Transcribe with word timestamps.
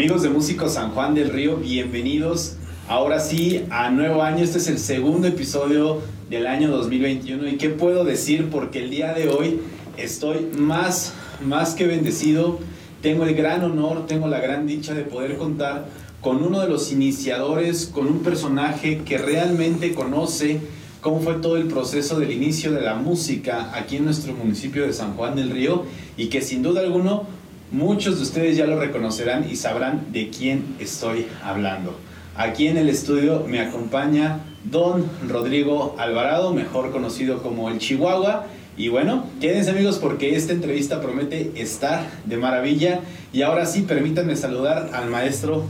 Amigos 0.00 0.22
de 0.22 0.30
Músicos 0.30 0.72
San 0.72 0.92
Juan 0.92 1.14
del 1.14 1.28
Río, 1.28 1.58
bienvenidos. 1.58 2.56
Ahora 2.88 3.20
sí, 3.20 3.66
a 3.68 3.90
nuevo 3.90 4.22
año. 4.22 4.42
Este 4.42 4.56
es 4.56 4.66
el 4.68 4.78
segundo 4.78 5.28
episodio 5.28 6.00
del 6.30 6.46
año 6.46 6.70
2021. 6.70 7.46
¿Y 7.46 7.58
qué 7.58 7.68
puedo 7.68 8.02
decir? 8.02 8.48
Porque 8.50 8.82
el 8.82 8.88
día 8.88 9.12
de 9.12 9.28
hoy 9.28 9.60
estoy 9.98 10.48
más, 10.56 11.12
más 11.42 11.74
que 11.74 11.86
bendecido. 11.86 12.60
Tengo 13.02 13.24
el 13.24 13.34
gran 13.34 13.62
honor, 13.62 14.06
tengo 14.06 14.26
la 14.26 14.40
gran 14.40 14.66
dicha 14.66 14.94
de 14.94 15.02
poder 15.02 15.36
contar 15.36 15.84
con 16.22 16.42
uno 16.42 16.60
de 16.60 16.68
los 16.68 16.90
iniciadores, 16.92 17.84
con 17.84 18.06
un 18.06 18.20
personaje 18.20 19.02
que 19.04 19.18
realmente 19.18 19.92
conoce 19.92 20.60
cómo 21.02 21.20
fue 21.20 21.34
todo 21.34 21.58
el 21.58 21.66
proceso 21.66 22.18
del 22.18 22.32
inicio 22.32 22.72
de 22.72 22.80
la 22.80 22.94
música 22.94 23.70
aquí 23.74 23.96
en 23.96 24.06
nuestro 24.06 24.32
municipio 24.32 24.86
de 24.86 24.94
San 24.94 25.12
Juan 25.14 25.36
del 25.36 25.50
Río 25.50 25.84
y 26.16 26.28
que 26.28 26.40
sin 26.40 26.62
duda 26.62 26.80
alguno 26.80 27.26
muchos 27.70 28.16
de 28.16 28.22
ustedes 28.22 28.56
ya 28.56 28.66
lo 28.66 28.78
reconocerán 28.78 29.48
y 29.50 29.56
sabrán 29.56 30.12
de 30.12 30.30
quién 30.30 30.76
estoy 30.78 31.26
hablando. 31.42 31.98
Aquí 32.36 32.68
en 32.68 32.76
el 32.76 32.88
estudio 32.88 33.44
me 33.46 33.60
acompaña 33.60 34.40
don 34.64 35.06
Rodrigo 35.28 35.94
Alvarado, 35.98 36.52
mejor 36.54 36.90
conocido 36.90 37.42
como 37.42 37.68
el 37.68 37.78
Chihuahua. 37.78 38.46
Y 38.76 38.88
bueno, 38.88 39.26
quédense 39.40 39.70
amigos 39.70 39.98
porque 39.98 40.36
esta 40.36 40.52
entrevista 40.52 41.00
promete 41.00 41.52
estar 41.56 42.06
de 42.24 42.36
maravilla. 42.36 43.00
Y 43.32 43.42
ahora 43.42 43.66
sí, 43.66 43.82
permítanme 43.82 44.36
saludar 44.36 44.90
al 44.94 45.10
maestro. 45.10 45.64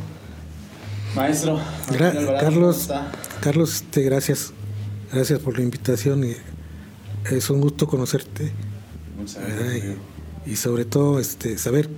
Maestro. 1.17 1.61
Carlos, 2.39 2.89
Carlos, 3.41 3.75
este, 3.75 4.03
gracias. 4.03 4.53
Gracias 5.13 5.41
por 5.41 5.57
la 5.57 5.65
invitación 5.65 6.23
y 6.23 6.37
es 7.35 7.51
un 7.51 7.61
gusto 7.61 7.89
conocerte. 7.89 8.53
Muchas 9.19 9.43
gracias. 9.43 9.97
Y, 10.47 10.57
sobre 10.57 10.85
todo 10.85 11.21
este, 11.21 11.59
saber 11.59 11.89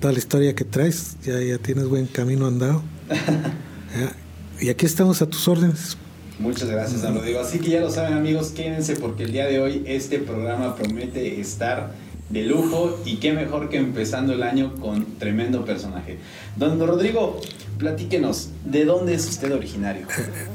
toda 0.00 0.12
la 0.12 0.18
historia 0.18 0.54
que 0.54 0.64
traes. 0.64 1.16
Ya, 1.24 1.40
ya 1.40 1.58
tienes 1.58 1.86
buen 1.86 2.06
camino 2.06 2.46
andado. 2.46 2.82
y 4.60 4.68
aquí 4.68 4.86
estamos 4.86 5.22
a 5.22 5.26
tus 5.26 5.46
órdenes. 5.48 5.96
Muchas 6.38 6.68
gracias, 6.68 7.02
don 7.02 7.14
Rodrigo. 7.14 7.40
Así 7.40 7.58
que 7.58 7.70
ya 7.70 7.80
lo 7.80 7.90
saben 7.90 8.14
amigos, 8.14 8.50
quédense 8.50 8.96
porque 8.96 9.24
el 9.24 9.32
día 9.32 9.46
de 9.46 9.60
hoy 9.60 9.84
este 9.86 10.18
programa 10.18 10.74
promete 10.74 11.40
estar 11.40 11.92
de 12.30 12.42
lujo 12.42 12.98
y 13.04 13.16
qué 13.16 13.32
mejor 13.32 13.68
que 13.68 13.76
empezando 13.76 14.32
el 14.32 14.42
año 14.42 14.74
con 14.76 15.18
tremendo 15.18 15.64
personaje. 15.64 16.18
Don 16.56 16.80
Rodrigo, 16.80 17.40
platíquenos, 17.78 18.48
¿de 18.64 18.84
dónde 18.84 19.14
es 19.14 19.28
usted 19.28 19.54
originario? 19.54 20.06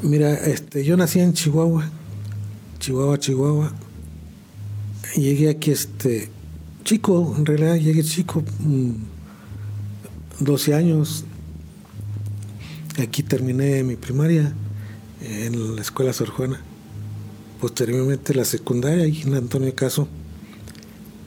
Mira, 0.02 0.34
este, 0.34 0.84
yo 0.84 0.98
nací 0.98 1.20
en 1.20 1.34
Chihuahua, 1.34 1.89
Chihuahua, 2.80 3.20
Chihuahua. 3.20 3.72
Llegué 5.16 5.50
aquí, 5.50 5.72
este, 5.72 6.30
chico, 6.88 7.35
en 7.38 7.45
realidad 7.45 7.75
llegué 7.75 8.02
chico, 8.02 8.41
12 10.39 10.71
mm, 10.71 10.73
años. 10.73 11.25
Aquí 12.97 13.23
terminé 13.23 13.83
mi 13.83 13.97
primaria 13.97 14.53
en 15.21 15.75
la 15.75 15.81
escuela 15.81 16.13
Sor 16.13 16.30
Juana. 16.30 16.61
Posteriormente 17.59 18.33
la 18.33 18.45
secundaria 18.45 19.05
y 19.05 19.23
en 19.23 19.33
Antonio 19.33 19.75
Caso 19.75 20.08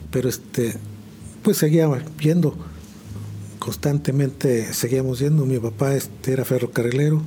pero 0.09 0.29
este, 0.29 0.73
pues 1.43 1.57
seguía 1.57 1.87
viendo, 2.17 2.55
constantemente 3.59 4.73
seguíamos 4.73 5.19
yendo. 5.19 5.45
Mi 5.45 5.59
papá 5.59 5.93
este, 5.93 6.33
era 6.33 6.43
ferrocarrilero, 6.43 7.21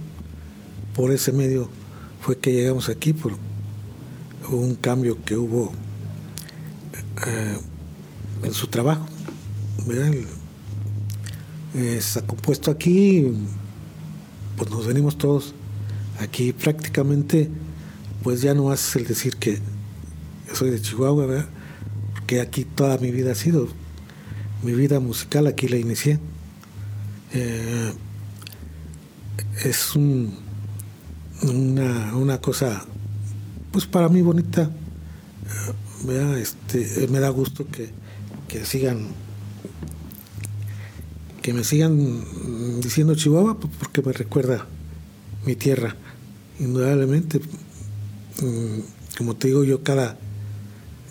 por 0.96 1.12
ese 1.12 1.30
medio 1.30 1.68
fue 2.20 2.36
que 2.36 2.52
llegamos 2.52 2.88
aquí, 2.88 3.12
por 3.12 3.36
un 4.50 4.74
cambio 4.74 5.18
que 5.24 5.36
hubo 5.36 5.70
eh, 7.26 7.58
en 8.44 8.52
su 8.52 8.66
trabajo. 8.68 9.06
Eh, 11.74 12.00
se 12.00 12.18
ha 12.18 12.26
compuesto 12.26 12.70
aquí, 12.70 13.32
pues 14.56 14.70
nos 14.70 14.86
venimos 14.86 15.18
todos 15.18 15.54
aquí 16.20 16.52
prácticamente, 16.52 17.50
pues 18.22 18.40
ya 18.40 18.54
no 18.54 18.70
hace 18.70 19.00
el 19.00 19.06
decir 19.06 19.36
que 19.36 19.58
soy 20.52 20.70
de 20.70 20.80
Chihuahua, 20.80 21.26
¿verdad? 21.26 21.48
que 22.26 22.40
aquí 22.40 22.64
toda 22.64 22.98
mi 22.98 23.10
vida 23.10 23.32
ha 23.32 23.34
sido. 23.34 23.68
Mi 24.62 24.72
vida 24.72 25.00
musical 25.00 25.46
aquí 25.46 25.68
la 25.68 25.76
inicié. 25.76 26.18
Eh, 27.32 27.92
es 29.64 29.94
un, 29.94 30.34
una, 31.42 32.40
cosa, 32.40 32.84
pues 33.72 33.86
para 33.86 34.08
mí 34.08 34.22
bonita. 34.22 34.70
Eh, 36.08 36.40
este, 36.40 37.08
me 37.08 37.20
da 37.20 37.28
gusto 37.28 37.66
que, 37.66 37.90
que 38.54 38.64
sigan 38.64 39.08
que 41.42 41.52
me 41.52 41.64
sigan 41.64 42.80
diciendo 42.80 43.16
Chihuahua 43.16 43.58
pues, 43.58 43.72
porque 43.80 44.00
me 44.00 44.12
recuerda 44.12 44.64
mi 45.44 45.56
tierra 45.56 45.96
indudablemente 46.60 47.40
mm, 47.40 49.16
como 49.18 49.34
te 49.34 49.48
digo 49.48 49.64
yo 49.64 49.82
cada 49.82 50.18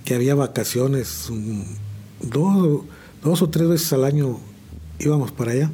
que 0.05 0.15
había 0.15 0.35
vacaciones, 0.35 1.29
dos, 2.21 2.83
dos 3.21 3.41
o 3.41 3.49
tres 3.49 3.67
veces 3.67 3.91
al 3.93 4.03
año 4.03 4.39
íbamos 4.99 5.31
para 5.31 5.51
allá. 5.51 5.71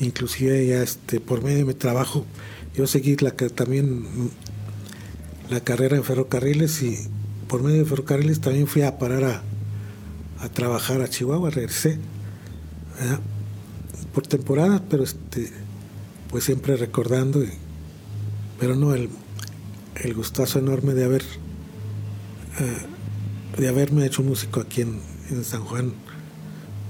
Inclusive 0.00 0.66
ya 0.66 0.82
este, 0.82 1.20
por 1.20 1.42
medio 1.42 1.58
de 1.58 1.64
mi 1.64 1.74
trabajo, 1.74 2.24
yo 2.74 2.86
seguí 2.86 3.16
la, 3.16 3.32
también 3.32 4.04
la 5.50 5.60
carrera 5.60 5.96
en 5.96 6.04
ferrocarriles 6.04 6.82
y 6.82 6.96
por 7.48 7.62
medio 7.62 7.78
de 7.78 7.84
ferrocarriles 7.84 8.40
también 8.40 8.66
fui 8.66 8.82
a 8.82 8.98
parar 8.98 9.24
a, 9.24 9.42
a 10.40 10.48
trabajar 10.48 11.00
a 11.00 11.08
Chihuahua, 11.08 11.50
regresé 11.50 11.98
por 14.14 14.26
temporadas, 14.26 14.82
pero 14.88 15.04
este, 15.04 15.52
pues 16.30 16.44
siempre 16.44 16.76
recordando, 16.76 17.42
pero 18.58 18.76
no 18.76 18.94
el, 18.94 19.08
el 19.96 20.14
gustazo 20.14 20.58
enorme 20.58 20.94
de 20.94 21.04
haber 21.04 21.24
de 23.56 23.68
haberme 23.68 24.06
hecho 24.06 24.22
músico 24.22 24.60
aquí 24.60 24.82
en, 24.82 25.00
San 25.44 25.62
Juan 25.62 25.92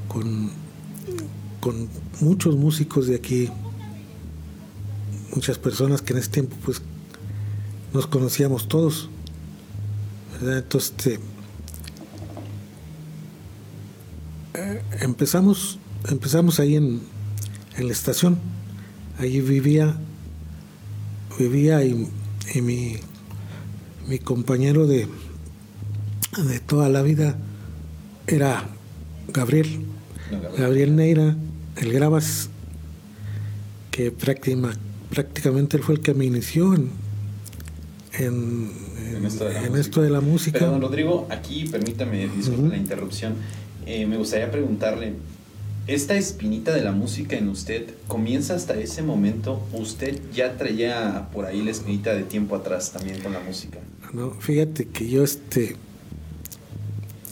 con, 0.07 0.51
con 1.61 1.89
muchos 2.21 2.55
músicos 2.55 3.09
de 3.09 3.17
aquí, 3.17 3.49
muchas 5.35 5.59
personas 5.59 6.03
que 6.03 6.13
en 6.13 6.21
ese 6.21 6.31
tiempo 6.31 6.57
pues 6.65 6.83
nos 7.93 8.07
conocíamos 8.07 8.69
todos. 8.69 9.11
Entonces 10.41 10.93
este, 10.97 11.21
eh, 14.59 14.83
empezamos, 15.01 15.79
empezamos 16.09 16.61
ahí 16.61 16.77
en, 16.77 17.01
en, 17.77 17.87
la 17.87 17.93
estación. 17.93 18.39
Allí 19.19 19.41
vivía, 19.41 19.97
vivía 21.39 21.85
y, 21.85 22.09
y 22.55 22.63
mi, 22.63 22.97
mi 24.09 24.19
compañero 24.19 24.87
de, 24.87 25.07
de 26.37 26.61
toda 26.61 26.89
la 26.89 27.03
vida 27.03 27.37
era 28.27 28.65
Gabriel, 29.29 29.85
Gabriel 30.57 30.97
Neira, 30.97 31.37
el 31.77 31.93
Gravas, 31.93 32.51
que 33.91 34.11
prácticamente 34.11 35.77
él 35.77 35.83
fue 35.83 35.95
el 35.97 36.01
que 36.01 36.15
me 36.15 36.25
inició 36.25 36.75
en, 36.75 36.91
en, 38.13 39.25
esto, 39.75 40.03
de 40.03 40.11
la 40.11 40.21
música. 40.21 40.59
Pero, 40.59 40.73
don 40.73 40.81
Rodrigo, 40.81 41.27
aquí 41.31 41.67
permítame, 41.67 42.29
disculpe 42.29 42.69
la 42.69 42.77
interrupción, 42.77 43.35
eh, 43.89 44.07
me 44.07 44.19
gustaría 44.19 44.51
preguntarle, 44.51 45.15
esta 45.87 46.15
espinita 46.15 46.75
de 46.75 46.83
la 46.83 46.93
música 46.93 47.39
en 47.39 47.49
usted 47.49 47.87
comienza 48.07 48.55
hasta 48.55 48.79
ese 48.79 49.03
momento. 49.03 49.67
¿Usted 49.73 50.21
ya 50.35 50.59
traía 50.59 51.31
por 51.33 51.47
ahí 51.47 51.63
la 51.63 51.71
espinita 51.71 52.13
de 52.15 52.25
tiempo 52.25 52.55
atrás 52.55 52.93
también 52.93 53.23
con 53.23 53.33
la 53.33 53.41
música? 53.41 53.79
No, 54.13 54.33
fíjate 54.33 54.89
que 54.89 55.09
yo 55.09 55.25
este 55.25 55.77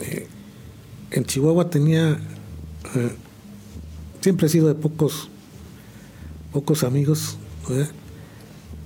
eh, 0.00 0.26
en 1.11 1.25
Chihuahua 1.26 1.69
tenía, 1.69 2.19
eh, 2.94 3.11
siempre 4.23 4.47
he 4.47 4.50
sido 4.50 4.69
de 4.69 4.75
pocos, 4.75 5.29
pocos 6.50 6.85
amigos, 6.85 7.37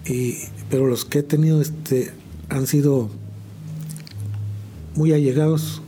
y, 0.07 0.39
pero 0.69 0.89
los 0.89 1.05
que 1.05 1.21
he 1.21 1.23
tenido 1.23 1.63
este, 1.63 2.11
han 2.49 2.67
sido 2.67 3.11
muy 4.97 5.13
allegados, 5.13 5.83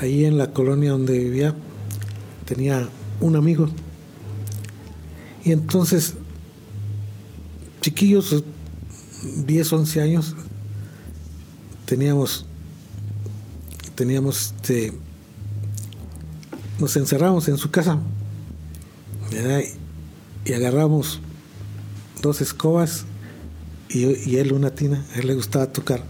Ahí 0.00 0.24
en 0.24 0.38
la 0.38 0.52
colonia 0.52 0.92
donde 0.92 1.18
vivía 1.18 1.54
tenía 2.44 2.88
un 3.20 3.36
amigo. 3.36 3.68
Y 5.44 5.52
entonces, 5.52 6.14
chiquillos, 7.80 8.44
10, 9.44 9.72
11 9.72 10.00
años, 10.00 10.36
teníamos 11.84 12.46
teníamos 13.94 14.54
este 14.56 14.92
nos 16.78 16.96
encerramos 16.96 17.48
en 17.48 17.58
su 17.58 17.72
casa 17.72 17.98
y 20.44 20.52
agarramos 20.52 21.18
dos 22.22 22.40
escobas 22.40 23.04
y, 23.88 24.36
él 24.36 24.52
una 24.52 24.70
tina 24.70 25.04
a 25.14 25.18
él 25.18 25.26
le 25.26 25.34
gustaba 25.34 25.72
tocar 25.72 26.04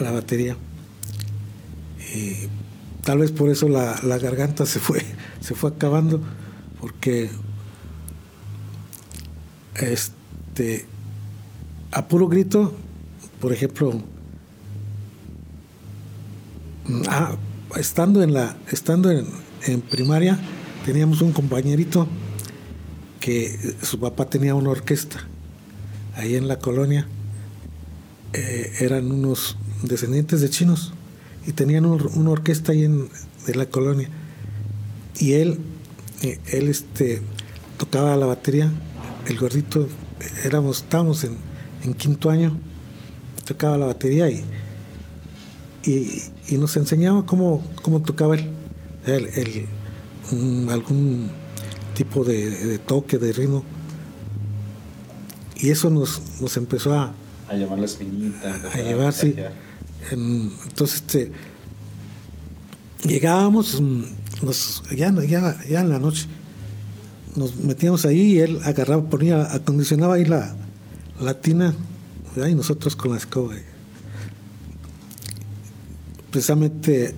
la 0.00 0.10
batería, 0.10 0.56
Y 2.14 2.48
tal 3.04 3.18
vez 3.18 3.30
por 3.32 3.50
eso 3.50 3.68
la, 3.68 4.00
la 4.02 4.18
garganta 4.18 4.66
se 4.66 4.80
fue, 4.80 5.02
se 5.40 5.54
fue 5.54 5.70
acabando, 5.70 6.20
porque 6.80 7.30
este 9.74 10.86
a 11.90 12.08
puro 12.08 12.26
grito, 12.28 12.74
por 13.40 13.52
ejemplo, 13.52 14.02
ah, 17.08 17.36
estando 17.76 18.22
en 18.22 18.32
la, 18.32 18.56
estando 18.70 19.10
en, 19.10 19.26
en 19.66 19.82
primaria, 19.82 20.38
teníamos 20.86 21.20
un 21.20 21.32
compañerito 21.32 22.08
que 23.20 23.76
su 23.82 24.00
papá 24.00 24.28
tenía 24.28 24.54
una 24.54 24.70
orquesta 24.70 25.28
ahí 26.16 26.34
en 26.34 26.48
la 26.48 26.58
colonia. 26.58 27.06
Eh, 28.32 28.72
eran 28.80 29.12
unos 29.12 29.56
descendientes 29.82 30.40
de 30.40 30.48
chinos 30.48 30.94
y 31.46 31.52
tenían 31.52 31.84
un- 31.86 32.08
una 32.14 32.30
orquesta 32.30 32.72
ahí 32.72 32.84
en, 32.84 33.08
de 33.46 33.54
la 33.54 33.66
colonia. 33.66 34.08
Y 35.18 35.32
él, 35.34 35.58
eh, 36.22 36.38
él 36.52 36.68
este, 36.68 37.20
tocaba 37.78 38.16
la 38.16 38.26
batería, 38.26 38.70
el 39.26 39.38
gordito, 39.38 39.88
éramos, 40.44 40.78
estábamos 40.78 41.24
en, 41.24 41.36
en 41.84 41.94
quinto 41.94 42.30
año, 42.30 42.56
tocaba 43.44 43.76
la 43.78 43.86
batería 43.86 44.28
y, 44.30 44.44
y, 45.84 46.22
y 46.48 46.58
nos 46.58 46.76
enseñaba 46.76 47.26
cómo, 47.26 47.64
cómo 47.82 48.00
tocaba 48.02 48.36
él, 48.36 48.50
el, 49.06 49.26
el- 49.26 49.66
un- 50.30 50.68
algún 50.70 51.30
tipo 51.94 52.24
de, 52.24 52.50
de 52.50 52.78
toque, 52.78 53.18
de 53.18 53.32
ritmo. 53.32 53.64
Y 55.56 55.70
eso 55.70 55.90
nos, 55.90 56.40
nos 56.40 56.56
empezó 56.56 56.94
a, 56.94 57.12
A 57.48 57.54
llamar 57.54 57.78
la 57.80 57.84
espinita. 57.84 58.54
a 58.74 58.78
llevar, 58.78 59.12
sí. 59.12 59.34
En- 60.10 60.52
entonces, 60.64 60.96
este, 60.96 61.32
llegábamos, 63.04 63.80
nos, 64.42 64.82
ya, 64.94 65.08
en 65.08 65.88
la 65.88 65.98
noche, 65.98 66.26
nos 67.36 67.56
metíamos 67.56 68.04
ahí 68.04 68.34
y 68.34 68.40
él 68.40 68.60
agarraba, 68.64 69.08
ponía, 69.08 69.52
acondicionaba 69.54 70.14
ahí 70.14 70.24
la, 70.24 70.54
la 71.20 71.40
tina, 71.40 71.74
y 72.36 72.54
nosotros 72.54 72.96
con 72.96 73.12
la 73.12 73.18
escoba. 73.18 73.54
Precisamente 76.30 77.14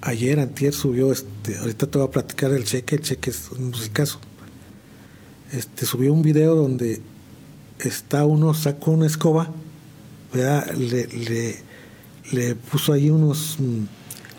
ayer, 0.00 0.40
antier, 0.40 0.72
subió, 0.72 1.12
este, 1.12 1.58
ahorita 1.58 1.86
te 1.86 1.98
voy 1.98 2.08
a 2.08 2.10
platicar 2.10 2.50
el 2.52 2.64
cheque, 2.64 2.96
el 2.96 3.02
cheque 3.02 3.30
es 3.30 3.50
un 3.50 3.70
musicazo. 3.70 4.18
Este, 5.52 5.86
subió 5.86 6.12
un 6.12 6.22
video 6.22 6.54
donde 6.54 7.00
está 7.78 8.24
uno, 8.24 8.54
sacó 8.54 8.92
una 8.92 9.06
escoba, 9.06 9.50
¿verdad? 10.32 10.72
Le, 10.74 11.62
le 12.32 12.54
puso 12.54 12.92
ahí 12.92 13.10
unos 13.10 13.56
mm, 13.58 13.84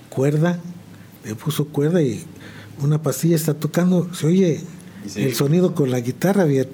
cuerda, 0.09 0.59
le 1.23 1.35
puso 1.35 1.65
cuerda 1.65 2.01
y 2.01 2.23
una 2.81 3.01
pastilla 3.01 3.35
está 3.35 3.53
tocando, 3.53 4.13
se 4.13 4.27
oye 4.27 4.61
sí. 5.07 5.21
el 5.23 5.35
sonido 5.35 5.73
con 5.75 5.91
la 5.91 5.99
guitarra, 5.99 6.43
bien, 6.45 6.67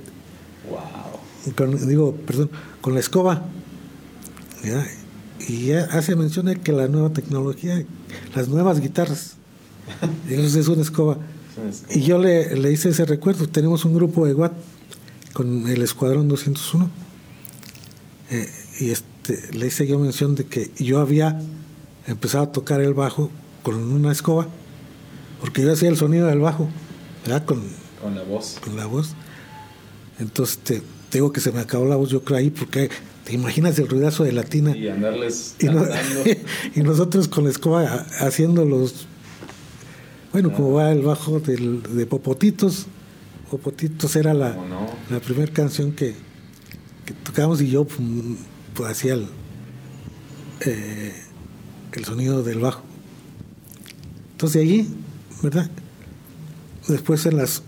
Wow. 0.69 1.53
con- 1.55 1.87
digo, 1.87 2.15
perdón, 2.25 2.49
con 2.81 2.93
la 2.93 2.99
escoba. 2.99 3.45
Y 5.47 5.65
ya 5.67 5.85
hace 5.91 6.15
mención 6.15 6.45
de 6.45 6.55
que 6.55 6.71
la 6.71 6.87
nueva 6.87 7.11
tecnología, 7.11 7.83
las 8.35 8.47
nuevas 8.47 8.79
guitarras, 8.79 9.33
eso 10.29 10.59
es 10.59 10.67
una 10.67 10.83
escoba. 10.83 11.17
Y 11.89 12.01
yo 12.01 12.17
le, 12.19 12.55
le 12.55 12.71
hice 12.71 12.89
ese 12.89 13.05
recuerdo. 13.05 13.47
Tenemos 13.47 13.83
un 13.85 13.93
grupo 13.95 14.25
de 14.25 14.33
Watt 14.33 14.53
con 15.33 15.67
el 15.67 15.81
Escuadrón 15.81 16.27
201. 16.27 16.89
Eh, 18.29 18.49
y 18.79 18.89
este, 18.91 19.51
le 19.53 19.68
hice 19.68 19.85
yo 19.88 20.00
mención 20.00 20.35
de 20.35 20.45
que 20.45 20.71
yo 20.77 21.00
había 21.00 21.39
empezado 22.07 22.45
a 22.45 22.51
tocar 22.51 22.81
el 22.81 22.94
bajo 22.94 23.29
con 23.63 23.75
una 23.75 24.12
escoba, 24.12 24.47
porque 25.39 25.62
yo 25.62 25.71
hacía 25.73 25.89
el 25.89 25.97
sonido 25.97 26.27
del 26.27 26.39
bajo, 26.39 26.69
¿verdad? 27.25 27.45
Con, 27.45 27.62
Con 28.01 28.15
la 28.15 28.23
voz. 28.23 28.57
con 28.63 28.75
la 28.75 28.85
voz. 28.85 29.13
Entonces 30.19 30.57
te, 30.59 30.81
digo 31.12 31.31
que 31.31 31.41
se 31.41 31.51
me 31.51 31.59
acabó 31.59 31.85
la 31.85 31.95
voz, 31.95 32.09
yo 32.09 32.23
creo 32.23 32.38
ahí, 32.39 32.50
porque 32.50 32.89
te 33.25 33.33
imaginas 33.33 33.77
el 33.79 33.88
ruidazo 33.88 34.23
de 34.23 34.31
la 34.31 34.44
tina. 34.44 34.75
Y 34.75 34.88
andarles 34.88 35.56
Y, 35.59 35.65
no- 35.65 35.83
cantando. 35.83 36.24
y 36.75 36.81
nosotros 36.81 37.27
con 37.27 37.44
la 37.45 37.50
escoba 37.51 37.83
ha- 37.83 38.25
haciendo 38.27 38.65
los. 38.65 39.06
Bueno, 40.31 40.53
como 40.53 40.74
va 40.74 40.91
el 40.91 41.01
bajo 41.01 41.39
del, 41.39 41.81
de 41.83 42.06
Popotitos. 42.06 42.85
Popotitos 43.50 44.15
era 44.15 44.33
la, 44.33 44.56
¿Cómo 44.56 44.67
no? 44.67 44.88
la 45.09 45.19
primera 45.19 45.51
canción 45.51 45.91
que, 45.91 46.15
que 47.06 47.13
tocamos 47.13 47.62
y 47.62 47.69
yo 47.69 47.83
mm, 47.83 48.35
pues, 48.73 48.91
hacía 48.91 49.13
el, 49.13 49.27
eh, 50.62 51.13
el 51.94 52.06
sonido 52.06 52.44
del 52.44 52.59
bajo. 52.59 52.83
Entonces 54.33 54.62
allí, 54.62 54.88
¿verdad? 55.41 55.69
Después 56.88 57.25
en 57.25 57.38
las 57.38 57.63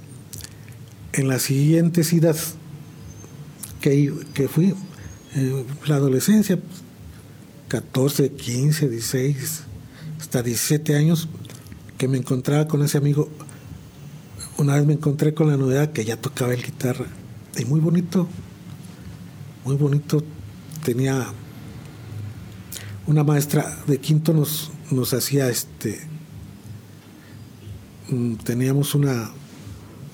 en 1.13 1.27
las 1.27 1.43
siguientes 1.43 2.11
idas 2.11 2.55
que, 3.81 4.13
que 4.33 4.47
fui, 4.47 4.73
eh, 5.35 5.65
la 5.85 5.95
adolescencia, 5.95 6.57
pues, 6.57 6.81
14, 7.67 8.31
15, 8.31 8.89
16, 8.89 9.63
hasta 10.19 10.43
17 10.43 10.95
años, 10.95 11.29
que 11.97 12.07
me 12.07 12.17
encontraba 12.17 12.67
con 12.67 12.83
ese 12.83 12.97
amigo. 12.97 13.29
Una 14.57 14.75
vez 14.75 14.85
me 14.85 14.93
encontré 14.93 15.33
con 15.33 15.47
la 15.47 15.57
novedad 15.57 15.91
que 15.91 16.05
ya 16.05 16.17
tocaba 16.17 16.53
el 16.53 16.63
guitarra. 16.63 17.05
Y 17.57 17.65
muy 17.65 17.79
bonito, 17.79 18.27
muy 19.65 19.75
bonito. 19.75 20.23
Tenía 20.83 21.27
una 23.07 23.23
maestra 23.23 23.77
de 23.87 23.99
quinto 23.99 24.33
nos, 24.33 24.69
nos 24.91 25.13
hacía 25.13 25.49
este. 25.49 26.01
mm, 28.09 28.35
Teníamos 28.35 28.93
una, 28.93 29.31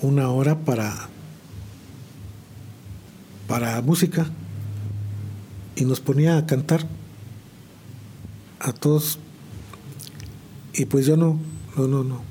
una 0.01 0.29
hora 0.29 0.59
para, 0.59 1.09
para 3.47 3.81
música 3.81 4.27
y 5.75 5.85
nos 5.85 6.01
ponía 6.01 6.37
a 6.37 6.45
cantar 6.45 6.85
a 8.59 8.71
todos 8.71 9.17
y 10.73 10.85
pues 10.85 11.05
yo 11.05 11.17
no 11.17 11.39
no 11.77 11.87
no 11.87 12.03
no 12.03 12.21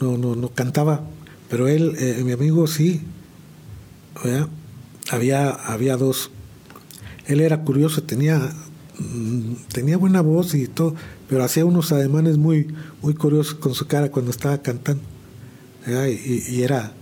no 0.00 0.16
no, 0.16 0.36
no 0.36 0.48
cantaba 0.50 1.02
pero 1.50 1.66
él 1.68 1.96
eh, 1.98 2.22
mi 2.24 2.32
amigo 2.32 2.66
sí 2.68 3.02
había 5.10 5.50
había 5.50 5.96
dos 5.96 6.30
él 7.32 7.40
era 7.40 7.62
curioso 7.62 8.02
tenía 8.02 8.52
tenía 9.72 9.96
buena 9.96 10.20
voz 10.20 10.54
y 10.54 10.66
todo 10.68 10.94
pero 11.28 11.44
hacía 11.44 11.64
unos 11.64 11.92
ademanes 11.92 12.36
muy 12.36 12.68
muy 13.02 13.14
curiosos 13.14 13.54
con 13.54 13.74
su 13.74 13.86
cara 13.86 14.10
cuando 14.10 14.30
estaba 14.30 14.58
cantando 14.58 15.02
y 15.86 16.62
era 16.62 16.92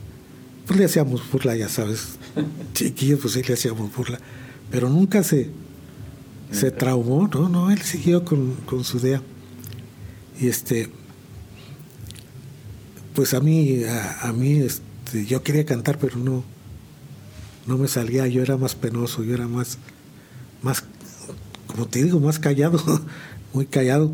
pues 0.67 0.79
le 0.79 0.87
hacíamos 0.87 1.23
burla 1.31 1.57
ya 1.57 1.69
sabes 1.69 2.17
chiquillos 2.75 3.21
pues 3.21 3.35
sí 3.35 3.43
le 3.43 3.55
hacíamos 3.55 3.95
burla 3.95 4.19
pero 4.71 4.89
nunca 4.89 5.23
se 5.23 5.51
se 6.51 6.71
traumó, 6.71 7.29
no, 7.29 7.49
no, 7.49 7.71
él 7.71 7.81
siguió 7.81 8.25
con, 8.25 8.55
con 8.67 8.85
su 8.85 8.99
idea. 8.99 9.23
Y 10.41 10.49
este, 10.49 10.91
pues 13.15 13.35
a 13.35 13.41
mí, 13.41 13.85
a, 13.85 14.29
a 14.29 14.33
mí, 14.33 14.59
este, 14.59 15.27
yo 15.27 15.43
quería 15.43 15.65
cantar, 15.65 15.99
pero 15.99 16.17
no, 16.19 16.43
no 17.67 17.79
me 17.79 17.89
salía, 17.89 18.27
yo 18.27 18.43
era 18.43 18.57
más 18.57 18.75
penoso, 18.75 19.23
yo 19.23 19.35
era 19.35 19.47
más, 19.47 19.79
más, 20.63 20.85
como 21.67 21.87
te 21.87 22.03
digo, 22.03 22.21
más 22.21 22.39
callado, 22.39 22.81
muy 23.55 23.67
callado. 23.67 24.11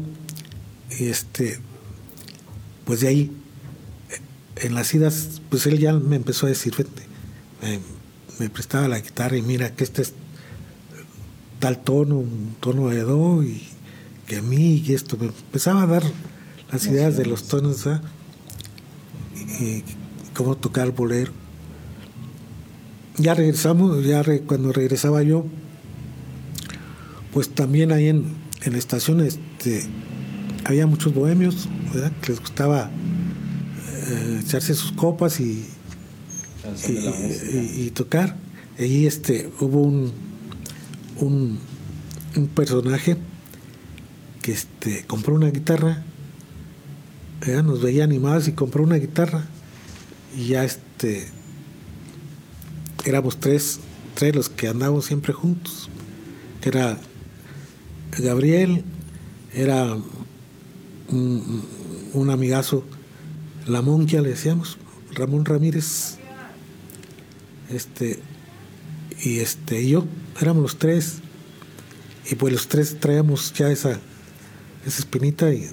Y 0.99 1.07
este, 1.07 1.59
pues 2.85 3.01
de 3.01 3.09
ahí, 3.09 3.33
en 4.57 4.75
las 4.75 4.95
idas, 4.95 5.41
pues 5.51 5.67
él 5.67 5.79
ya 5.79 5.93
me 5.95 6.17
empezó 6.17 6.47
a 6.47 6.49
decir, 6.51 6.75
vente, 6.77 7.03
me, 7.63 7.81
me 8.39 8.51
prestaba 8.51 8.89
la 8.89 9.01
guitarra 9.01 9.37
y 9.37 9.43
mira 9.43 9.75
que 9.75 9.85
este 9.85 10.03
es 10.03 10.15
tal 11.59 11.83
tono, 11.83 12.19
un 12.19 12.55
tono 12.61 12.89
de 12.89 13.01
do 13.03 13.43
y 13.43 13.63
que 14.27 14.37
a 14.37 14.43
mí 14.43 14.83
y 14.87 14.93
esto 14.95 15.17
me 15.17 15.27
empezaba 15.27 15.83
a 15.83 15.87
dar 15.87 16.03
las 16.71 16.87
ideas 16.87 17.17
de 17.17 17.27
los 17.27 17.45
tonos 17.49 17.85
¿verdad? 17.85 18.03
y 19.61 19.83
cómo 20.35 20.57
tocar 20.57 20.91
bolero. 20.93 21.33
Ya 23.19 23.35
regresamos, 23.35 24.05
ya 24.05 24.23
re- 24.23 24.41
cuando 24.43 24.73
regresaba 24.73 25.23
yo, 25.23 25.47
pues 27.37 27.51
también 27.51 27.93
ahí 27.93 28.09
en, 28.09 28.25
en 28.63 28.73
la 28.73 28.79
estación 28.79 29.21
este, 29.21 29.85
había 30.65 30.87
muchos 30.87 31.13
bohemios, 31.13 31.69
¿verdad? 31.93 32.11
Que 32.23 32.31
les 32.33 32.41
gustaba 32.41 32.91
eh, 34.09 34.41
echarse 34.43 34.73
sus 34.75 34.93
copas 34.93 35.39
y, 35.39 35.67
y, 36.89 36.93
y- 36.93 37.83
y 37.89 37.91
tocar. 37.91 38.37
Allí 38.79 39.07
este, 39.07 39.51
hubo 39.61 39.83
un, 39.83 40.13
un, 41.21 41.59
un 42.37 42.47
personaje 42.49 43.19
que 44.41 44.53
este, 44.53 45.05
compró 45.07 45.35
una 45.35 45.51
guitarra, 45.51 46.05
¿verdad? 47.47 47.65
nos 47.65 47.83
veía 47.83 48.05
animados 48.05 48.49
y 48.49 48.53
compró 48.53 48.83
una 48.83 48.97
guitarra 48.97 49.45
y 50.35 50.47
ya 50.47 50.65
este 50.65 51.29
éramos 53.05 53.39
tres, 53.41 53.81
tres 54.15 54.35
los 54.35 54.49
que 54.49 54.69
andábamos 54.69 55.05
siempre 55.05 55.35
juntos, 55.35 55.91
que 56.63 56.71
era 56.71 56.99
Gabriel, 58.19 58.85
era 59.53 59.97
un, 61.09 62.31
amigazo, 62.31 62.85
la 63.67 63.83
monquia 63.83 64.21
le 64.21 64.31
decíamos, 64.31 64.79
Ramón 65.15 65.45
Ramírez, 65.45 66.19
este, 67.71 68.21
y 69.23 69.39
este, 69.39 69.87
yo, 69.89 70.05
éramos 70.41 70.63
los 70.63 70.79
tres, 70.79 71.19
y 72.31 72.35
pues 72.35 72.53
los 72.53 72.69
tres 72.69 72.99
traíamos 72.99 73.53
ya 73.53 73.71
esa, 73.71 74.01
esa 74.85 74.99
espinita 74.99 75.53
y 75.53 75.69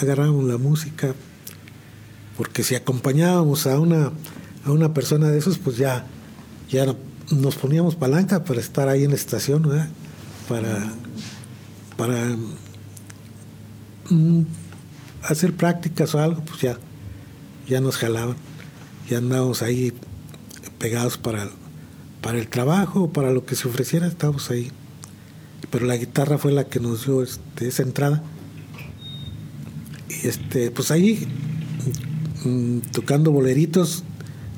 agarrábamos 0.00 0.44
la 0.44 0.58
música, 0.58 1.14
porque 2.36 2.62
si 2.62 2.74
acompañábamos 2.74 3.66
a 3.66 3.78
una, 3.78 4.12
a 4.64 4.72
una 4.72 4.94
persona 4.94 5.28
de 5.28 5.38
esos, 5.38 5.58
pues 5.58 5.76
ya, 5.76 6.06
ya 6.70 6.86
nos 7.30 7.56
poníamos 7.56 7.96
palanca 7.96 8.44
para 8.44 8.60
estar 8.60 8.88
ahí 8.88 9.04
en 9.04 9.10
la 9.10 9.16
estación, 9.16 9.62
¿verdad? 9.62 9.88
para, 10.50 10.92
para 12.00 12.34
mm, 14.08 14.42
hacer 15.24 15.52
prácticas 15.52 16.14
o 16.14 16.18
algo, 16.18 16.42
pues 16.46 16.62
ya, 16.62 16.78
ya 17.68 17.82
nos 17.82 17.98
jalaban, 17.98 18.36
ya 19.06 19.18
andábamos 19.18 19.60
ahí 19.60 19.92
pegados 20.78 21.18
para, 21.18 21.50
para 22.22 22.38
el 22.38 22.48
trabajo, 22.48 23.12
para 23.12 23.32
lo 23.32 23.44
que 23.44 23.54
se 23.54 23.68
ofreciera, 23.68 24.06
estábamos 24.06 24.50
ahí. 24.50 24.72
Pero 25.70 25.84
la 25.84 25.98
guitarra 25.98 26.38
fue 26.38 26.52
la 26.52 26.68
que 26.68 26.80
nos 26.80 27.04
dio 27.04 27.22
este, 27.22 27.68
esa 27.68 27.82
entrada. 27.82 28.22
Y 30.08 30.26
este, 30.26 30.70
pues 30.70 30.90
ahí, 30.90 31.28
mm, 32.46 32.78
tocando 32.92 33.30
boleritos 33.30 34.04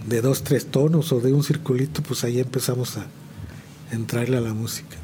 de 0.07 0.21
dos, 0.21 0.45
tres 0.45 0.67
tonos 0.67 1.11
o 1.11 1.19
de 1.19 1.33
un 1.33 1.43
circulito, 1.43 2.05
pues 2.05 2.23
ahí 2.23 2.39
empezamos 2.39 2.99
a 2.99 3.07
entrarle 3.91 4.37
a 4.37 4.41
la 4.41 4.55
música. 4.55 5.02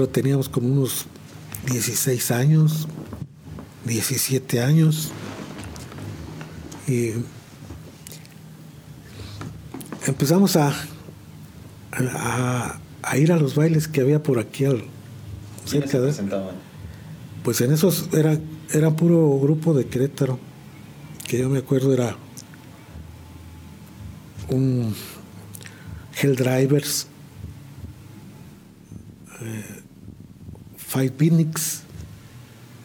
Yo 0.00 0.06
creo 0.06 0.14
que 0.14 0.22
teníamos 0.22 0.48
como 0.48 0.66
unos 0.66 1.04
16 1.70 2.30
años, 2.30 2.88
17 3.84 4.62
años. 4.62 5.10
Y 6.88 7.10
empezamos 10.06 10.56
a, 10.56 10.74
a, 11.92 13.18
ir 13.18 13.30
a 13.30 13.36
los 13.36 13.54
bailes 13.54 13.88
que 13.88 14.00
había 14.00 14.22
por 14.22 14.38
aquí 14.38 14.64
al 14.64 14.84
cerca 15.66 16.00
de 16.00 16.14
pues 17.44 17.60
en 17.60 17.74
esos 17.74 18.08
era 18.14 18.38
era 18.72 18.96
puro 18.96 19.38
grupo 19.38 19.74
de 19.74 19.84
Querétaro 19.84 20.38
que 21.28 21.38
yo 21.38 21.50
me 21.50 21.58
acuerdo 21.58 21.92
era 21.92 22.16
un 24.48 24.94
Hell 26.18 26.36
Drivers 26.36 27.06
eh, 29.42 29.79
Five 30.90 31.12
Phoenix 31.16 31.82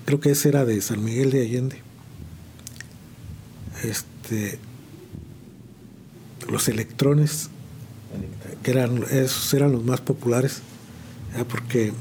creo 0.06 0.20
que 0.20 0.30
ese 0.30 0.50
era 0.50 0.64
de 0.64 0.80
San 0.80 1.04
Miguel 1.04 1.32
de 1.32 1.42
Allende. 1.42 1.82
Este 3.84 4.60
los 6.48 6.68
electrones, 6.68 7.50
que 8.62 8.70
eran, 8.70 9.04
esos 9.10 9.52
eran 9.56 9.72
los 9.72 9.84
más 9.84 10.02
populares, 10.02 10.62
porque 11.50 11.92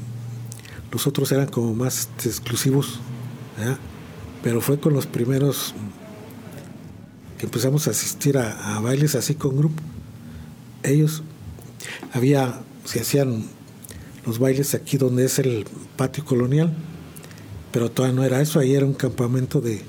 los 0.91 1.07
otros 1.07 1.31
eran 1.31 1.47
como 1.47 1.73
más 1.73 2.09
exclusivos, 2.23 2.99
pero 4.43 4.61
fue 4.61 4.79
con 4.79 4.93
los 4.93 5.07
primeros 5.07 5.73
que 7.39 7.47
empezamos 7.47 7.87
a 7.87 7.91
asistir 7.91 8.37
a, 8.37 8.79
bailes 8.81 9.15
así 9.15 9.33
con 9.33 9.57
grupo. 9.57 9.81
Ellos, 10.83 11.23
había, 12.13 12.61
se 12.83 13.01
hacían 13.01 13.45
los 14.25 14.39
bailes 14.39 14.73
aquí 14.73 14.97
donde 14.97 15.25
es 15.25 15.39
el 15.39 15.65
patio 15.97 16.25
colonial, 16.25 16.73
pero 17.71 17.91
todavía 17.91 18.15
no 18.15 18.23
era 18.23 18.41
eso, 18.41 18.59
ahí 18.59 18.73
era 18.73 18.85
un 18.85 18.93
campamento 18.93 19.61
de, 19.61 19.81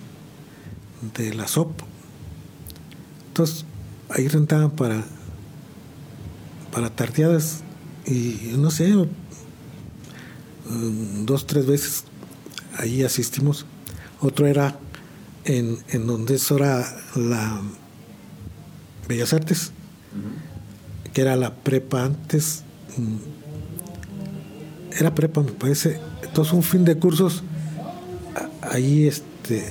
de 1.17 1.35
la 1.35 1.49
SOP. 1.49 1.81
Entonces, 3.29 3.65
ahí 4.09 4.29
rentaban 4.29 4.71
para, 4.71 5.05
para 6.73 6.91
tardeadas 6.91 7.63
y 8.07 8.53
no 8.57 8.71
sé, 8.71 8.95
um, 8.97 9.09
dos, 11.27 11.47
tres 11.47 11.67
veces 11.67 12.05
ahí 12.79 13.03
asistimos. 13.03 13.67
Otro 14.21 14.47
era 14.47 14.79
en, 15.45 15.79
en 15.89 16.07
donde 16.07 16.37
es 16.37 16.51
ahora 16.51 16.85
la 17.15 17.61
Bellas 19.09 19.33
Artes, 19.33 19.73
que 21.13 21.21
era 21.21 21.37
la 21.37 21.55
prepa 21.55 22.05
antes. 22.05 22.63
Era 24.99 25.15
prepa, 25.15 25.43
me 25.43 25.53
parece. 25.53 26.01
Entonces, 26.23 26.55
un 26.55 26.63
fin 26.63 26.85
de 26.85 26.97
cursos, 26.97 27.43
ahí 28.63 29.07
este, 29.07 29.65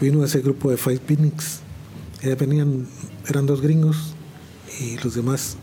vino 0.00 0.24
ese 0.24 0.40
grupo 0.40 0.70
de 0.70 0.76
Five 0.76 1.00
Phoenix. 1.06 1.60
venían 2.38 2.88
eran 3.28 3.46
dos 3.46 3.60
gringos 3.60 4.14
y 4.80 4.98
los 4.98 5.14
demás 5.14 5.56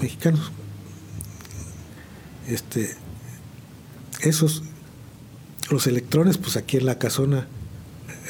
mexicanos. 0.00 0.50
Este, 2.48 2.96
esos, 4.22 4.64
los 5.70 5.86
electrones, 5.86 6.36
pues 6.36 6.56
aquí 6.56 6.78
en 6.78 6.86
la 6.86 6.98
casona, 6.98 7.46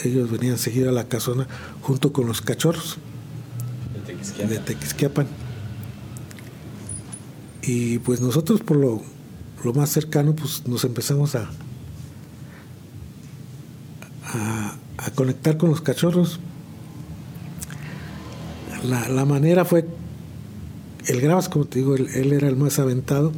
ellos 0.04 0.30
venían 0.30 0.54
a 0.54 0.58
seguir 0.58 0.88
a 0.88 0.92
la 0.92 1.04
casona 1.04 1.46
junto 1.80 2.12
con 2.12 2.26
los 2.26 2.42
cachorros 2.42 2.98
de 4.36 4.58
Tequisquiapan. 4.58 5.26
Y 7.62 7.98
pues 7.98 8.20
nosotros 8.20 8.60
por 8.60 8.76
lo, 8.76 9.02
lo 9.64 9.72
más 9.72 9.90
cercano, 9.90 10.34
pues 10.34 10.66
nos 10.66 10.84
empezamos 10.84 11.34
a, 11.34 11.50
a, 14.24 14.76
a 14.98 15.10
conectar 15.12 15.56
con 15.56 15.70
los 15.70 15.80
cachorros 15.80 16.40
la, 18.84 19.24
manera 19.24 19.64
fue, 19.64 19.86
el 21.06 21.20
Gravas, 21.20 21.48
como 21.48 21.64
te 21.64 21.80
digo, 21.80 21.96
él, 21.96 22.32
era 22.32 22.48
el 22.48 22.56
más 22.56 22.78
aventado. 22.78 23.32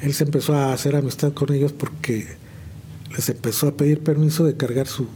Él 0.00 0.14
se 0.14 0.24
empezó 0.24 0.54
a 0.54 0.72
hacer 0.72 0.96
amistad 0.96 1.32
con 1.32 1.52
ellos 1.52 1.72
porque 1.72 2.26
les 3.14 3.28
empezó 3.28 3.68
a 3.68 3.72
pedir 3.72 4.00
permiso 4.00 4.44
de 4.44 4.56
cargar 4.56 4.86
su, 4.86 5.06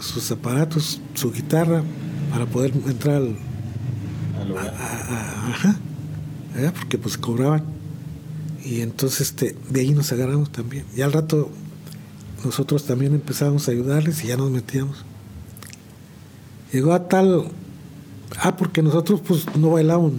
sus 0.00 0.30
aparatos, 0.30 1.00
su 1.14 1.32
guitarra, 1.32 1.82
para 2.30 2.46
poder 2.46 2.72
entrar 2.86 3.16
al... 3.16 3.36
ajá, 5.50 5.76
porque 6.74 6.98
pues 6.98 7.16
cobraban. 7.16 7.75
Y 8.66 8.80
entonces 8.80 9.20
este, 9.20 9.56
de 9.70 9.80
ahí 9.80 9.92
nos 9.92 10.10
agarramos 10.12 10.50
también. 10.50 10.84
Y 10.96 11.02
al 11.02 11.12
rato 11.12 11.50
nosotros 12.44 12.84
también 12.84 13.14
empezamos 13.14 13.68
a 13.68 13.70
ayudarles 13.70 14.24
y 14.24 14.28
ya 14.28 14.36
nos 14.36 14.50
metíamos. 14.50 15.04
Llegó 16.72 16.92
a 16.92 17.08
tal... 17.08 17.48
Ah, 18.38 18.56
porque 18.56 18.82
nosotros 18.82 19.20
pues 19.24 19.46
no 19.56 19.70
bailábamos, 19.70 20.12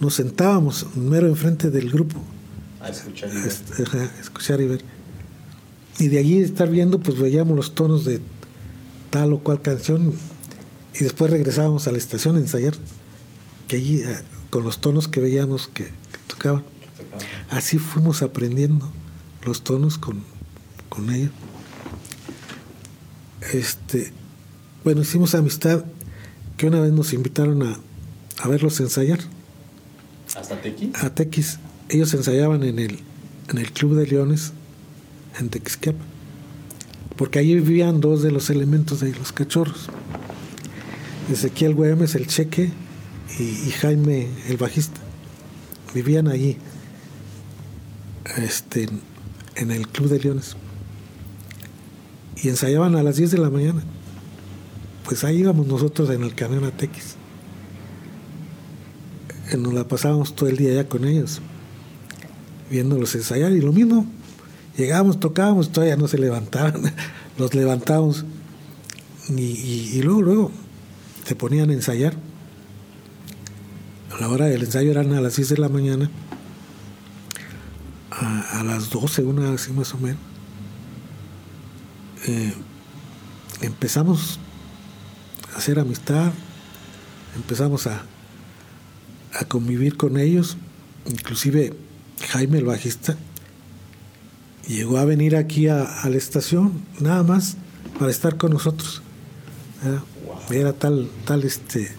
nos 0.00 0.14
sentábamos 0.14 0.86
mero 0.96 1.28
enfrente 1.28 1.70
del 1.70 1.90
grupo. 1.90 2.20
A 2.80 2.88
escuchar 2.88 3.30
y 3.30 3.36
ver. 3.36 3.46
Este, 3.46 3.84
escuchar 4.20 4.60
y 4.60 4.66
ver. 4.66 4.84
Y 5.98 6.08
de 6.08 6.18
allí 6.18 6.38
estar 6.38 6.68
viendo, 6.68 6.98
pues 6.98 7.18
veíamos 7.18 7.56
los 7.56 7.74
tonos 7.74 8.04
de 8.04 8.20
tal 9.10 9.32
o 9.32 9.38
cual 9.38 9.62
canción 9.62 10.12
y 10.98 11.04
después 11.04 11.30
regresábamos 11.30 11.86
a 11.86 11.92
la 11.92 11.98
estación 11.98 12.36
a 12.36 12.38
ensayar, 12.38 12.74
que 13.68 13.76
allí 13.76 14.00
eh, 14.00 14.16
con 14.50 14.64
los 14.64 14.80
tonos 14.80 15.08
que 15.08 15.20
veíamos 15.20 15.68
que, 15.68 15.88
tocaban. 16.26 16.64
Así 17.50 17.78
fuimos 17.78 18.22
aprendiendo 18.22 18.90
los 19.44 19.62
tonos 19.62 19.98
con, 19.98 20.22
con 20.88 21.10
ellos. 21.10 21.30
Este, 23.52 24.12
bueno, 24.84 25.02
hicimos 25.02 25.34
amistad 25.34 25.84
que 26.56 26.66
una 26.66 26.80
vez 26.80 26.92
nos 26.92 27.12
invitaron 27.12 27.62
a, 27.62 27.78
a 28.38 28.48
verlos 28.48 28.80
ensayar. 28.80 29.20
¿Hasta 30.36 30.60
Tequis? 30.60 30.94
A 31.02 31.14
Tequis. 31.14 31.58
Ellos 31.88 32.12
ensayaban 32.14 32.64
en 32.64 32.78
el, 32.78 32.98
en 33.48 33.58
el 33.58 33.72
Club 33.72 33.94
de 33.94 34.06
Leones 34.06 34.52
en 35.38 35.48
Tequisquiapa. 35.48 36.04
Porque 37.16 37.38
allí 37.38 37.54
vivían 37.54 38.00
dos 38.00 38.22
de 38.22 38.30
los 38.30 38.50
elementos 38.50 39.00
de 39.00 39.14
los 39.14 39.32
cachorros. 39.32 39.88
Ezequiel 41.30 41.74
Güemes, 41.74 42.14
el 42.14 42.26
cheque, 42.26 42.70
y, 43.38 43.70
Jaime, 43.70 44.28
el 44.48 44.56
bajista. 44.56 45.00
Vivían 45.94 46.28
allí, 46.28 46.56
este, 48.38 48.88
en 49.56 49.70
el 49.70 49.88
Club 49.88 50.08
de 50.08 50.18
Leones. 50.20 50.56
Y 52.42 52.48
ensayaban 52.48 52.96
a 52.96 53.02
las 53.02 53.16
10 53.16 53.30
de 53.30 53.38
la 53.38 53.50
mañana 53.50 53.82
pues 55.06 55.22
ahí 55.22 55.38
íbamos 55.38 55.66
nosotros 55.68 56.10
en 56.10 56.24
el 56.24 56.34
camión 56.34 56.64
a 56.64 56.72
Tequis. 56.72 57.14
Eh, 59.50 59.56
nos 59.56 59.72
la 59.72 59.86
pasábamos 59.86 60.34
todo 60.34 60.48
el 60.48 60.56
día 60.56 60.72
allá 60.72 60.88
con 60.88 61.04
ellos, 61.04 61.40
viéndolos 62.70 63.14
ensayar 63.14 63.52
y 63.52 63.60
lo 63.60 63.72
mismo. 63.72 64.04
Llegábamos, 64.76 65.20
tocábamos, 65.20 65.70
todavía 65.70 65.96
no 65.96 66.08
se 66.08 66.18
levantaban, 66.18 66.92
los 67.38 67.54
levantábamos 67.54 68.24
y, 69.28 70.00
luego, 70.02 70.22
luego 70.22 70.50
se 71.24 71.36
ponían 71.36 71.70
a 71.70 71.74
ensayar. 71.74 72.14
A 74.12 74.20
la 74.20 74.28
hora 74.28 74.46
del 74.46 74.64
ensayo 74.64 74.90
eran 74.90 75.12
a 75.14 75.20
las 75.20 75.36
10 75.36 75.50
de 75.50 75.58
la 75.58 75.68
mañana, 75.68 76.10
a, 78.10 78.60
a 78.60 78.64
las 78.64 78.90
12, 78.90 79.22
una 79.22 79.52
así 79.52 79.72
más 79.72 79.92
o 79.94 79.98
menos. 79.98 80.20
eh, 82.26 82.54
empezamos 83.60 84.38
a 85.54 85.58
hacer 85.58 85.78
amistad, 85.78 86.32
empezamos 87.36 87.86
a, 87.86 88.02
a 89.38 89.44
convivir 89.44 89.96
con 89.96 90.18
ellos, 90.18 90.56
inclusive 91.06 91.74
Jaime 92.28 92.58
el 92.58 92.64
bajista 92.64 93.16
llegó 94.66 94.98
a 94.98 95.04
venir 95.04 95.36
aquí 95.36 95.68
a, 95.68 95.84
a 95.84 96.08
la 96.08 96.16
estación 96.16 96.82
nada 96.98 97.22
más 97.22 97.56
para 97.98 98.10
estar 98.10 98.36
con 98.36 98.52
nosotros. 98.52 99.02
Era 100.50 100.72
tal, 100.72 101.08
tal 101.24 101.44
este, 101.44 101.92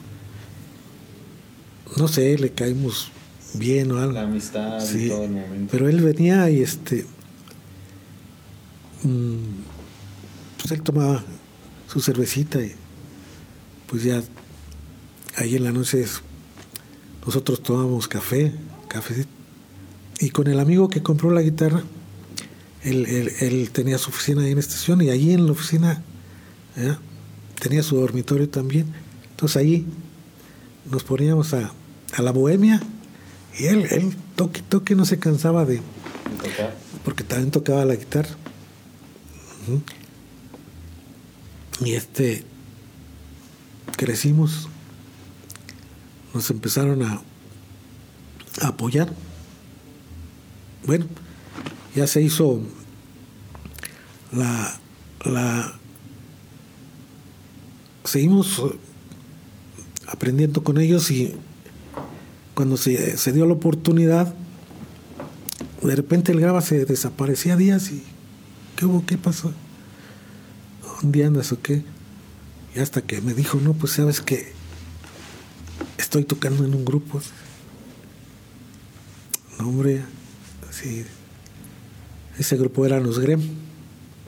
no 1.98 2.08
sé, 2.08 2.38
le 2.38 2.52
caímos 2.52 3.12
bien 3.54 3.92
o 3.92 4.00
algo. 4.00 4.14
La 4.14 4.24
amistad 4.24 4.80
y 4.94 5.10
todo 5.10 5.24
el 5.24 5.32
momento. 5.32 5.72
Pero 5.72 5.90
él 5.90 6.02
venía 6.02 6.50
y 6.50 6.62
este, 6.62 7.06
mm, 9.04 9.38
pues 10.58 10.72
él 10.72 10.82
tomaba 10.82 11.24
su 11.88 12.02
cervecita 12.02 12.62
y 12.62 12.74
pues 13.88 14.04
ya 14.04 14.22
ahí 15.36 15.56
en 15.56 15.64
la 15.64 15.72
noche 15.72 16.06
nosotros 17.26 17.62
tomábamos 17.62 18.08
café, 18.08 18.54
café. 18.88 19.26
Y 20.20 20.30
con 20.32 20.48
el 20.48 20.60
amigo 20.60 20.90
que 20.90 21.04
compró 21.04 21.32
la 21.32 21.42
guitarra, 21.42 21.84
él, 22.84 23.06
él, 23.40 23.70
tenía 23.72 23.98
su 23.98 24.10
oficina 24.10 24.42
ahí 24.42 24.50
en 24.50 24.56
la 24.56 24.62
estación 24.62 25.02
y 25.02 25.10
allí 25.10 25.34
en 25.34 25.46
la 25.46 25.52
oficina 25.52 26.02
tenía 27.60 27.84
su 27.84 27.98
dormitorio 27.98 28.50
también. 28.50 28.88
Entonces 29.32 29.58
allí 29.58 29.86
nos 30.90 31.04
poníamos 31.04 31.54
a, 31.54 31.72
a 32.14 32.22
la 32.22 32.32
bohemia 32.32 32.82
y 33.60 33.66
él, 33.66 33.88
él 33.92 34.16
toque, 34.36 34.62
toque, 34.62 34.96
no 34.96 35.06
se 35.06 35.20
cansaba 35.20 35.66
de... 35.66 35.82
Porque 37.04 37.24
también 37.24 37.52
tocaba 37.52 37.86
la 37.86 37.96
guitarra. 37.96 38.36
Y 41.84 41.94
este, 41.94 42.44
crecimos, 43.96 44.68
nos 46.34 46.50
empezaron 46.50 47.04
a, 47.04 47.22
a 48.62 48.68
apoyar. 48.68 49.12
Bueno, 50.86 51.06
ya 51.96 52.08
se 52.08 52.22
hizo 52.22 52.62
la, 54.32 54.80
la 55.26 55.80
seguimos 58.04 58.62
aprendiendo 60.08 60.64
con 60.64 60.78
ellos 60.78 61.12
y 61.12 61.36
cuando 62.58 62.76
se, 62.76 63.18
se, 63.18 63.32
dio 63.34 63.46
la 63.46 63.54
oportunidad, 63.54 64.34
de 65.84 65.96
repente 65.96 66.32
el 66.32 66.40
graba 66.40 66.60
se 66.62 66.86
desaparecía 66.86 67.56
días 67.56 67.92
y 67.92 68.02
¿qué 68.76 68.88
hubo? 68.88 69.06
¿Qué 69.06 69.16
pasó? 69.16 69.54
¿Dónde 71.00 71.24
andas 71.24 71.52
o 71.52 71.62
qué? 71.62 71.84
Y 72.76 72.80
hasta 72.80 73.04
que 73.04 73.22
me 73.22 73.36
dijo, 73.36 73.60
no, 73.60 73.74
pues 73.74 73.92
sabes 73.92 74.22
que 74.22 74.54
estoy 76.00 76.24
tocando 76.24 76.66
en 76.66 76.74
un 76.74 76.84
grupo. 76.84 77.22
No, 79.60 79.70
hombre, 79.70 80.02
sí. 80.72 81.06
Ese 82.40 82.58
grupo 82.58 82.88
eran 82.88 83.04
los 83.04 83.20
Grem. 83.20 83.42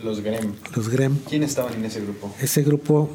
Los 0.04 0.22
Grem. 0.22 0.54
Los 0.76 0.90
Grem. 0.90 1.18
¿Quién 1.28 1.42
estaban 1.42 1.74
en 1.74 1.86
ese 1.86 2.00
grupo? 2.02 2.32
Ese 2.40 2.62
grupo, 2.62 3.10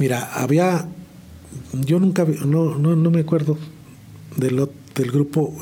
mira, 0.00 0.32
había, 0.34 0.88
yo 1.72 2.00
nunca, 2.00 2.24
no, 2.44 2.76
no, 2.78 2.96
no 2.96 3.10
me 3.10 3.20
acuerdo 3.20 3.58
del, 4.36 4.68
del 4.94 5.10
grupo, 5.10 5.56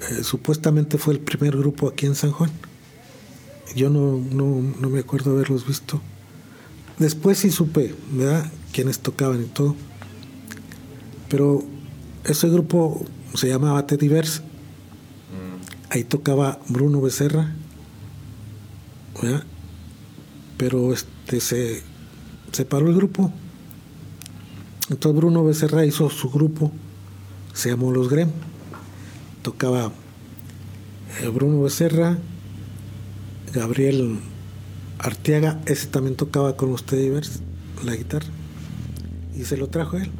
eh, 0.00 0.22
supuestamente 0.22 0.98
fue 0.98 1.14
el 1.14 1.20
primer 1.20 1.56
grupo 1.56 1.88
aquí 1.88 2.06
en 2.06 2.14
San 2.14 2.30
Juan. 2.32 2.50
Yo 3.74 3.90
no, 3.90 4.18
no, 4.32 4.62
no 4.80 4.88
me 4.88 5.00
acuerdo 5.00 5.32
haberlos 5.32 5.66
visto. 5.66 6.00
Después 6.98 7.38
sí 7.38 7.50
supe, 7.50 7.94
¿verdad? 8.12 8.50
Quiénes 8.72 9.00
tocaban 9.00 9.42
y 9.42 9.46
todo. 9.46 9.76
Pero 11.28 11.62
ese 12.24 12.48
grupo 12.48 13.04
se 13.34 13.48
llamaba 13.48 13.86
Tediverse. 13.86 14.40
Mm. 14.40 15.90
Ahí 15.90 16.04
tocaba 16.04 16.58
Bruno 16.68 17.00
Becerra. 17.00 17.54
¿verdad? 19.20 19.44
Pero 20.56 20.92
este 20.92 21.40
se 21.40 21.82
separó 22.52 22.88
el 22.88 22.94
grupo. 22.94 23.32
Entonces 24.88 25.16
Bruno 25.18 25.44
Becerra 25.44 25.84
hizo 25.84 26.08
su 26.10 26.30
grupo, 26.30 26.70
se 27.52 27.70
llamó 27.70 27.90
Los 27.90 28.08
Grem. 28.08 28.30
Tocaba 29.42 29.90
eh, 31.20 31.28
Bruno 31.28 31.62
Becerra, 31.62 32.18
Gabriel 33.52 34.20
Arteaga, 34.98 35.60
ese 35.66 35.88
también 35.88 36.14
tocaba 36.14 36.56
con 36.56 36.74
Teddybears 36.76 37.40
la 37.84 37.96
guitarra. 37.96 38.28
Y 39.36 39.44
se 39.44 39.56
lo 39.56 39.68
trajo 39.68 39.98
él. 39.98 40.10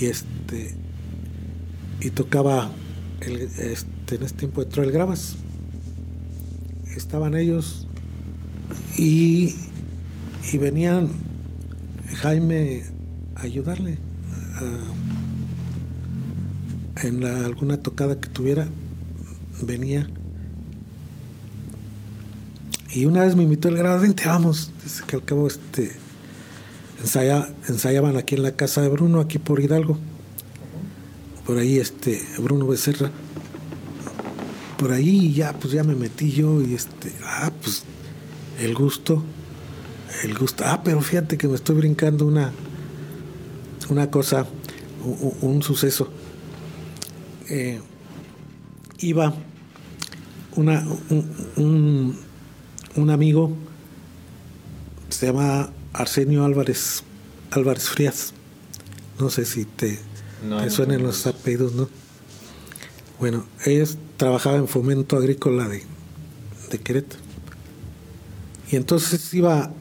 Y, 0.00 0.06
este. 0.06 0.74
Y 2.00 2.10
tocaba. 2.10 2.70
El, 3.20 3.42
este, 3.42 4.16
en 4.16 4.22
este 4.22 4.38
tiempo 4.38 4.62
entró 4.62 4.82
el 4.82 4.92
Gravas. 4.92 5.36
Estaban 6.96 7.34
ellos. 7.34 7.86
Y, 8.96 9.54
y 10.52 10.58
venían 10.58 11.10
Jaime 12.14 12.84
a 13.34 13.42
ayudarle. 13.42 13.98
en 17.02 17.20
la, 17.20 17.44
alguna 17.44 17.76
tocada 17.78 18.20
que 18.20 18.28
tuviera, 18.28 18.68
venía 19.62 20.08
y 22.94 23.06
una 23.06 23.24
vez 23.24 23.34
me 23.34 23.42
invitó 23.42 23.68
el 23.68 23.76
grado, 23.76 24.00
vente, 24.00 24.28
vamos. 24.28 24.70
Dice 24.84 25.02
que 25.04 25.16
al 25.16 25.24
cabo 25.24 25.48
este, 25.48 25.90
ensayaban 27.68 28.16
aquí 28.16 28.36
en 28.36 28.44
la 28.44 28.52
casa 28.52 28.82
de 28.82 28.88
Bruno, 28.88 29.18
aquí 29.18 29.38
por 29.38 29.58
Hidalgo. 29.58 29.98
Por 31.44 31.58
ahí 31.58 31.78
este, 31.78 32.22
Bruno 32.38 32.68
Becerra. 32.68 33.10
Por 34.78 34.92
ahí 34.92 35.32
ya, 35.32 35.52
pues 35.54 35.74
ya 35.74 35.82
me 35.82 35.96
metí 35.96 36.30
yo 36.30 36.62
y 36.62 36.74
este, 36.74 37.12
ah, 37.24 37.50
pues 37.60 37.82
el 38.60 38.74
gusto, 38.76 39.24
el 40.22 40.38
gusto. 40.38 40.64
Ah, 40.66 40.82
pero 40.84 41.00
fíjate 41.00 41.36
que 41.36 41.48
me 41.48 41.54
estoy 41.54 41.76
brincando 41.76 42.26
una, 42.26 42.52
una 43.88 44.10
cosa, 44.10 44.46
un, 45.40 45.62
suceso. 45.62 46.08
Eh, 47.48 47.80
iba 48.98 49.34
una, 50.56 50.86
un 51.56 52.16
un 52.96 53.10
amigo, 53.10 53.52
se 55.08 55.26
llama 55.26 55.70
Arsenio 55.92 56.44
Álvarez, 56.44 57.02
Álvarez 57.50 57.88
Frías. 57.88 58.32
No 59.18 59.30
sé 59.30 59.44
si 59.44 59.64
te, 59.64 59.98
suenan 60.70 61.02
los 61.02 61.26
apellidos, 61.26 61.72
¿no? 61.74 61.88
Bueno, 63.18 63.44
ellos 63.64 63.96
trabajaba 64.16 64.56
en 64.56 64.68
fomento 64.68 65.16
agrícola 65.16 65.68
de, 65.68 65.82
de 66.70 66.78
Querétaro. 66.78 67.22
Y 68.70 68.76
entonces 68.76 69.32
iba 69.34 69.72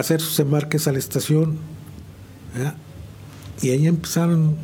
hacer 0.00 0.20
sus 0.20 0.38
embarques 0.40 0.86
a 0.86 0.92
la 0.92 0.98
estación. 0.98 1.58
Y 3.62 3.70
ahí 3.70 3.86
empezaron, 3.86 4.56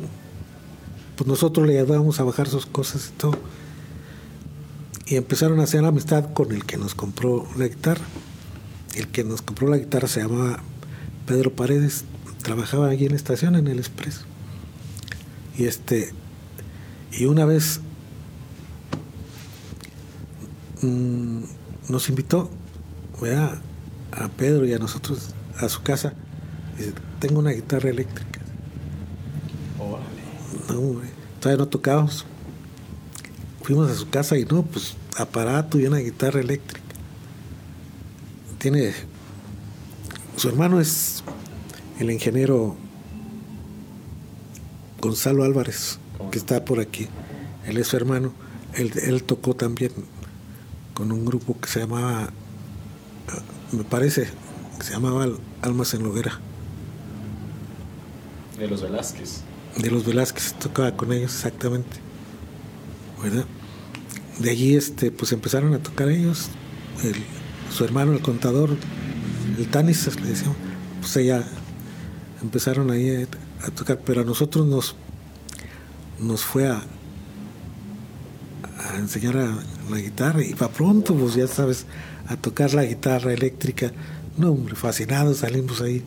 pues 1.15 1.27
nosotros 1.27 1.67
le 1.67 1.79
ayudábamos 1.79 2.19
a 2.19 2.23
bajar 2.23 2.47
sus 2.47 2.65
cosas 2.65 3.11
y 3.13 3.17
todo 3.17 3.37
y 5.05 5.15
empezaron 5.15 5.59
a 5.59 5.63
hacer 5.63 5.83
amistad 5.83 6.33
con 6.33 6.51
el 6.51 6.65
que 6.65 6.77
nos 6.77 6.95
compró 6.95 7.47
la 7.57 7.67
guitarra. 7.67 8.05
El 8.95 9.07
que 9.07 9.23
nos 9.23 9.41
compró 9.41 9.67
la 9.67 9.77
guitarra 9.77 10.07
se 10.07 10.21
llamaba 10.21 10.61
Pedro 11.25 11.51
Paredes, 11.51 12.05
trabajaba 12.41 12.89
allí 12.89 13.05
en 13.05 13.11
la 13.11 13.17
estación 13.17 13.55
en 13.55 13.67
el 13.67 13.79
Expreso. 13.79 14.21
Y 15.57 15.65
este 15.65 16.13
y 17.11 17.25
una 17.25 17.45
vez 17.45 17.81
mm, 20.81 21.43
nos 21.89 22.09
invitó 22.09 22.49
a 24.15 24.29
Pedro 24.29 24.65
y 24.65 24.73
a 24.73 24.79
nosotros 24.79 25.33
a 25.57 25.69
su 25.69 25.81
casa. 25.81 26.13
Dice, 26.77 26.93
tengo 27.19 27.39
una 27.39 27.51
guitarra 27.51 27.89
eléctrica. 27.89 28.39
No, 30.69 31.01
todavía 31.39 31.65
no 31.65 31.67
tocábamos 31.67 32.25
fuimos 33.63 33.89
a 33.89 33.95
su 33.95 34.09
casa 34.09 34.37
y 34.37 34.45
no, 34.45 34.63
pues 34.63 34.95
aparato 35.17 35.79
y 35.79 35.85
una 35.85 35.97
guitarra 35.97 36.41
eléctrica. 36.41 36.81
Tiene. 38.59 38.93
Su 40.35 40.49
hermano 40.49 40.79
es 40.79 41.23
el 41.99 42.11
ingeniero 42.11 42.75
Gonzalo 44.99 45.43
Álvarez, 45.43 45.99
que 46.31 46.37
está 46.37 46.63
por 46.65 46.79
aquí. 46.79 47.07
Él 47.65 47.77
es 47.77 47.87
su 47.87 47.97
hermano. 47.97 48.33
Él, 48.73 48.91
él 49.03 49.23
tocó 49.23 49.55
también 49.55 49.91
con 50.93 51.11
un 51.11 51.25
grupo 51.25 51.59
que 51.59 51.69
se 51.69 51.81
llamaba, 51.81 52.31
me 53.73 53.83
parece, 53.83 54.27
que 54.77 54.85
se 54.85 54.93
llamaba 54.93 55.27
Almas 55.61 55.93
en 55.93 56.03
Loguera. 56.03 56.39
De 58.57 58.67
los 58.67 58.81
Velázquez. 58.81 59.41
De 59.77 59.89
los 59.89 60.05
Velázquez, 60.05 60.53
tocaba 60.53 60.95
con 60.95 61.11
ellos 61.11 61.33
exactamente. 61.33 61.97
De 64.39 64.49
allí 64.49 64.75
este, 64.75 65.11
pues 65.11 65.31
empezaron 65.31 65.73
a 65.73 65.79
tocar 65.79 66.09
ellos 66.09 66.49
su 67.71 67.83
hermano, 67.83 68.13
el 68.13 68.21
contador, 68.21 68.77
el 69.57 69.67
Tanis, 69.67 70.15
le 70.21 70.29
decíamos, 70.29 70.57
pues 71.01 71.15
ella 71.17 71.43
empezaron 72.41 72.91
ahí 72.91 73.27
a, 73.61 73.71
tocar, 73.71 73.99
pero 74.05 74.21
a 74.21 74.23
nosotros 74.23 74.65
nos, 74.65 74.95
nos 76.19 76.43
fue 76.43 76.67
a, 76.67 76.83
a 78.77 78.97
enseñar 78.97 79.37
a 79.37 79.57
la 79.89 79.99
guitarra 79.99 80.43
y 80.43 80.53
para 80.53 80.71
pronto, 80.71 81.15
pues 81.15 81.35
ya 81.35 81.47
sabes, 81.47 81.85
a 82.27 82.35
tocar 82.35 82.73
la 82.73 82.85
guitarra 82.85 83.33
eléctrica. 83.33 83.91
No, 84.37 84.51
hombre, 84.51 84.75
fascinados 84.75 85.37
salimos 85.37 85.81
ahí 85.81 86.03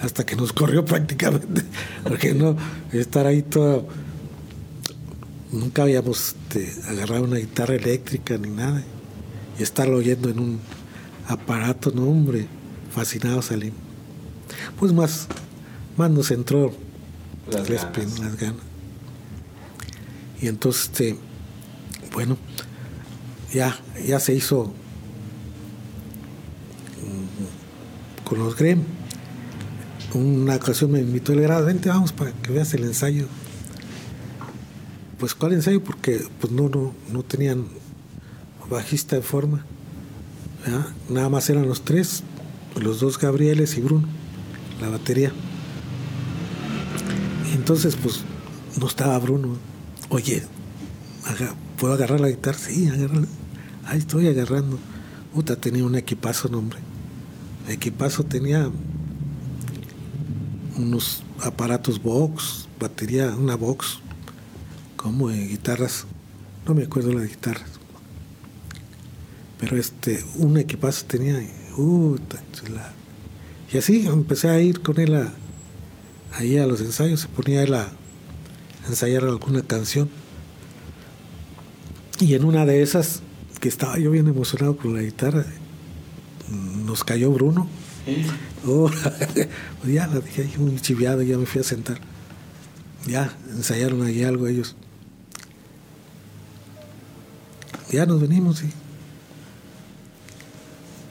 hasta 0.00 0.24
que 0.24 0.36
nos 0.36 0.52
corrió 0.52 0.84
prácticamente, 0.84 1.62
porque 2.04 2.34
no, 2.34 2.56
estar 2.92 3.26
ahí 3.26 3.42
todo, 3.42 3.86
nunca 5.52 5.82
habíamos 5.82 6.34
este, 6.50 6.72
agarrado 6.88 7.24
una 7.24 7.36
guitarra 7.36 7.74
eléctrica 7.74 8.36
ni 8.38 8.48
nada, 8.48 8.82
y 9.58 9.62
estarlo 9.62 9.96
oyendo 9.96 10.28
en 10.28 10.38
un 10.38 10.60
aparato, 11.28 11.90
no 11.94 12.02
hombre, 12.02 12.46
fascinados 12.92 13.46
salimos. 13.46 13.78
Pues 14.78 14.92
más, 14.92 15.26
más 15.96 16.10
nos 16.10 16.30
entró 16.30 16.72
las, 17.50 17.68
ganas. 17.68 18.18
las 18.18 18.36
ganas. 18.36 18.62
Y 20.40 20.48
entonces, 20.48 20.84
este, 20.84 21.16
bueno, 22.12 22.36
ya, 23.52 23.76
ya 24.06 24.20
se 24.20 24.34
hizo 24.34 24.72
con 28.24 28.38
los 28.38 28.56
Grem 28.56 28.82
una 30.16 30.56
ocasión 30.56 30.92
me 30.92 31.00
invitó 31.00 31.32
el 31.32 31.40
grado, 31.42 31.66
vente, 31.66 31.88
vamos 31.88 32.12
para 32.12 32.32
que 32.32 32.52
veas 32.52 32.72
el 32.74 32.84
ensayo. 32.84 33.26
Pues, 35.18 35.34
¿cuál 35.34 35.52
ensayo? 35.52 35.82
Porque 35.82 36.22
pues 36.40 36.52
no, 36.52 36.68
no, 36.68 36.94
no 37.12 37.22
tenían 37.22 37.66
bajista 38.70 39.16
de 39.16 39.22
forma. 39.22 39.64
Nada 41.08 41.28
más 41.28 41.48
eran 41.48 41.68
los 41.68 41.82
tres, 41.82 42.22
los 42.76 43.00
dos 43.00 43.18
Gabrieles 43.18 43.76
y 43.76 43.80
Bruno, 43.80 44.08
la 44.80 44.88
batería. 44.88 45.32
Entonces, 47.54 47.96
pues, 47.96 48.22
no 48.80 48.86
estaba 48.86 49.18
Bruno. 49.18 49.56
Oye, 50.08 50.42
¿puedo 51.76 51.94
agarrar 51.94 52.20
la 52.20 52.28
guitarra? 52.28 52.58
Sí, 52.58 52.88
agárrala. 52.88 53.26
Ahí 53.84 53.98
estoy 53.98 54.28
agarrando. 54.28 54.78
Puta, 55.34 55.56
tenía 55.56 55.84
un 55.84 55.94
equipazo, 55.94 56.48
nombre. 56.48 56.78
equipazo 57.68 58.24
tenía 58.24 58.70
unos 60.76 61.22
aparatos 61.42 62.02
box, 62.02 62.68
batería, 62.78 63.34
una 63.36 63.56
box, 63.56 63.98
como 64.96 65.28
de 65.28 65.46
guitarras, 65.46 66.06
no 66.66 66.74
me 66.74 66.84
acuerdo 66.84 67.12
las 67.12 67.28
guitarras, 67.28 67.70
pero 69.58 69.76
este, 69.76 70.24
un 70.36 70.58
equipazo 70.58 71.06
tenía, 71.06 71.40
uh, 71.76 72.16
y 73.72 73.78
así 73.78 74.06
empecé 74.06 74.48
a 74.48 74.60
ir 74.60 74.80
con 74.80 75.00
él 75.00 75.14
a, 75.14 75.32
ahí 76.32 76.58
a 76.58 76.66
los 76.66 76.80
ensayos, 76.80 77.20
se 77.20 77.28
ponía 77.28 77.62
él 77.62 77.74
a 77.74 77.88
ensayar 78.88 79.24
alguna 79.24 79.62
canción, 79.62 80.08
y 82.20 82.34
en 82.34 82.44
una 82.44 82.64
de 82.66 82.82
esas, 82.82 83.22
que 83.60 83.68
estaba 83.68 83.98
yo 83.98 84.10
bien 84.10 84.28
emocionado 84.28 84.76
con 84.76 84.94
la 84.94 85.02
guitarra, 85.02 85.44
nos 86.84 87.04
cayó 87.04 87.30
Bruno, 87.32 87.68
Oh, 88.64 88.90
ya 89.86 90.06
la 90.06 90.20
dije 90.20 90.48
muy 90.58 90.80
chiviado, 90.80 91.22
ya 91.22 91.36
me 91.36 91.46
fui 91.46 91.60
a 91.60 91.64
sentar. 91.64 91.98
Ya 93.06 93.36
ensayaron 93.50 94.02
ahí 94.02 94.22
algo 94.22 94.46
ellos. 94.46 94.76
Ya 97.90 98.06
nos 98.06 98.20
venimos 98.20 98.62
y 98.62 98.72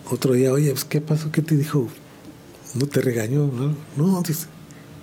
otro 0.10 0.34
día, 0.34 0.52
oye, 0.52 0.72
pues, 0.72 0.86
¿qué 0.86 1.02
pasó? 1.02 1.32
¿Qué 1.32 1.42
te 1.42 1.56
dijo? 1.56 1.88
¿No 2.76 2.86
te 2.86 3.02
regañó? 3.02 3.48
No, 3.48 3.76
no 3.96 4.22
dice, 4.22 4.48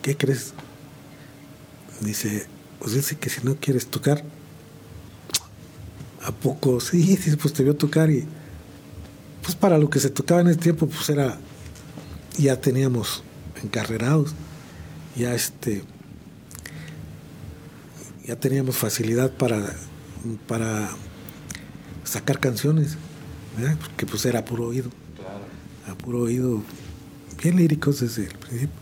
¿qué 0.02 0.16
crees? 0.16 0.52
Dice, 2.00 2.46
pues 2.78 2.94
dice 2.94 3.16
que 3.16 3.30
si 3.30 3.42
no 3.42 3.56
quieres 3.56 3.86
tocar, 3.86 4.22
¿a 6.24 6.32
poco? 6.32 6.80
Sí, 6.80 7.18
pues 7.40 7.52
te 7.52 7.62
vio 7.62 7.76
tocar 7.76 8.11
y 8.11 8.24
pues 9.42 9.56
para 9.56 9.78
lo 9.78 9.90
que 9.90 9.98
se 10.00 10.11
tocaba 10.11 10.40
en 10.40 10.48
ese 10.48 10.61
tiempo, 10.61 10.87
pues 10.87 11.08
era 11.11 11.38
ya 12.38 12.61
teníamos 12.61 13.22
encarrerados, 13.62 14.35
ya 15.16 15.35
este 15.35 15.82
ya 18.24 18.37
teníamos 18.37 18.76
facilidad 18.76 19.32
para, 19.32 19.74
para 20.46 20.90
sacar 22.04 22.38
canciones, 22.38 22.96
porque 23.80 24.06
pues 24.06 24.24
era 24.24 24.44
puro 24.44 24.68
oído, 24.68 24.90
a 25.88 25.94
puro 25.96 26.20
oído, 26.20 26.62
bien 27.42 27.56
líricos 27.56 28.00
desde 28.00 28.26
el 28.26 28.38
principio. 28.38 28.76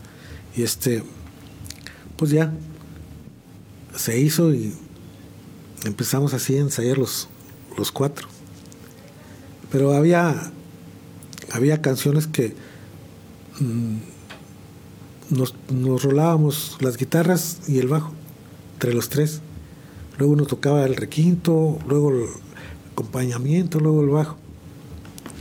Y 0.55 0.63
este, 0.63 1.03
pues 2.17 2.31
ya 2.31 2.53
se 3.95 4.19
hizo 4.19 4.53
y 4.53 4.73
empezamos 5.85 6.33
así 6.33 6.57
a 6.57 6.61
ensayar 6.61 6.97
los, 6.97 7.27
los 7.77 7.91
cuatro. 7.91 8.27
Pero 9.71 9.93
había, 9.93 10.51
había 11.51 11.81
canciones 11.81 12.27
que 12.27 12.55
Mm, 13.61 13.97
nos, 15.29 15.53
nos 15.69 16.03
rolábamos 16.03 16.77
las 16.79 16.97
guitarras 16.97 17.59
y 17.67 17.77
el 17.77 17.87
bajo, 17.87 18.11
entre 18.73 18.93
los 18.93 19.09
tres. 19.09 19.41
Luego 20.17 20.33
uno 20.33 20.45
tocaba 20.45 20.83
el 20.83 20.95
requinto, 20.95 21.79
luego 21.87 22.09
el 22.09 22.25
acompañamiento, 22.91 23.79
luego 23.79 24.01
el 24.01 24.09
bajo. 24.09 24.37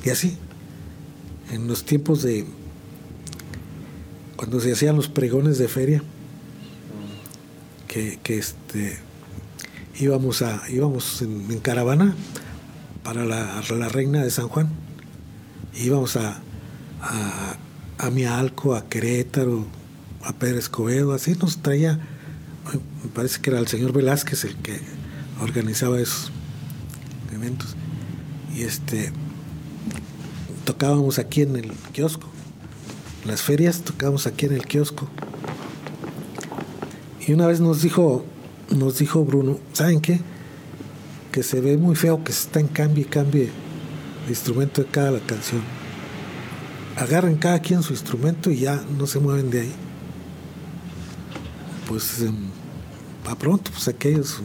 Y 0.05 0.11
así, 0.11 0.37
en 1.51 1.67
los 1.67 1.85
tiempos 1.85 2.23
de 2.23 2.45
cuando 4.37 4.61
se 4.61 4.73
hacían 4.73 4.97
los 4.97 5.09
pregones 5.09 5.59
de 5.59 5.69
feria, 5.69 6.03
que, 7.89 8.19
este 8.25 8.99
íbamos 10.01 10.43
a 10.43 10.63
íbamos 10.69 11.23
en, 11.23 11.61
caravana 11.61 12.15
para 13.05 13.25
la, 13.25 13.63
la, 13.77 13.89
reina 13.89 14.23
de 14.23 14.31
San 14.31 14.49
Juan, 14.49 14.69
íbamos 15.75 16.17
a, 16.17 16.41
a 17.99 18.11
Mialco, 18.11 18.75
a 18.75 18.89
Querétaro, 18.89 19.67
a 20.25 20.33
Pedro 20.33 20.59
Escobedo, 20.59 21.13
así 21.13 21.35
nos 21.35 21.59
traía, 21.59 22.01
me 23.03 23.11
parece 23.11 23.41
que 23.41 23.51
era 23.51 23.59
el 23.59 23.69
señor 23.69 23.93
Velázquez 23.93 24.45
el 24.45 24.57
que 24.57 24.81
organizaba 25.41 26.01
esos 26.01 26.31
eventos. 27.33 27.77
Y 28.55 28.63
este 28.63 29.13
tocábamos 30.65 31.19
aquí 31.19 31.43
en 31.43 31.57
el 31.57 31.73
kiosco. 31.93 32.29
Las 33.25 33.43
ferias 33.43 33.83
tocábamos 33.83 34.27
aquí 34.27 34.47
en 34.47 34.53
el 34.53 34.67
kiosco. 34.67 35.09
Y 37.27 37.33
una 37.33 37.47
vez 37.47 37.61
nos 37.61 37.83
dijo, 37.83 38.25
nos 38.71 38.99
dijo 38.99 39.25
Bruno, 39.25 39.59
¿saben 39.73 40.01
qué? 40.01 40.21
Que 41.33 41.43
se 41.43 41.61
ve 41.61 41.77
muy 41.77 41.97
feo 41.97 42.25
que 42.25 42.33
se 42.33 42.47
está 42.47 42.61
en 42.61 42.69
cambio 42.69 43.03
y 43.03 43.07
cambie 43.07 43.51
el 44.25 44.31
instrumento 44.31 44.83
de 44.83 44.89
cada 44.89 45.19
canción 45.21 45.63
agarren 47.01 47.37
cada 47.37 47.61
quien 47.61 47.83
su 47.83 47.93
instrumento 47.93 48.51
y 48.51 48.61
ya 48.61 48.83
no 48.99 49.07
se 49.07 49.19
mueven 49.19 49.51
de 49.51 49.63
ahí. 49.63 49.73
Pues 51.89 52.21
em, 52.21 52.37
a 53.27 53.37
pronto, 53.37 53.71
pues 53.71 53.89
aquellos... 53.89 54.41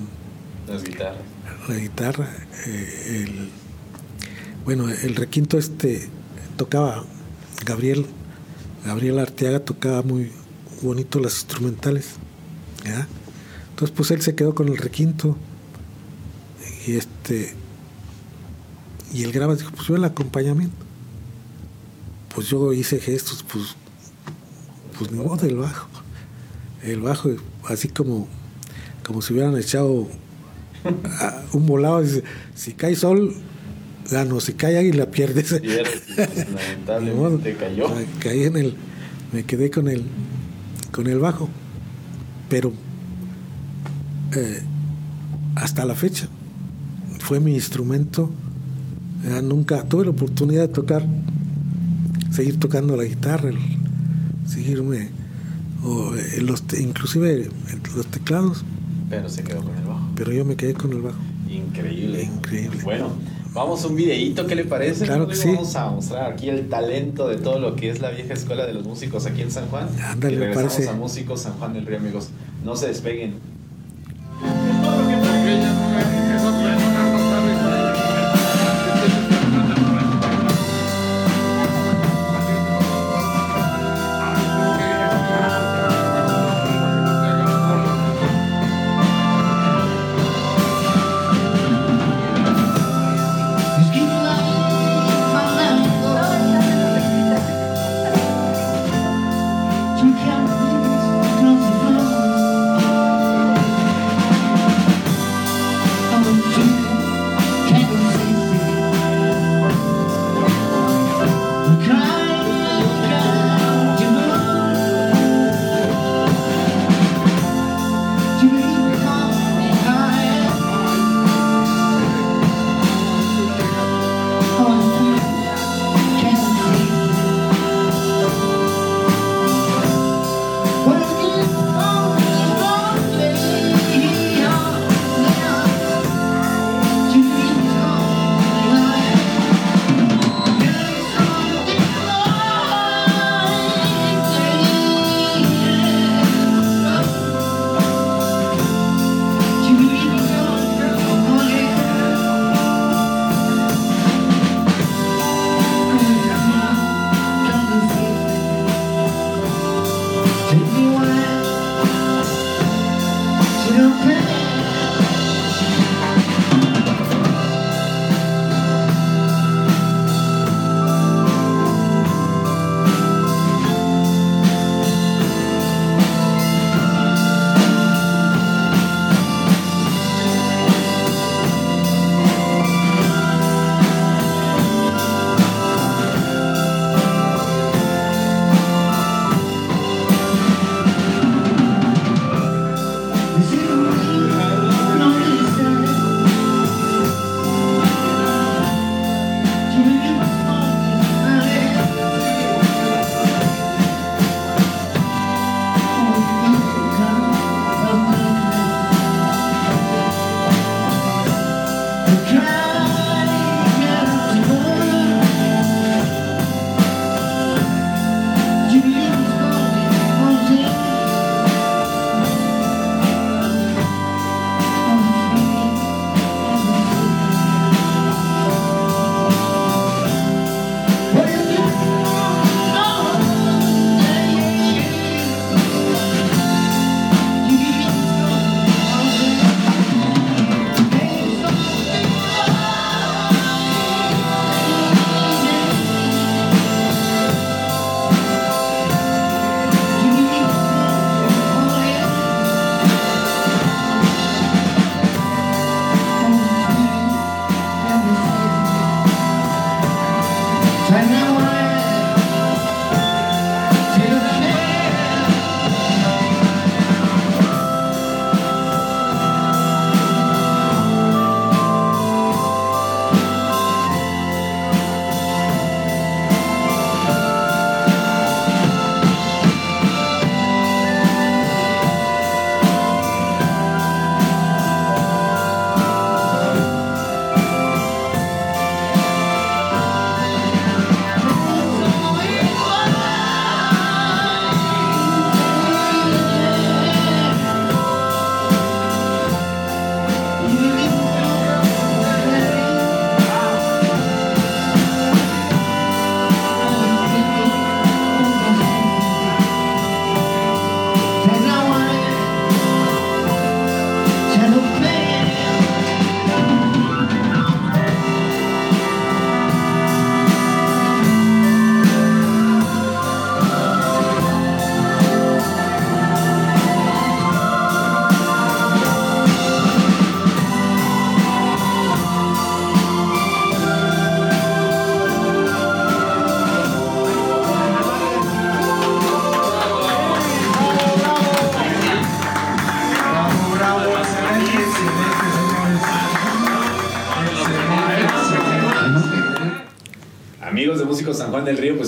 Las 0.68 0.84
guitarras. 0.84 1.22
La 1.68 1.76
guitarra, 1.76 2.30
eh, 2.66 3.24
el, 3.26 3.50
bueno, 4.64 4.90
el 4.90 5.16
requinto 5.16 5.58
este 5.58 6.10
tocaba 6.58 7.04
Gabriel, 7.66 8.06
Gabriel 8.86 9.20
Arteaga 9.20 9.60
tocaba 9.60 10.02
muy 10.02 10.32
bonito 10.82 11.20
las 11.20 11.36
instrumentales. 11.36 12.16
Entonces 13.76 13.96
pues 13.96 14.12
él 14.12 14.22
se 14.22 14.36
quedó 14.36 14.56
con 14.56 14.70
el 14.70 14.78
requinto 14.78 15.36
y 16.88 16.96
este 16.96 17.54
y 19.14 19.24
el 19.24 19.32
graba 19.32 19.56
dijo, 19.56 19.72
pues 19.72 19.88
yo 19.88 19.96
el 19.96 20.04
acompañamiento 20.06 20.86
pues 22.36 22.50
yo 22.50 22.74
hice 22.74 23.00
gestos, 23.00 23.44
pues, 23.52 23.76
pues 24.98 25.10
ni 25.10 25.18
modo 25.18 25.38
del 25.38 25.56
bajo. 25.56 25.88
El 26.84 27.00
bajo, 27.00 27.32
así 27.64 27.88
como, 27.88 28.28
como 29.06 29.22
si 29.22 29.34
hubieran 29.34 29.58
echado 29.58 30.08
un 31.54 31.66
volado, 31.66 32.04
si 32.54 32.74
cae 32.74 32.96
sol, 32.96 33.34
gano, 34.12 34.42
si 34.42 34.54
cae 34.54 34.78
águila, 34.78 35.10
pierdes. 35.10 35.62
Pierdes, 35.62 36.04
pues, 36.14 36.50
lamentablemente 36.50 37.56
cayó. 37.56 37.88
Caí 38.20 38.44
en 38.44 38.58
el, 38.58 38.76
me 39.32 39.46
quedé 39.46 39.72
con 39.72 39.88
el, 39.88 40.04
con 40.92 41.08
el 41.08 41.20
bajo, 41.20 41.48
pero 42.50 42.74
eh, 44.36 44.62
hasta 45.56 45.86
la 45.86 45.96
fecha 45.96 46.28
fue 47.20 47.40
mi 47.40 47.56
instrumento. 47.56 48.30
nunca 49.44 49.84
tuve 49.84 50.06
la 50.06 50.12
oportunidad 50.12 50.62
de 50.62 50.68
tocar 50.68 51.06
seguir 52.32 52.60
tocando 52.60 52.98
la 52.98 53.06
guitarra, 53.06 53.52
seguirme, 54.46 55.10
o 55.84 56.14
eh, 56.16 56.46
inclusive 56.80 57.50
los 57.96 58.08
teclados. 58.08 58.64
Pero 59.10 59.30
se 59.30 59.44
quedó 59.44 59.64
con 59.64 59.76
el 59.76 59.84
bajo. 59.84 60.10
Pero 60.16 60.32
yo 60.32 60.44
me 60.46 60.56
quedé 60.56 60.74
con 60.74 60.92
el 60.92 61.02
bajo. 61.02 61.20
Increíble. 61.50 62.24
Increíble. 62.24 62.84
Bueno, 62.84 63.12
Vamos 63.56 63.86
a 63.86 63.88
un 63.88 63.96
videíto, 63.96 64.46
¿qué 64.48 64.54
le 64.54 64.66
parece? 64.66 65.06
Claro 65.06 65.30
que 65.30 65.36
sí. 65.38 65.48
Vamos 65.48 65.74
a 65.78 65.90
mostrar 65.90 66.30
aquí 66.30 66.50
el 66.50 66.68
talento 66.68 67.30
de 67.30 67.38
todo 67.38 67.58
lo 67.58 67.78
que 67.78 67.90
es 67.90 68.02
la 68.02 68.10
vieja 68.10 68.34
escuela 68.34 68.66
de 68.66 68.74
los 68.74 68.84
músicos 68.84 69.26
aquí 69.26 69.44
en 69.44 69.50
San 69.50 69.70
Juan. 69.70 69.88
Ándale, 70.04 70.36
y 70.36 70.38
me 70.40 70.46
regresamos 70.48 70.74
parece. 70.74 70.90
a 70.90 70.94
Músicos 70.94 71.42
San 71.44 71.54
Juan 71.54 71.72
del 71.72 71.86
Río, 71.86 72.00
amigos. 72.00 72.32
No 72.66 72.76
se 72.76 72.88
despeguen. 72.88 73.36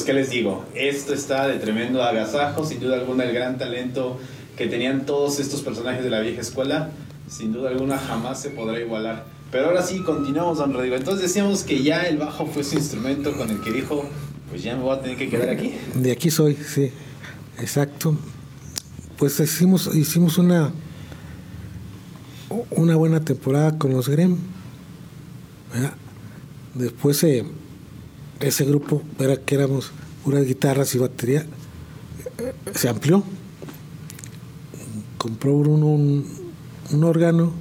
Qué 0.08 0.14
les 0.14 0.30
digo, 0.30 0.64
esto 0.74 1.14
está 1.14 1.50
de 1.50 1.60
tremendo 1.60 2.02
agasajo, 2.02 2.66
sin 2.66 2.80
duda 2.80 2.96
alguna 2.96 3.26
el 3.26 3.34
gran 3.34 3.58
talento 3.58 4.18
que 4.56 4.68
tenían 4.68 5.06
todos 5.06 5.38
estos 5.42 5.62
personajes 5.62 6.02
de 6.02 6.10
la 6.10 6.22
vieja 6.22 6.40
escuela, 6.40 6.92
sin 7.30 7.52
duda 7.52 7.72
alguna 7.72 7.98
jamás 7.98 8.42
se 8.42 8.52
podrá 8.52 8.80
igualar. 8.80 9.26
Pero 9.52 9.66
ahora 9.66 9.84
sí, 9.84 10.00
continuamos, 10.00 10.60
don 10.60 10.72
Rodrigo. 10.72 10.96
Entonces 10.96 11.24
decíamos 11.24 11.64
que 11.64 11.84
ya 11.84 12.04
el 12.04 12.20
bajo 12.20 12.46
fue 12.46 12.64
su 12.64 12.76
instrumento 12.76 13.34
con 13.36 13.50
el 13.50 13.60
que 13.60 13.70
dijo, 13.70 14.06
pues 14.50 14.64
ya 14.64 14.78
me 14.78 14.84
voy 14.84 14.98
a 14.98 15.02
tener 15.02 15.18
que 15.18 15.28
quedar 15.28 15.50
aquí. 15.50 15.74
De 15.94 16.14
aquí 16.14 16.32
soy, 16.32 16.56
sí, 16.56 16.90
exacto. 17.60 18.18
Pues 19.18 19.38
hicimos, 19.42 19.94
hicimos 19.94 20.38
una, 20.38 20.72
una 22.70 22.96
buena 22.96 23.20
temporada 23.26 23.78
con 23.78 23.92
los 23.92 24.08
Grem. 24.08 24.38
Después 26.76 27.22
eh, 27.26 27.44
ese 28.40 28.66
grupo, 28.66 29.02
era 29.20 29.38
que 29.38 29.56
éramos 29.56 29.92
puras 30.24 30.46
guitarras 30.46 30.94
y 30.96 31.00
batería, 31.00 31.46
eh, 32.38 32.54
se 32.76 32.90
amplió. 32.90 33.24
Compró 35.18 35.58
Bruno 35.58 35.88
un, 35.88 36.48
órgano 37.04 37.52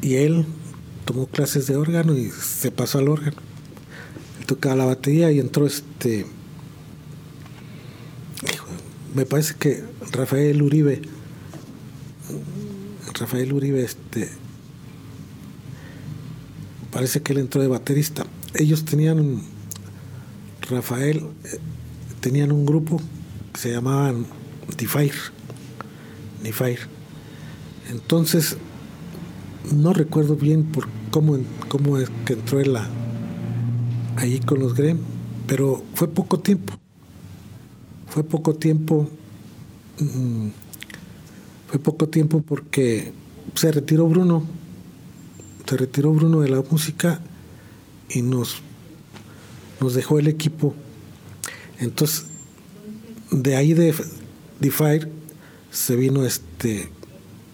y 0.00 0.14
él 0.14 0.46
tomó 1.04 1.26
clases 1.26 1.66
de 1.66 1.76
órgano 1.76 2.16
y 2.16 2.30
se 2.30 2.70
pasó 2.70 2.98
al 2.98 3.08
órgano. 3.08 3.36
Él 4.40 4.46
tocaba 4.46 4.76
la 4.76 4.84
batería 4.84 5.30
y 5.32 5.40
entró 5.40 5.66
este. 5.66 6.26
Me 9.14 9.26
parece 9.26 9.54
que 9.54 9.82
Rafael 10.12 10.62
Uribe. 10.62 11.02
Rafael 13.18 13.52
Uribe, 13.52 13.82
este. 13.82 14.30
Parece 16.90 17.22
que 17.22 17.32
él 17.32 17.40
entró 17.40 17.60
de 17.60 17.68
baterista. 17.68 18.21
Ellos 18.54 18.84
tenían. 18.84 19.42
Rafael. 20.68 21.26
eh, 21.44 21.58
tenían 22.20 22.52
un 22.52 22.64
grupo 22.64 23.00
que 23.52 23.60
se 23.60 23.72
llamaban 23.72 24.26
Defire. 24.78 25.12
Defire. 26.42 26.78
Entonces, 27.90 28.56
no 29.72 29.92
recuerdo 29.92 30.36
bien 30.36 30.64
por 30.64 30.88
cómo, 31.10 31.36
cómo 31.68 31.98
es 31.98 32.08
que 32.24 32.34
entró 32.34 32.60
él 32.60 32.76
ahí 34.16 34.38
con 34.40 34.60
los 34.60 34.74
Grem, 34.74 34.98
pero 35.46 35.82
fue 35.94 36.08
poco 36.08 36.38
tiempo. 36.38 36.74
Fue 38.08 38.24
poco 38.24 38.54
tiempo. 38.54 39.08
mm, 39.98 40.48
fue 41.68 41.78
poco 41.80 42.08
tiempo 42.08 42.42
porque 42.42 43.12
se 43.54 43.72
retiró 43.72 44.06
Bruno. 44.06 44.44
Se 45.66 45.76
retiró 45.76 46.12
Bruno 46.12 46.40
de 46.40 46.50
la 46.50 46.62
música 46.70 47.20
y 48.14 48.22
nos, 48.22 48.56
nos 49.80 49.94
dejó 49.94 50.18
el 50.18 50.28
equipo. 50.28 50.74
Entonces, 51.78 52.26
de 53.30 53.56
ahí 53.56 53.74
de, 53.74 53.94
de 54.60 54.70
Fire 54.70 55.08
se 55.70 55.96
vino 55.96 56.24
este 56.24 56.90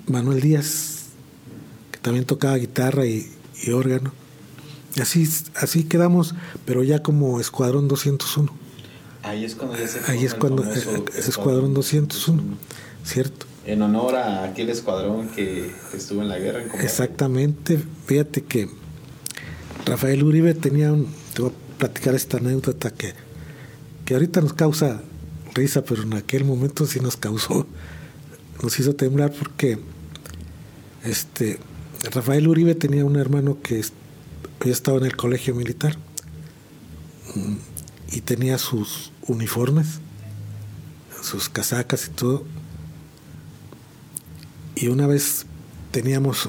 Manuel 0.06 0.40
Díaz, 0.40 1.06
que 1.92 1.98
también 1.98 2.24
tocaba 2.24 2.56
guitarra 2.56 3.06
y, 3.06 3.30
y 3.64 3.70
órgano. 3.70 4.12
Así, 5.00 5.28
así 5.54 5.84
quedamos, 5.84 6.34
pero 6.64 6.82
ya 6.82 7.02
como 7.02 7.40
Escuadrón 7.40 7.88
201. 7.88 8.52
Ahí 9.22 9.44
es 9.44 9.54
cuando 9.54 9.76
ya 9.76 9.86
se 9.86 10.00
Ahí 10.10 10.24
es 10.24 10.34
cuando 10.34 10.62
famoso 10.62 10.96
eh, 10.96 11.04
es 11.16 11.28
Escuadrón 11.28 11.74
201, 11.74 12.42
¿cierto? 13.04 13.46
En 13.66 13.82
honor 13.82 14.16
a 14.16 14.44
aquel 14.44 14.70
escuadrón 14.70 15.28
que 15.28 15.70
estuvo 15.94 16.22
en 16.22 16.28
la 16.28 16.38
guerra. 16.38 16.62
en. 16.62 16.80
Exactamente. 16.80 17.78
Fíjate 18.06 18.42
que 18.42 18.70
Rafael 19.84 20.22
Uribe 20.22 20.54
tenía 20.54 20.92
un. 20.92 21.06
Te 21.34 21.42
voy 21.42 21.50
a 21.50 21.78
platicar 21.78 22.14
esta 22.14 22.38
anécdota 22.38 22.90
que, 22.90 23.14
que 24.04 24.14
ahorita 24.14 24.40
nos 24.40 24.52
causa 24.52 25.02
risa, 25.54 25.82
pero 25.84 26.02
en 26.02 26.14
aquel 26.14 26.44
momento 26.44 26.86
sí 26.86 27.00
nos 27.00 27.16
causó. 27.16 27.66
Nos 28.62 28.80
hizo 28.80 28.92
temblar 28.96 29.32
porque 29.32 29.78
este 31.04 31.60
Rafael 32.10 32.48
Uribe 32.48 32.74
tenía 32.74 33.04
un 33.04 33.14
hermano 33.14 33.58
que 33.62 33.84
había 34.60 34.72
estado 34.72 34.98
en 34.98 35.04
el 35.04 35.16
colegio 35.16 35.54
militar 35.54 35.96
mm, 37.36 37.54
y 38.16 38.20
tenía 38.22 38.58
sus 38.58 39.12
uniformes, 39.28 40.00
sus 41.22 41.48
casacas 41.48 42.08
y 42.08 42.10
todo. 42.10 42.44
Y 44.74 44.88
una 44.88 45.06
vez 45.06 45.46
teníamos 45.90 46.48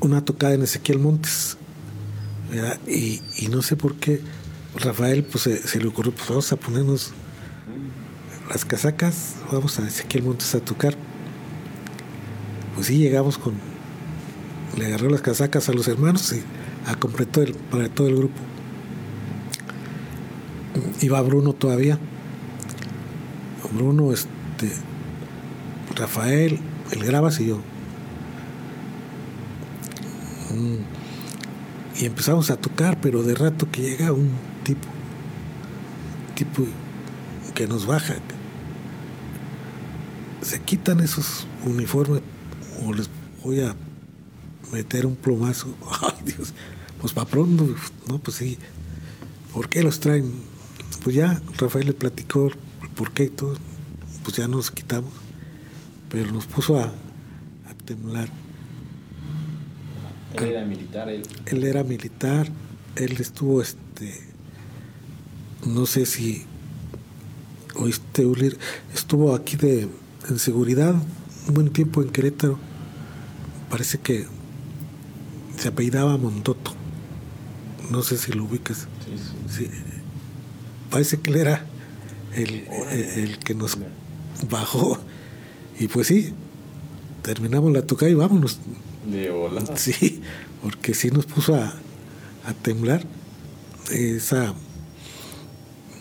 una 0.00 0.24
tocada 0.24 0.54
en 0.54 0.62
Ezequiel 0.62 0.98
Montes. 0.98 1.56
Y, 2.86 3.20
no 3.48 3.62
sé 3.62 3.76
por 3.76 3.96
qué 3.96 4.20
Rafael 4.76 5.24
pues 5.24 5.44
se, 5.44 5.80
le 5.80 5.88
ocurrió, 5.88 6.12
pues 6.12 6.28
vamos 6.28 6.52
a 6.52 6.56
ponernos 6.56 7.12
las 8.48 8.64
casacas, 8.64 9.36
vamos 9.50 9.78
a 9.78 9.86
Ezequiel 9.86 10.24
Montes 10.24 10.54
a 10.54 10.60
tocar. 10.60 10.94
Pues 12.74 12.88
sí, 12.88 12.98
llegamos 12.98 13.38
con, 13.38 13.54
le 14.76 14.86
agarró 14.86 15.08
las 15.10 15.22
casacas 15.22 15.68
a 15.68 15.72
los 15.72 15.88
hermanos 15.88 16.32
y 16.32 16.42
a 16.90 16.94
completar 16.96 17.44
el, 17.44 17.54
para 17.54 17.88
todo 17.88 18.08
el 18.08 18.16
grupo. 18.16 18.40
Iba 21.00 21.20
Bruno 21.22 21.52
todavía. 21.52 21.98
Bruno, 23.72 24.12
este, 24.12 24.70
Rafael, 25.96 26.60
el 26.92 27.04
Gravas 27.04 27.40
y 27.40 27.46
yo. 27.46 27.60
Y 31.98 32.04
empezamos 32.04 32.50
a 32.50 32.56
tocar, 32.56 33.00
pero 33.00 33.22
de 33.22 33.34
rato 33.34 33.70
que 33.70 33.82
llega 33.82 34.12
un 34.12 34.30
tipo, 34.64 34.86
tipo 36.34 36.64
que 37.54 37.66
nos 37.66 37.86
baja. 37.86 38.16
Se 40.42 40.60
quitan 40.60 41.00
esos 41.00 41.46
uniformes 41.64 42.22
o 42.84 42.92
les 42.92 43.08
voy 43.42 43.60
a 43.60 43.74
meter 44.72 45.06
un 45.06 45.16
plomazo. 45.16 45.74
Ay, 46.02 46.24
Dios, 46.24 46.52
pues 47.00 47.12
para 47.12 47.26
pronto, 47.26 47.74
no, 48.08 48.18
pues 48.18 48.36
sí. 48.36 48.58
¿Por 49.52 49.68
qué 49.68 49.82
los 49.82 50.00
traen? 50.00 50.32
Pues 51.02 51.16
ya 51.16 51.40
Rafael 51.56 51.86
le 51.86 51.92
platicó 51.94 52.50
por 52.94 53.12
qué 53.12 53.24
y 53.24 53.28
todo, 53.30 53.54
pues 54.22 54.36
ya 54.36 54.48
nos 54.48 54.70
quitamos 54.70 55.12
pero 56.08 56.32
nos 56.32 56.46
puso 56.46 56.78
a 56.78 56.92
temblar. 57.84 58.28
Él 60.44 60.50
era 60.52 60.64
militar, 60.64 61.08
él. 61.08 61.22
Él 61.46 61.64
era 61.64 61.82
militar, 61.84 62.48
él 62.96 63.12
estuvo, 63.20 63.60
este, 63.62 64.12
no 65.66 65.86
sé 65.86 66.06
si 66.06 66.44
oíste, 67.74 68.24
Ulir, 68.24 68.58
estuvo 68.94 69.34
aquí 69.34 69.56
de, 69.56 69.88
en 70.28 70.38
seguridad 70.38 70.94
un 71.48 71.54
buen 71.54 71.70
tiempo 71.70 72.02
en 72.02 72.08
Querétaro. 72.08 72.58
Parece 73.70 73.98
que 73.98 74.26
se 75.58 75.68
apellidaba 75.68 76.16
Montoto. 76.16 76.72
No 77.90 78.02
sé 78.02 78.16
si 78.16 78.32
lo 78.32 78.44
ubicas. 78.44 78.88
Sí, 79.04 79.12
sí. 79.48 79.64
Sí. 79.66 79.70
Parece 80.90 81.18
que 81.20 81.30
él 81.30 81.36
era 81.36 81.64
el, 82.34 82.66
el- 82.90 83.02
el 83.24 83.38
que 83.38 83.54
nos 83.54 83.76
bajó. 84.50 84.98
Y 85.78 85.88
pues 85.88 86.06
sí, 86.06 86.32
terminamos 87.22 87.72
la 87.72 87.82
tocada 87.82 88.10
y 88.10 88.14
vámonos. 88.14 88.58
De 89.10 89.30
volada. 89.30 89.76
Sí, 89.76 90.15
porque 90.62 90.94
sí 90.94 91.10
nos 91.10 91.26
puso 91.26 91.54
a, 91.54 91.74
a 92.46 92.52
temblar. 92.62 93.02
Esa. 93.90 94.54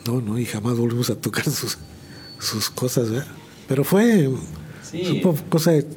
No, 0.08 0.22
no, 0.22 0.38
y 0.40 0.46
jamás 0.46 0.78
volvimos 0.78 1.10
a 1.10 1.16
tocar 1.16 1.44
sus, 1.50 1.78
sus 2.40 2.70
cosas, 2.70 3.10
¿verdad? 3.10 3.28
Pero 3.68 3.84
fue 3.84 4.30
Sí. 4.90 5.04
supo 5.04 5.36
cosa 5.50 5.72
de, 5.72 5.88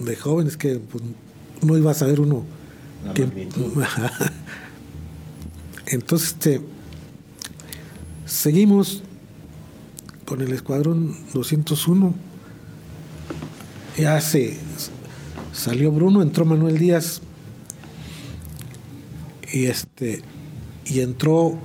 de 0.00 0.16
jóvenes 0.16 0.56
que 0.56 0.76
pues, 0.80 1.04
no 1.62 1.76
iba 1.78 1.92
a 1.92 1.94
saber 1.94 2.20
uno. 2.20 2.44
Que-. 3.14 3.28
Entonces, 5.86 6.30
este, 6.30 6.60
seguimos 8.26 9.02
con 10.26 10.42
el 10.42 10.52
escuadrón 10.52 11.16
201. 11.32 12.14
Ya 13.96 14.20
se 14.20 14.58
salió 15.52 15.90
Bruno, 15.90 16.22
entró 16.22 16.44
Manuel 16.44 16.78
Díaz 16.78 17.20
y 19.52 19.66
este 19.66 20.22
y 20.84 21.00
entró 21.00 21.58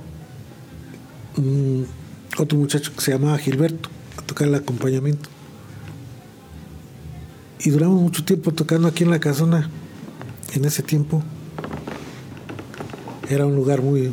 otro 2.38 2.58
muchacho 2.58 2.92
que 2.94 3.00
se 3.00 3.12
llamaba 3.12 3.38
Gilberto 3.38 3.88
a 4.18 4.22
tocar 4.22 4.48
el 4.48 4.54
acompañamiento. 4.54 5.28
Y 7.60 7.70
duramos 7.70 8.00
mucho 8.00 8.24
tiempo 8.24 8.52
tocando 8.52 8.88
aquí 8.88 9.04
en 9.04 9.10
la 9.10 9.20
casona. 9.20 9.70
En 10.52 10.64
ese 10.64 10.82
tiempo 10.82 11.22
era 13.28 13.46
un 13.46 13.56
lugar 13.56 13.82
muy 13.82 14.12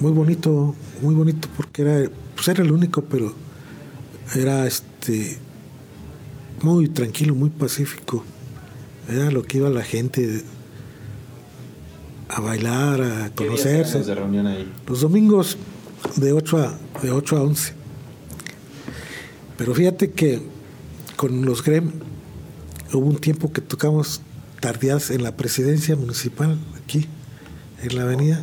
muy 0.00 0.12
bonito, 0.12 0.74
muy 1.02 1.14
bonito 1.14 1.48
porque 1.56 1.82
era 1.82 2.10
pues 2.34 2.48
era 2.48 2.62
el 2.62 2.72
único, 2.72 3.02
pero 3.02 3.34
era 4.34 4.66
este 4.66 5.38
muy 6.62 6.88
tranquilo, 6.88 7.34
muy 7.34 7.50
pacífico. 7.50 8.24
Era 9.08 9.30
lo 9.30 9.42
que 9.42 9.58
iba 9.58 9.68
la 9.68 9.82
gente 9.82 10.44
a 12.32 12.40
bailar, 12.40 13.00
a 13.02 13.30
¿Qué 13.34 13.44
días 13.44 13.60
conocerse. 13.60 13.90
eran 13.90 13.98
los 13.98 14.06
de 14.06 14.14
reunión 14.14 14.46
ahí? 14.46 14.72
Los 14.86 15.00
domingos 15.00 15.56
de 16.16 16.32
8 16.32 16.58
a, 16.58 16.78
de 17.02 17.10
8 17.10 17.36
a 17.36 17.42
11. 17.42 17.72
Pero 19.56 19.74
fíjate 19.74 20.12
que 20.12 20.40
con 21.16 21.44
los 21.44 21.62
Grem 21.62 21.92
hubo 22.92 23.06
un 23.06 23.18
tiempo 23.18 23.52
que 23.52 23.60
tocamos 23.60 24.22
tardeadas 24.60 25.10
en 25.10 25.22
la 25.22 25.36
presidencia 25.36 25.96
municipal, 25.96 26.58
aquí, 26.82 27.06
en 27.82 27.96
la 27.96 28.02
avenida. 28.02 28.42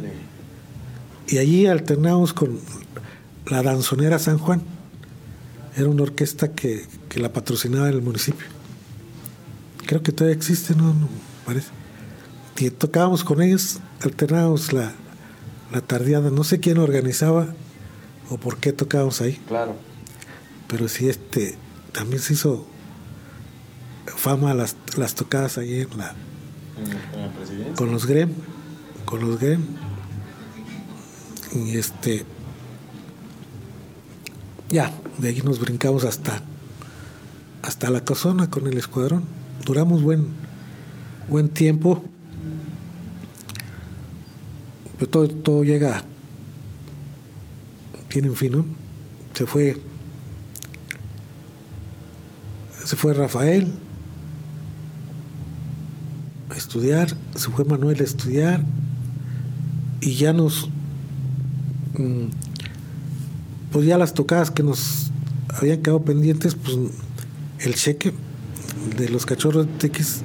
Y 1.28 1.40
allí 1.40 1.66
alternamos 1.68 2.34
con 2.34 2.60
la 3.48 3.64
danzonera 3.64 4.20
San 4.20 4.38
Juan. 4.38 4.62
Era 5.76 5.90
una 5.90 6.04
orquesta 6.04 6.54
que, 6.54 6.86
que 7.10 7.20
la 7.20 7.34
patrocinaba 7.34 7.90
el 7.90 8.02
municipio. 8.02 8.48
Creo 9.86 10.02
que 10.02 10.12
todavía 10.12 10.36
existe, 10.36 10.76
¿no? 10.76 10.94
no 10.94 11.08
parece. 11.46 11.70
Y 12.58 12.72
tocábamos 12.72 13.24
con 13.24 13.42
ellos, 13.42 13.80
alternábamos 14.02 14.74
la, 14.74 14.92
la 15.72 15.82
tardeada. 15.82 16.32
No 16.32 16.44
sé 16.44 16.60
quién 16.60 16.80
organizaba 16.80 17.48
o 18.30 18.38
por 18.38 18.58
qué 18.58 18.74
tocábamos 18.74 19.22
ahí. 19.22 19.40
Claro. 19.48 19.76
Pero 20.68 20.88
sí, 20.88 21.08
este, 21.08 21.56
también 21.92 22.22
se 22.22 22.34
hizo 22.34 22.66
fama 24.08 24.54
las, 24.54 24.76
las 24.98 25.16
tocadas 25.16 25.58
ahí 25.58 25.82
en 25.82 25.98
la, 25.98 26.16
En, 26.78 27.22
la 27.22 27.32
presidencia. 27.32 27.74
con 27.76 27.92
los 27.92 28.06
Grem, 28.06 28.32
con 29.06 29.22
los 29.22 29.40
Grem. 29.40 29.64
Y 31.54 31.78
este, 31.78 32.26
ya, 34.70 34.92
de 35.18 35.30
ahí 35.30 35.42
nos 35.42 35.60
brincamos 35.60 36.04
hasta, 36.06 36.42
hasta 37.62 37.90
la 37.90 38.04
casona 38.04 38.50
con 38.50 38.68
el 38.68 38.78
escuadrón. 38.78 39.24
Duramos 39.66 40.02
buen, 40.02 40.28
buen 41.30 41.50
tiempo. 41.50 42.04
Pero 44.98 45.10
todo, 45.10 45.28
todo 45.28 45.64
llega, 45.64 46.04
tiene 48.10 48.30
fin, 48.32 48.52
¿no? 48.52 48.66
Se 49.34 49.46
fue, 49.46 49.78
se 52.84 52.96
fue 52.96 53.14
Rafael 53.14 53.72
a 56.50 56.56
estudiar, 56.56 57.10
se 57.36 57.50
fue 57.50 57.66
Manuel 57.66 58.02
a 58.02 58.04
estudiar 58.04 58.64
y 60.02 60.16
ya 60.16 60.34
nos, 60.34 60.70
mm, 61.98 62.26
pues 63.72 63.86
ya 63.86 63.98
las 63.98 64.14
tocadas 64.16 64.50
que 64.50 64.64
nos 64.64 65.12
habían 65.50 65.82
quedado 65.82 66.02
pendientes, 66.02 66.56
pues 66.56 66.76
el 67.60 67.76
cheque 67.76 68.14
de 68.98 69.10
los 69.10 69.26
cachorros 69.26 69.68
de 69.68 69.74
Tequis 69.74 70.22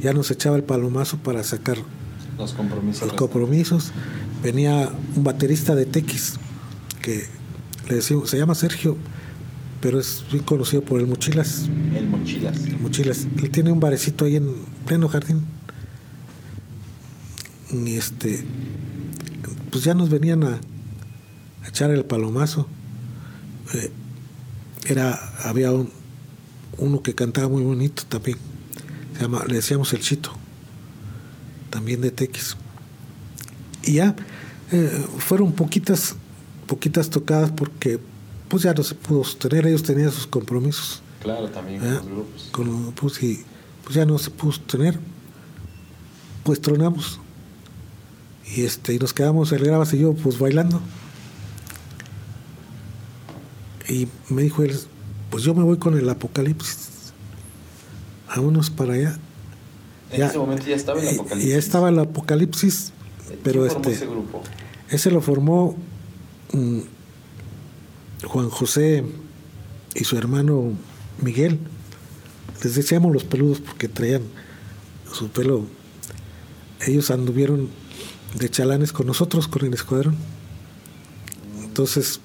ya 0.00 0.12
nos 0.12 0.30
echaba 0.30 0.56
el 0.56 0.62
palomazo 0.62 1.18
para 1.18 1.42
sacar 1.42 1.76
Los 2.38 2.52
compromisos. 2.52 3.08
los 3.08 3.16
compromisos. 3.16 3.92
Venía 4.42 4.90
un 5.14 5.24
baterista 5.24 5.74
de 5.74 5.86
Tequis 5.86 6.34
que 7.02 7.26
le 7.88 7.96
decimos, 7.96 8.30
se 8.30 8.38
llama 8.38 8.54
Sergio, 8.54 8.96
pero 9.80 10.00
es 10.00 10.24
bien 10.30 10.44
conocido 10.44 10.82
por 10.82 11.00
el 11.00 11.06
Mochilas. 11.06 11.68
El 11.94 12.08
mochilas. 12.08 12.56
Mochilas. 12.80 13.26
Él 13.42 13.50
tiene 13.50 13.70
un 13.70 13.80
barecito 13.80 14.24
ahí 14.24 14.36
en 14.36 14.54
pleno 14.84 15.08
jardín. 15.08 15.44
Y 17.70 17.94
este, 17.94 18.44
pues 19.70 19.84
ya 19.84 19.94
nos 19.94 20.10
venían 20.10 20.42
a, 20.44 20.60
a 21.62 21.68
echar 21.68 21.90
el 21.90 22.04
palomazo. 22.04 22.66
Eh, 23.74 23.90
era, 24.88 25.18
había 25.44 25.72
un, 25.72 25.90
uno 26.78 27.02
que 27.02 27.14
cantaba 27.14 27.48
muy 27.48 27.62
bonito 27.62 28.04
también. 28.08 28.38
Se 29.16 29.22
llama, 29.22 29.44
le 29.46 29.56
decíamos 29.56 29.92
el 29.92 30.00
Chito, 30.00 30.32
también 31.76 32.00
de 32.00 32.10
Tequis. 32.10 32.56
Y 33.84 33.94
ya 33.94 34.16
eh, 34.72 35.04
fueron 35.18 35.52
poquitas, 35.52 36.14
poquitas 36.66 37.10
tocadas 37.10 37.50
porque 37.50 38.00
pues 38.48 38.62
ya 38.62 38.72
no 38.72 38.82
se 38.82 38.94
pudo 38.94 39.22
sostener, 39.24 39.66
ellos 39.66 39.82
tenían 39.82 40.10
sus 40.10 40.26
compromisos 40.26 41.02
Claro, 41.22 41.48
también 41.50 41.82
Ah. 41.84 41.98
con 42.00 42.08
los 42.08 42.16
grupos. 42.16 42.48
con 42.52 42.66
los 42.66 42.80
grupos 42.80 43.22
y 43.22 43.44
pues 43.84 43.94
ya 43.94 44.06
no 44.06 44.18
se 44.18 44.30
pudo 44.30 44.52
sostener. 44.52 44.98
Pues 46.44 46.60
tronamos. 46.62 47.20
Y 48.56 48.62
este, 48.62 48.94
y 48.94 48.98
nos 48.98 49.12
quedamos 49.12 49.52
el 49.52 49.62
Gravas 49.64 49.92
y 49.92 49.98
yo 49.98 50.14
pues 50.14 50.38
bailando. 50.38 50.80
Y 53.88 54.08
me 54.30 54.42
dijo 54.42 54.62
él, 54.62 54.74
pues 55.30 55.42
yo 55.44 55.54
me 55.54 55.62
voy 55.62 55.76
con 55.78 55.96
el 55.98 56.08
apocalipsis. 56.08 56.88
Vámonos 58.28 58.70
para 58.70 58.94
allá. 58.94 59.18
En 60.12 60.18
Ya. 60.18 60.26
ese 60.26 60.38
momento 60.38 60.66
ya 60.66 60.76
estaba 60.76 61.00
el 61.00 61.08
apocalipsis. 61.08 61.50
Ya 61.52 61.58
estaba 61.58 61.88
el 61.88 61.98
apocalipsis, 61.98 62.92
¿Quién 63.26 63.40
pero 63.42 63.64
formó 63.66 63.76
este 63.76 63.92
ese 63.92 64.06
grupo? 64.06 64.42
ese 64.88 65.10
lo 65.10 65.20
formó 65.20 65.76
mm, 66.52 66.80
Juan 68.26 68.48
José 68.50 69.04
y 69.94 70.04
su 70.04 70.16
hermano 70.16 70.72
Miguel. 71.20 71.58
Les 72.62 72.74
decíamos 72.74 73.12
los 73.12 73.24
peludos 73.24 73.60
porque 73.60 73.88
traían 73.88 74.22
su 75.12 75.28
pelo. 75.28 75.66
Ellos 76.86 77.10
anduvieron 77.10 77.68
de 78.38 78.48
chalanes 78.50 78.92
con 78.92 79.06
nosotros, 79.06 79.48
con 79.48 79.64
el 79.66 79.74
escuadrón. 79.74 80.16
Entonces, 81.64 82.20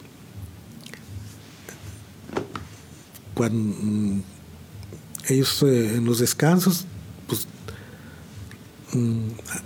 cuando 3.33 3.75
mm, 3.81 4.21
ellos 5.29 5.63
eh, 5.63 5.95
en 5.95 6.05
los 6.05 6.19
descansos, 6.19 6.85
pues 7.27 7.47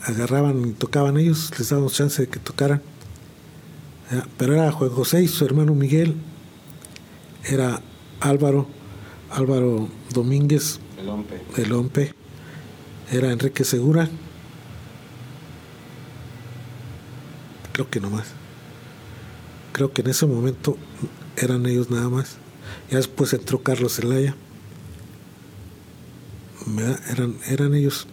agarraban 0.03 0.69
y 0.69 0.71
tocaban 0.73 1.17
ellos, 1.17 1.51
les 1.57 1.69
dábamos 1.69 1.93
chance 1.93 2.21
de 2.21 2.27
que 2.27 2.39
tocaran. 2.39 2.81
Pero 4.37 4.53
era 4.53 4.71
Juan 4.71 4.91
José 4.91 5.23
y 5.23 5.27
su 5.27 5.45
hermano 5.45 5.73
Miguel, 5.73 6.15
era 7.43 7.81
Álvaro, 8.19 8.67
Álvaro 9.31 9.89
Domínguez 10.13 10.79
El 11.57 11.71
OMPE. 11.73 12.13
era 13.11 13.31
Enrique 13.31 13.63
Segura, 13.63 14.09
creo 17.71 17.89
que 17.89 17.99
no 17.99 18.09
más. 18.09 18.27
Creo 19.73 19.91
que 19.91 20.01
en 20.01 20.09
ese 20.09 20.25
momento 20.25 20.77
eran 21.35 21.65
ellos 21.65 21.89
nada 21.89 22.07
más. 22.09 22.37
Ya 22.89 22.97
después 22.97 23.33
entró 23.33 23.61
Carlos 23.61 23.95
Zelaya. 23.95 24.35
Eran, 27.09 27.37
eran 27.47 27.75
ellos. 27.75 28.07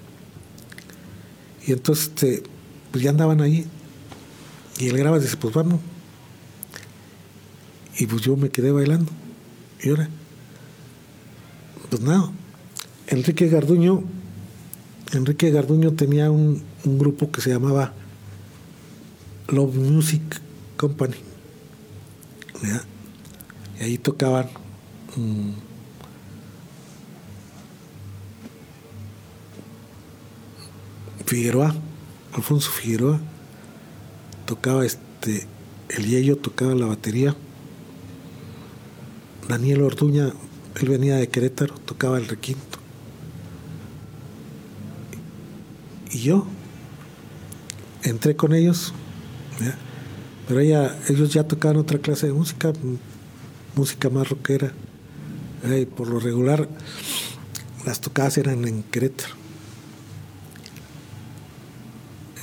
Y 1.67 1.73
entonces 1.73 2.09
este, 2.09 2.43
pues 2.91 3.05
ya 3.05 3.11
andaban 3.11 3.41
ahí. 3.41 3.67
Y 4.79 4.89
el 4.89 4.97
Gravas 4.97 5.23
dice, 5.23 5.37
pues 5.37 5.55
vamos. 5.55 5.81
Y 7.99 8.07
pues 8.07 8.23
yo 8.23 8.37
me 8.37 8.51
quedé 8.51 8.71
bailando. 8.71 9.11
Y 9.83 9.91
ahora, 9.91 10.09
pues 11.91 12.03
nada. 12.03 12.33
Enrique 13.09 13.49
Garduño, 13.49 14.03
Enrique 15.13 15.51
Garduño 15.51 15.93
tenía 15.93 16.31
un, 16.31 16.63
grupo 16.85 17.31
que 17.31 17.41
se 17.41 17.51
llamaba 17.51 17.93
Love 19.49 19.77
Music 19.77 20.23
Company. 20.77 21.17
Y 23.79 23.83
ahí 23.83 23.99
tocaban 23.99 24.49
mm, 25.17 25.51
Figueroa, 31.33 31.75
Alfonso 32.35 32.71
Figueroa, 32.71 33.19
tocaba 34.45 34.85
este, 34.85 35.47
el 35.89 36.05
Yello 36.05 36.37
tocaba 36.37 36.75
la 36.75 36.85
batería, 36.85 37.35
Daniel 39.49 39.81
Orduña, 39.81 40.35
él 40.79 40.89
venía 40.91 41.17
de 41.17 41.31
Querétaro, 41.31 41.73
tocaba 41.87 42.19
el 42.19 42.29
requinto. 42.29 42.79
Y 46.11 46.19
yo 46.19 46.47
entré 48.03 48.37
con 48.37 48.53
ellos, 48.53 48.93
pero 50.47 50.61
ella, 50.61 50.99
ellos 51.09 51.33
ya 51.33 51.49
tocaban 51.49 51.79
otra 51.79 51.99
clase 51.99 52.27
de 52.27 52.35
música, 52.35 52.75
música 53.75 54.11
más 54.11 54.29
rockera. 54.29 54.75
Y 55.65 55.87
por 55.87 56.09
lo 56.09 56.21
regular, 56.21 56.69
las 57.87 58.03
tocadas 58.03 58.37
eran 58.37 58.69
en 58.69 58.83
Querétaro. 58.83 59.42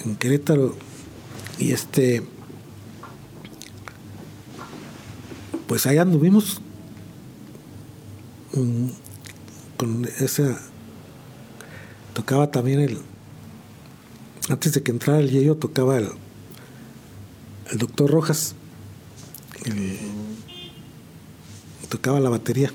En 0.05 0.15
Querétaro, 0.15 0.75
y 1.57 1.71
este, 1.71 2.23
pues 5.67 5.85
allá 5.85 6.03
anduvimos 6.03 6.61
mm, 8.53 8.87
con 9.77 10.05
esa, 10.19 10.59
tocaba 12.13 12.49
también 12.51 12.79
el, 12.79 12.97
antes 14.49 14.73
de 14.73 14.83
que 14.83 14.91
entrara 14.91 15.19
el 15.19 15.29
Yello 15.29 15.57
tocaba 15.57 15.97
el, 15.97 16.09
el 17.71 17.77
doctor 17.77 18.09
Rojas, 18.09 18.55
el- 19.65 19.97
tocaba 21.89 22.19
la 22.19 22.29
batería. 22.29 22.71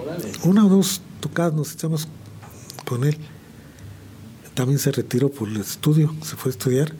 Órale. 0.00 0.32
Una 0.44 0.64
o 0.64 0.68
dos 0.68 1.02
tocadas 1.20 1.52
nos 1.54 1.72
echamos 1.72 2.08
con 2.86 3.04
él. 3.04 3.18
También 4.54 4.78
se 4.78 4.92
retiró 4.92 5.30
por 5.30 5.48
el 5.48 5.56
estudio, 5.56 6.14
se 6.22 6.36
fue 6.36 6.50
a 6.50 6.52
estudiar, 6.52 6.92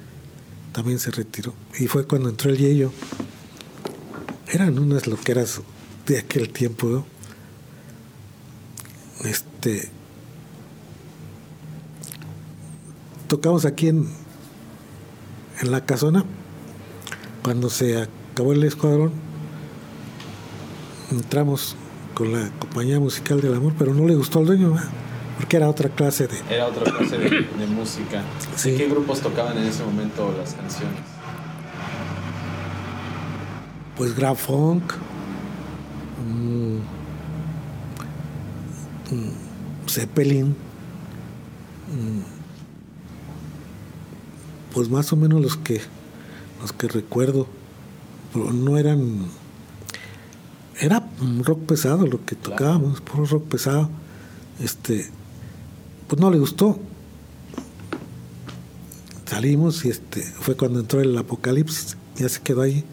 también 0.73 0.99
se 0.99 1.11
retiró. 1.11 1.55
Y 1.79 1.87
fue 1.87 2.07
cuando 2.07 2.29
entró 2.29 2.51
el 2.51 2.59
Yello. 2.59 2.93
Eran 4.49 4.79
unas 4.79 5.07
loqueras 5.07 5.61
de 6.07 6.19
aquel 6.19 6.51
tiempo. 6.51 7.07
Este. 9.25 9.91
tocamos 13.35 13.65
aquí 13.65 13.89
en, 13.89 14.09
en 15.61 15.71
la 15.71 15.85
casona. 15.85 16.25
Cuando 17.43 17.69
se 17.69 18.01
acabó 18.01 18.53
el 18.53 18.63
escuadrón, 18.65 19.13
entramos 21.11 21.77
con 22.15 22.33
la 22.33 22.51
compañía 22.59 23.01
musical 23.01 23.41
del 23.41 23.55
amor, 23.55 23.75
pero 23.79 23.93
no 23.93 24.07
le 24.07 24.15
gustó 24.15 24.39
al 24.39 24.47
dueño, 24.47 24.77
porque 25.37 25.57
era 25.57 25.68
otra 25.68 25.89
clase 25.89 26.26
de... 26.28 26.37
Era 26.49 26.66
otra 26.66 26.85
clase 26.85 27.18
de, 27.18 27.66
música. 27.66 28.22
¿Qué 28.62 28.89
grupos 28.89 29.20
tocaban 29.20 29.59
en 29.59 29.64
ese 29.64 29.85
momento 29.85 30.35
las 30.39 30.55
canciones? 30.55 31.01
Pues 33.97 34.14
Grand 34.16 34.37
Funk, 34.37 34.93
mm, 36.26 36.76
mm, 39.14 39.89
Zeppelin, 39.89 40.49
mm, 40.49 42.20
pues 44.72 44.89
más 44.89 45.12
o 45.12 45.16
menos 45.16 45.41
los 45.41 45.57
que 45.57 45.80
los 46.61 46.72
que 46.72 46.89
recuerdo, 46.89 47.47
pero 48.32 48.53
no 48.53 48.78
eran 48.78 49.26
era 50.80 51.07
rock 51.43 51.61
pesado 51.66 52.07
lo 52.07 52.24
que 52.24 52.35
tocábamos, 52.35 53.01
puro 53.01 53.26
rock 53.26 53.45
pesado. 53.45 53.91
Este, 54.61 55.09
pues 56.15 56.23
no 56.23 56.31
le 56.31 56.39
gustó. 56.39 56.79
Salimos 59.27 59.85
y 59.85 59.89
este 59.89 60.23
fue 60.23 60.57
cuando 60.57 60.79
entró 60.79 61.01
el 61.01 61.19
apocalipsis, 61.19 61.97
ya 62.15 62.29
se 62.29 62.41
quedó 62.41 62.62
ahí 62.62 62.85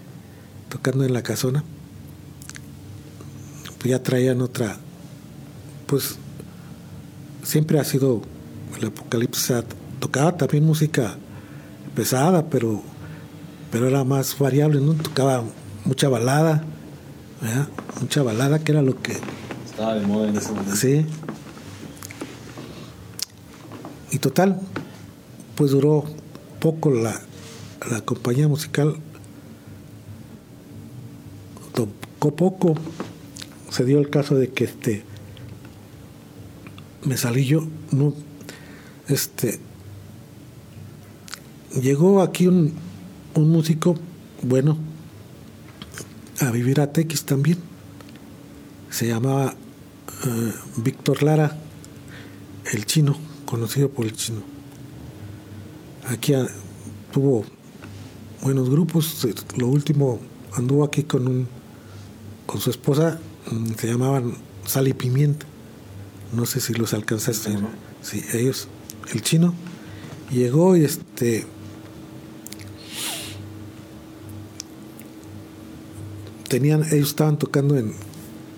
tocando 0.69 1.03
en 1.03 1.13
la 1.13 1.21
casona. 1.21 1.63
Pues 3.77 3.91
ya 3.91 4.01
traían 4.01 4.41
otra, 4.41 4.77
pues 5.85 6.15
siempre 7.43 7.79
ha 7.79 7.83
sido 7.83 8.23
el 8.79 8.87
apocalipsis, 8.87 9.53
tocaba 9.99 10.35
también 10.35 10.65
música 10.65 11.15
pesada, 11.93 12.49
pero, 12.49 12.81
pero 13.71 13.87
era 13.87 14.03
más 14.03 14.35
variable, 14.39 14.81
¿no? 14.81 14.93
Tocaba 14.95 15.43
mucha 15.85 16.09
balada 16.09 16.63
mucha 17.99 18.23
balada, 18.23 18.59
que 18.59 18.71
era 18.71 18.81
lo 18.81 18.99
que... 18.99 19.13
Estaba 19.65 19.93
de 19.93 20.07
moda 20.07 20.27
en 20.27 20.37
ese 20.37 20.49
momento. 20.51 20.75
Sí. 20.75 21.05
Y 24.11 24.19
total, 24.19 24.59
pues 25.55 25.71
duró 25.71 26.03
poco 26.59 26.91
la, 26.91 27.19
la 27.89 28.01
compañía 28.01 28.47
musical, 28.47 28.97
tocó 31.73 32.35
poco. 32.35 32.75
Se 33.69 33.85
dio 33.85 33.99
el 33.99 34.09
caso 34.09 34.35
de 34.35 34.49
que 34.49 34.65
este 34.65 35.03
me 37.05 37.17
salí 37.17 37.45
yo, 37.45 37.63
no, 37.91 38.13
este, 39.07 39.59
llegó 41.81 42.21
aquí 42.21 42.47
un, 42.47 42.73
un 43.33 43.49
músico 43.49 43.97
bueno, 44.43 44.77
a 46.39 46.51
vivir 46.51 46.79
a 46.81 46.91
Tequis 46.91 47.23
también. 47.23 47.57
Se 48.89 49.07
llamaba 49.07 49.55
eh, 50.25 50.53
Víctor 50.77 51.23
Lara, 51.23 51.57
el 52.73 52.85
chino, 52.85 53.15
conocido 53.51 53.89
por 53.89 54.05
el 54.05 54.13
chino. 54.13 54.39
Aquí 56.07 56.33
ah, 56.33 56.47
tuvo 57.11 57.43
buenos 58.41 58.69
grupos. 58.69 59.27
Lo 59.57 59.67
último 59.67 60.21
anduvo 60.53 60.85
aquí 60.85 61.03
con 61.03 61.27
un 61.27 61.47
con 62.45 62.61
su 62.61 62.69
esposa, 62.69 63.19
mm, 63.51 63.73
se 63.77 63.87
llamaban 63.87 64.35
Sal 64.65 64.87
y 64.87 64.93
Pimienta. 64.93 65.45
No 66.31 66.45
sé 66.45 66.61
si 66.61 66.73
los 66.73 66.93
alcanzaste. 66.93 67.57
Sí, 68.01 68.23
ellos, 68.33 68.69
el 69.13 69.21
chino, 69.21 69.53
llegó 70.31 70.77
y 70.77 70.85
este 70.85 71.45
tenían, 76.47 76.83
ellos 76.91 77.09
estaban 77.09 77.37
tocando 77.37 77.77
en, 77.77 77.93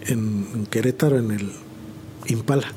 en, 0.02 0.68
Querétaro 0.68 1.18
en 1.18 1.32
el 1.32 1.52
Impala. 2.28 2.68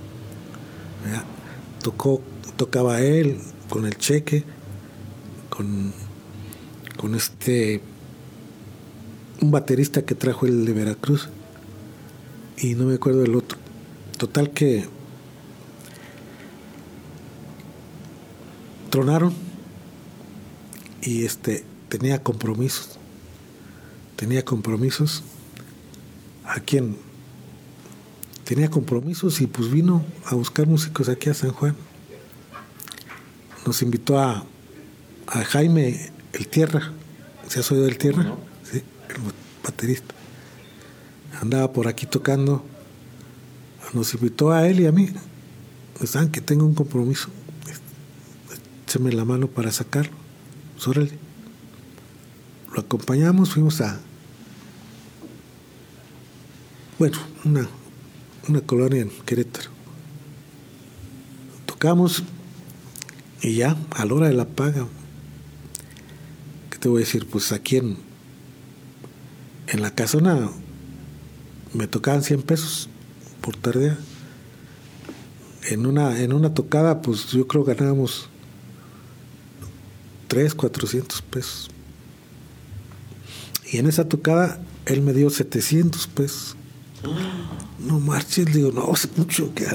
Tocó, 1.86 2.20
tocaba 2.56 3.00
él 3.00 3.38
con 3.70 3.86
el 3.86 3.96
cheque, 3.96 4.42
con, 5.48 5.92
con 6.96 7.14
este 7.14 7.80
un 9.40 9.52
baterista 9.52 10.02
que 10.02 10.16
trajo 10.16 10.46
el 10.46 10.64
de 10.64 10.72
Veracruz 10.72 11.28
y 12.58 12.74
no 12.74 12.86
me 12.86 12.96
acuerdo 12.96 13.20
del 13.20 13.36
otro. 13.36 13.56
Total 14.18 14.50
que 14.50 14.84
tronaron 18.90 19.32
y 21.02 21.24
este 21.24 21.64
tenía 21.88 22.20
compromisos 22.20 22.98
tenía 24.16 24.44
compromisos. 24.44 25.22
¿A 26.44 26.58
quién? 26.58 26.96
Tenía 28.46 28.70
compromisos 28.70 29.40
y 29.40 29.48
pues 29.48 29.70
vino 29.70 30.04
a 30.24 30.36
buscar 30.36 30.66
músicos 30.66 31.08
aquí 31.08 31.28
a 31.28 31.34
San 31.34 31.50
Juan. 31.50 31.74
Nos 33.66 33.82
invitó 33.82 34.20
a, 34.20 34.46
a 35.26 35.44
Jaime 35.44 36.12
El 36.32 36.46
Tierra. 36.46 36.92
¿Se 37.48 37.58
has 37.58 37.70
oído 37.72 37.84
del 37.84 37.98
Tierra? 37.98 38.36
Sí, 38.62 38.78
el 39.08 39.16
baterista. 39.64 40.14
Andaba 41.42 41.72
por 41.72 41.88
aquí 41.88 42.06
tocando. 42.06 42.64
Nos 43.92 44.14
invitó 44.14 44.52
a 44.52 44.68
él 44.68 44.78
y 44.80 44.86
a 44.86 44.92
mí. 44.92 45.10
Pues, 45.98 46.10
saben 46.10 46.30
que 46.30 46.40
tengo 46.40 46.64
un 46.64 46.74
compromiso. 46.74 47.28
Écheme 48.84 49.10
la 49.10 49.24
mano 49.24 49.48
para 49.48 49.72
sacarlo. 49.72 50.12
Pues, 50.84 51.12
Lo 52.72 52.80
acompañamos, 52.80 53.54
fuimos 53.54 53.80
a, 53.80 53.98
bueno, 56.98 57.18
una, 57.44 57.68
una 58.48 58.60
colonia 58.60 59.02
en 59.02 59.10
Querétaro. 59.24 59.70
Tocamos 61.66 62.22
y 63.42 63.54
ya, 63.54 63.76
a 63.90 64.04
la 64.04 64.14
hora 64.14 64.28
de 64.28 64.34
la 64.34 64.46
paga, 64.46 64.86
¿qué 66.70 66.78
te 66.78 66.88
voy 66.88 67.02
a 67.02 67.04
decir? 67.04 67.26
Pues 67.26 67.52
aquí 67.52 67.76
en, 67.76 67.96
en 69.68 69.82
la 69.82 69.94
casona 69.94 70.50
me 71.72 71.86
tocaban 71.86 72.22
100 72.22 72.42
pesos 72.42 72.88
por 73.40 73.56
tardea. 73.56 73.98
En 75.68 75.84
una, 75.84 76.20
en 76.20 76.32
una 76.32 76.54
tocada, 76.54 77.02
pues 77.02 77.26
yo 77.26 77.46
creo 77.46 77.64
ganábamos 77.64 78.28
3, 80.28 80.54
400 80.54 81.22
pesos. 81.22 81.70
Y 83.70 83.78
en 83.78 83.86
esa 83.86 84.08
tocada 84.08 84.60
él 84.86 85.02
me 85.02 85.12
dio 85.12 85.28
700 85.28 86.06
pesos. 86.06 86.56
No 87.78 88.00
marches, 88.00 88.46
digo, 88.46 88.72
no, 88.72 88.92
es 88.92 89.08
mucho. 89.16 89.54
que 89.54 89.66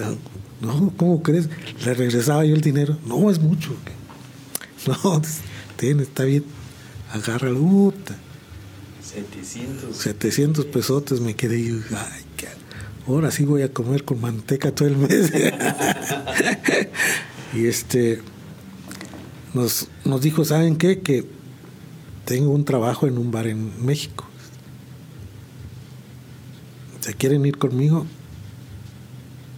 No, 0.61 0.91
¿cómo 0.97 1.21
crees? 1.21 1.49
Le 1.85 1.93
regresaba 1.93 2.45
yo 2.45 2.55
el 2.55 2.61
dinero. 2.61 2.97
No, 3.05 3.29
es 3.29 3.39
mucho. 3.39 3.75
No, 4.87 5.21
tiene, 5.77 6.01
está 6.01 6.23
bien. 6.23 6.43
Agárralo. 7.11 7.59
Puta. 7.59 8.15
700. 9.03 9.95
700 9.95 10.65
pesotes 10.65 11.19
me 11.19 11.35
quedé 11.35 11.63
yo. 11.63 11.75
Ay, 11.91 12.23
qué... 12.35 12.47
Ahora 13.07 13.29
sí 13.29 13.45
voy 13.45 13.61
a 13.61 13.71
comer 13.71 14.05
con 14.05 14.21
manteca 14.21 14.73
todo 14.73 14.87
el 14.87 14.97
mes. 14.97 15.31
y 17.53 17.67
este 17.67 18.23
nos, 19.53 19.87
nos 20.05 20.21
dijo, 20.21 20.45
¿saben 20.45 20.77
qué? 20.77 21.01
Que 21.01 21.25
tengo 22.25 22.51
un 22.51 22.65
trabajo 22.65 23.07
en 23.07 23.17
un 23.17 23.31
bar 23.31 23.47
en 23.47 23.85
México. 23.85 24.25
¿Se 27.01 27.15
quieren 27.15 27.45
ir 27.47 27.57
conmigo? 27.57 28.05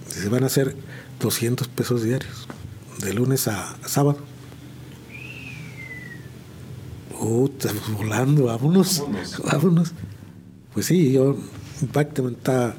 Se 0.08 0.30
van 0.30 0.44
a 0.44 0.46
hacer 0.46 0.76
200 1.20 1.68
pesos 1.68 2.02
diarios, 2.02 2.48
de 3.00 3.14
lunes 3.14 3.50
a, 3.50 3.76
sábado. 3.86 4.18
estamos 7.46 7.94
volando, 7.98 8.46
vámonos, 8.46 9.04
vámonos. 9.52 9.92
Pues 10.74 10.86
sí, 10.86 11.12
yo 11.12 11.38
prácticamente 11.92 12.40
estaba, 12.40 12.76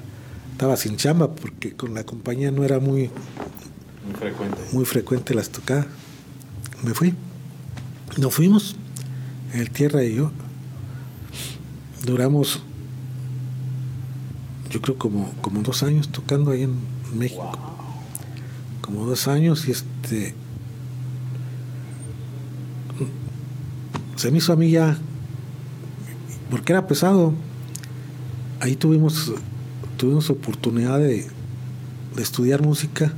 estaba, 0.53 0.77
sin 0.79 0.97
chamba 0.97 1.35
porque 1.35 1.75
con 1.75 1.93
la 1.93 2.05
compañía 2.05 2.51
no 2.51 2.65
era 2.65 2.81
muy, 2.81 3.11
muy 4.07 4.15
frecuente. 4.19 4.59
Muy 4.73 4.85
frecuente 4.87 5.35
las 5.35 5.51
tocadas. 5.51 5.87
Me 6.83 6.95
fui. 6.95 7.15
Nos 8.17 8.35
fuimos, 8.35 8.77
el 9.53 9.71
tierra 9.71 10.05
y 10.05 10.15
yo. 10.15 10.31
Duramos 12.05 12.62
yo 14.75 14.83
creo 14.83 14.99
como, 14.99 15.33
como 15.41 15.62
dos 15.62 15.85
años 15.85 16.09
tocando 16.09 16.51
ahí 16.51 16.64
en 16.64 16.75
México. 17.16 17.53
Como 18.81 19.07
dos 19.07 19.29
años 19.29 19.68
y 19.68 19.70
este 19.70 20.35
se 24.16 24.33
me 24.33 24.39
hizo 24.39 24.53
a 24.53 24.57
mí 24.57 24.72
ya 24.72 24.99
porque 26.51 26.72
era 26.72 26.89
pesado. 26.89 27.35
Ahí 28.59 28.75
tuvimos 28.75 29.33
tuvimos 29.97 30.29
oportunidad 30.29 30.99
de, 30.99 31.25
estudiar 32.18 32.61
música, 32.61 33.12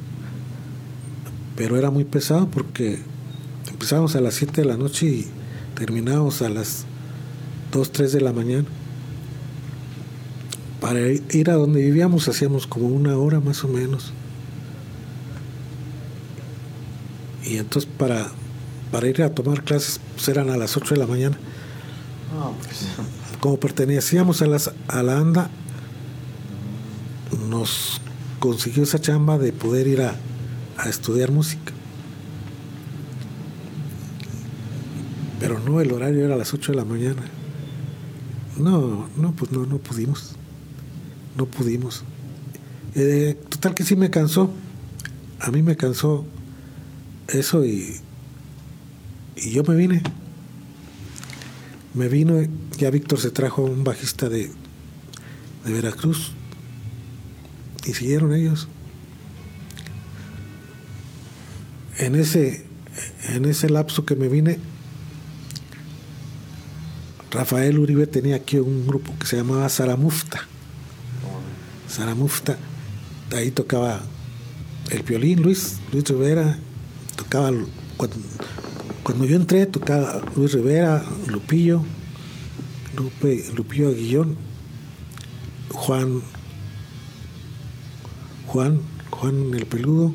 pero 1.57 1.78
era 1.78 1.90
muy 1.90 2.04
pesado 2.04 2.50
porque 2.50 3.00
Empezábamos 3.70 4.14
a 4.14 4.20
las 4.20 4.34
7 4.34 4.61
de 4.61 4.66
la 4.66 4.76
noche 4.76 5.07
y 5.07 5.26
terminábamos 5.74 6.40
a 6.40 6.48
las 6.48 6.84
2, 7.72 7.92
3 7.92 8.12
de 8.12 8.20
la 8.20 8.32
mañana. 8.32 8.64
Para 10.87 11.01
ir 11.01 11.51
a 11.51 11.55
donde 11.55 11.82
vivíamos 11.82 12.28
hacíamos 12.28 12.68
como 12.68 12.87
una 12.87 13.16
hora 13.16 13.41
más 13.41 13.64
o 13.64 13.66
menos. 13.66 14.12
Y 17.45 17.57
entonces 17.57 17.91
para, 17.99 18.28
para 18.93 19.09
ir 19.09 19.20
a 19.24 19.34
tomar 19.34 19.64
clases 19.64 20.01
pues 20.14 20.28
eran 20.28 20.49
a 20.49 20.57
las 20.57 20.76
8 20.76 20.95
de 20.95 21.01
la 21.01 21.09
mañana. 21.09 21.37
Pues. 22.62 22.87
Como 23.41 23.59
pertenecíamos 23.59 24.43
a, 24.43 24.47
las, 24.47 24.70
a 24.87 25.03
la 25.03 25.18
ANDA, 25.18 25.51
nos 27.49 28.01
consiguió 28.39 28.84
esa 28.84 29.01
chamba 29.01 29.39
de 29.39 29.53
poder 29.53 29.89
ir 29.89 30.03
a, 30.03 30.14
a 30.78 30.89
estudiar 30.89 31.32
música. 31.32 31.72
Pero 35.41 35.59
no, 35.59 35.80
el 35.80 35.91
horario 35.91 36.24
era 36.24 36.37
a 36.37 36.39
las 36.39 36.55
8 36.55 36.70
de 36.70 36.78
la 36.78 36.84
mañana. 36.84 37.22
No, 38.57 39.09
no, 39.16 39.32
pues 39.32 39.51
no, 39.51 39.66
no 39.66 39.78
pudimos. 39.78 40.37
No 41.37 41.47
pudimos. 41.47 42.05
Eh, 42.95 43.37
total 43.51 43.74
que 43.74 43.84
sí 43.84 43.95
me 43.95 44.11
cansó. 44.11 44.51
A 45.41 45.51
mí 45.51 45.62
me 45.62 45.76
cansó 45.76 46.24
eso 47.28 47.64
y, 47.64 47.97
y 49.37 49.51
yo 49.51 49.62
me 49.64 49.74
vine. 49.74 50.03
Me 51.95 52.09
vino, 52.09 52.43
ya 52.78 52.91
Víctor 52.91 53.20
se 53.20 53.30
trajo 53.30 53.62
un 53.62 53.84
bajista 53.84 54.28
de, 54.28 54.51
de 55.64 55.72
Veracruz 55.72 56.32
y 57.87 57.95
siguieron 57.95 58.34
ellos. 58.34 58.68
En 61.99 62.14
ese, 62.14 62.66
en 63.30 63.47
ese 63.47 63.70
lapso 63.70 64.05
que 64.05 64.16
me 64.16 64.28
vine, 64.28 64.59
Rafael 67.30 67.78
Uribe 67.78 68.07
tenía 68.07 68.37
aquí 68.37 68.59
un 68.59 68.87
grupo 68.87 69.12
que 69.18 69.26
se 69.26 69.37
llamaba 69.37 69.68
Saramufta. 71.97 72.53
Saramufta, 72.53 72.59
ahí 73.38 73.51
tocaba 73.51 74.03
el 74.90 75.03
violín 75.03 75.42
Luis, 75.42 75.78
Luis 75.92 76.07
Rivera, 76.07 76.59
tocaba 77.16 77.51
cuando, 77.97 79.24
yo 79.24 79.36
entré 79.36 79.64
tocaba 79.64 80.22
Luis 80.36 80.53
Rivera, 80.53 81.03
Lupillo, 81.26 81.82
Lupe, 82.97 83.47
Lupillo 83.57 83.88
Aguillón, 83.88 84.36
Juan, 85.70 86.20
Juan, 88.47 88.82
Juan 89.11 89.55
el 89.55 89.64
Peludo. 89.64 90.12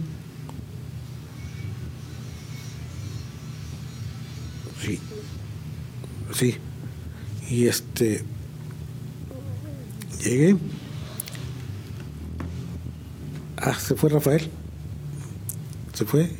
Sí, 4.85 4.99
sí. 6.31 6.57
Y 7.49 7.65
este, 7.65 8.23
llegué. 10.23 10.57
Ah, 13.63 13.75
se 13.75 13.93
fue 13.93 14.09
Rafael. 14.09 14.49
Se 15.93 16.03
fue 16.05 16.31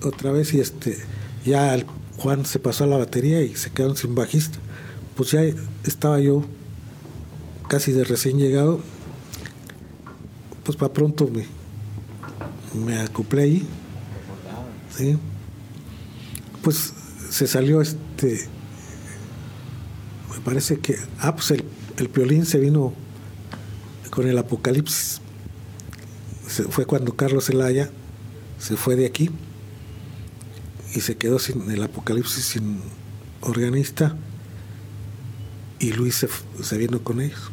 otra 0.00 0.30
vez 0.30 0.54
y 0.54 0.60
este 0.60 0.96
ya 1.44 1.76
Juan 2.18 2.46
se 2.46 2.60
pasó 2.60 2.84
a 2.84 2.86
la 2.86 2.96
batería 2.96 3.42
y 3.42 3.56
se 3.56 3.70
quedaron 3.70 3.96
sin 3.96 4.14
bajista. 4.14 4.58
Pues 5.16 5.32
ya 5.32 5.42
estaba 5.84 6.20
yo 6.20 6.44
casi 7.68 7.90
de 7.90 8.04
recién 8.04 8.38
llegado. 8.38 8.80
Pues 10.62 10.78
para 10.78 10.92
pronto 10.92 11.28
me, 11.28 11.46
me 12.80 13.00
acoplé 13.00 13.42
ahí. 13.42 13.66
¿sí? 14.96 15.18
Pues 16.62 16.92
se 17.28 17.48
salió 17.48 17.80
este. 17.80 18.46
Me 20.32 20.40
parece 20.44 20.78
que. 20.78 20.96
Ah, 21.18 21.34
pues 21.34 21.50
el, 21.50 21.64
el 21.96 22.08
piolín 22.08 22.46
se 22.46 22.58
vino 22.58 22.92
con 24.10 24.28
el 24.28 24.38
apocalipsis. 24.38 25.20
Fue 26.48 26.86
cuando 26.86 27.14
Carlos 27.14 27.46
Zelaya 27.46 27.90
se 28.58 28.76
fue 28.76 28.96
de 28.96 29.06
aquí 29.06 29.30
y 30.94 31.00
se 31.00 31.16
quedó 31.16 31.38
sin 31.38 31.70
el 31.70 31.82
apocalipsis 31.82 32.44
sin 32.44 32.80
organista 33.42 34.16
y 35.78 35.92
Luis 35.92 36.26
se, 36.60 36.78
vino 36.78 37.02
con 37.04 37.20
ellos. 37.20 37.50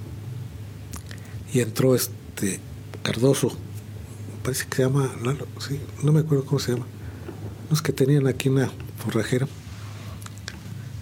Y 1.54 1.60
entró 1.60 1.93
este 1.96 2.60
Cardoso 3.04 3.56
parece 4.43 4.66
que 4.68 4.78
se 4.78 4.84
llama 4.84 5.12
sí, 5.60 5.80
no 6.04 6.12
me 6.12 6.22
acuerdo 6.22 6.46
cómo 6.46 6.60
se 6.60 6.74
llama. 6.74 6.86
Los 7.70 7.82
que 7.82 7.91
tenían 7.91 8.28
aquí 8.28 8.50
una 8.50 8.72
forrajera. 9.04 9.48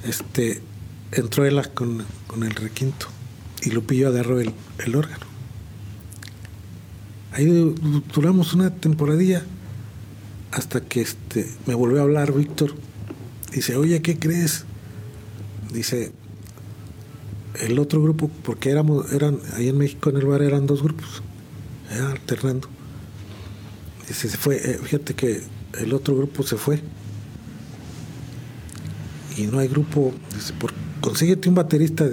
Este 0.03 0.61
entró 1.11 1.45
él 1.45 1.61
con, 1.73 2.05
con 2.27 2.43
el 2.43 2.55
requinto 2.55 3.07
y 3.61 3.69
Lupillo 3.69 4.09
agarró 4.09 4.39
el, 4.39 4.53
el 4.85 4.95
órgano 4.95 5.32
ahí 7.33 7.75
duramos 8.13 8.53
una 8.53 8.69
temporadilla 8.69 9.43
hasta 10.51 10.81
que 10.81 11.01
este, 11.01 11.49
me 11.65 11.73
volvió 11.73 11.99
a 11.99 12.03
hablar 12.03 12.31
Víctor. 12.31 12.75
Dice, 13.51 13.75
oye, 13.75 14.01
¿qué 14.01 14.17
crees? 14.17 14.65
Dice, 15.73 16.11
el 17.59 17.79
otro 17.79 18.01
grupo, 18.01 18.29
porque 18.43 18.69
éramos, 18.69 19.11
eran, 19.11 19.39
ahí 19.55 19.67
en 19.67 19.77
México 19.77 20.09
en 20.09 20.17
el 20.17 20.25
bar 20.25 20.41
eran 20.41 20.67
dos 20.67 20.83
grupos, 20.83 21.23
alternando. 22.11 22.67
Dice, 24.07 24.29
se 24.29 24.37
fue, 24.37 24.57
eh, 24.57 24.79
fíjate 24.83 25.15
que 25.15 25.41
el 25.79 25.93
otro 25.93 26.15
grupo 26.15 26.43
se 26.43 26.57
fue. 26.57 26.81
Y 29.37 29.43
no 29.43 29.57
hay 29.57 29.67
grupo, 29.67 30.13
dice, 30.35 30.53
por, 30.53 30.71
consíguete 31.01 31.49
un 31.49 31.55
baterista, 31.55 32.07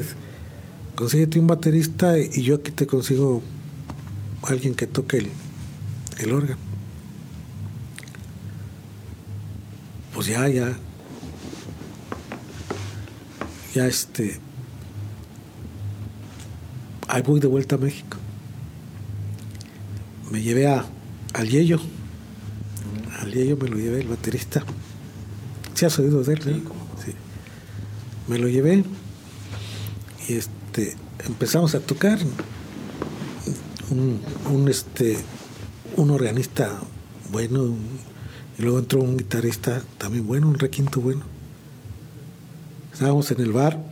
consíguete 0.95 1.39
un 1.39 1.47
baterista 1.47 2.19
y 2.19 2.43
yo 2.43 2.57
aquí 2.57 2.71
te 2.71 2.87
consigo 2.87 3.43
alguien 4.51 4.75
que 4.75 4.87
toque 4.87 5.19
el, 5.19 5.31
el 6.19 6.33
órgano. 6.33 6.71
pues 10.21 10.29
ya, 10.29 10.47
ya, 10.49 10.77
ya 13.75 13.87
este, 13.87 14.39
ahí 17.09 17.23
voy 17.23 17.41
de 17.41 17.47
vuelta 17.47 17.77
a 17.77 17.79
México. 17.79 18.19
Me 20.31 20.43
llevé 20.43 20.67
a, 20.67 20.85
al 21.33 21.49
Yello, 21.49 21.81
al 23.21 23.33
Yello 23.33 23.57
me 23.57 23.69
lo 23.69 23.79
llevé, 23.79 24.01
el 24.01 24.09
baterista. 24.09 24.63
¿Sí 25.73 25.87
has 25.87 25.99
oído 25.99 26.23
de 26.23 26.35
él? 26.35 26.43
Sí, 27.03 27.15
Me 28.29 28.39
lo 28.39 28.47
llevé 28.47 28.85
y 30.29 30.35
este, 30.35 30.97
empezamos 31.25 31.75
a 31.75 31.81
tocar 31.81 32.19
un, 33.91 34.69
este, 34.69 35.19
un 35.97 36.11
organista 36.11 36.81
bueno, 37.31 37.75
y 38.59 38.63
luego 38.63 38.79
entró 38.79 39.01
un 39.01 39.17
guitarrista 39.17 39.83
también 39.99 40.27
bueno, 40.27 40.49
un 40.49 40.59
requinto 40.59 41.01
bueno. 41.01 41.23
Estábamos 42.93 43.31
en 43.31 43.41
el 43.41 43.53
bar, 43.53 43.83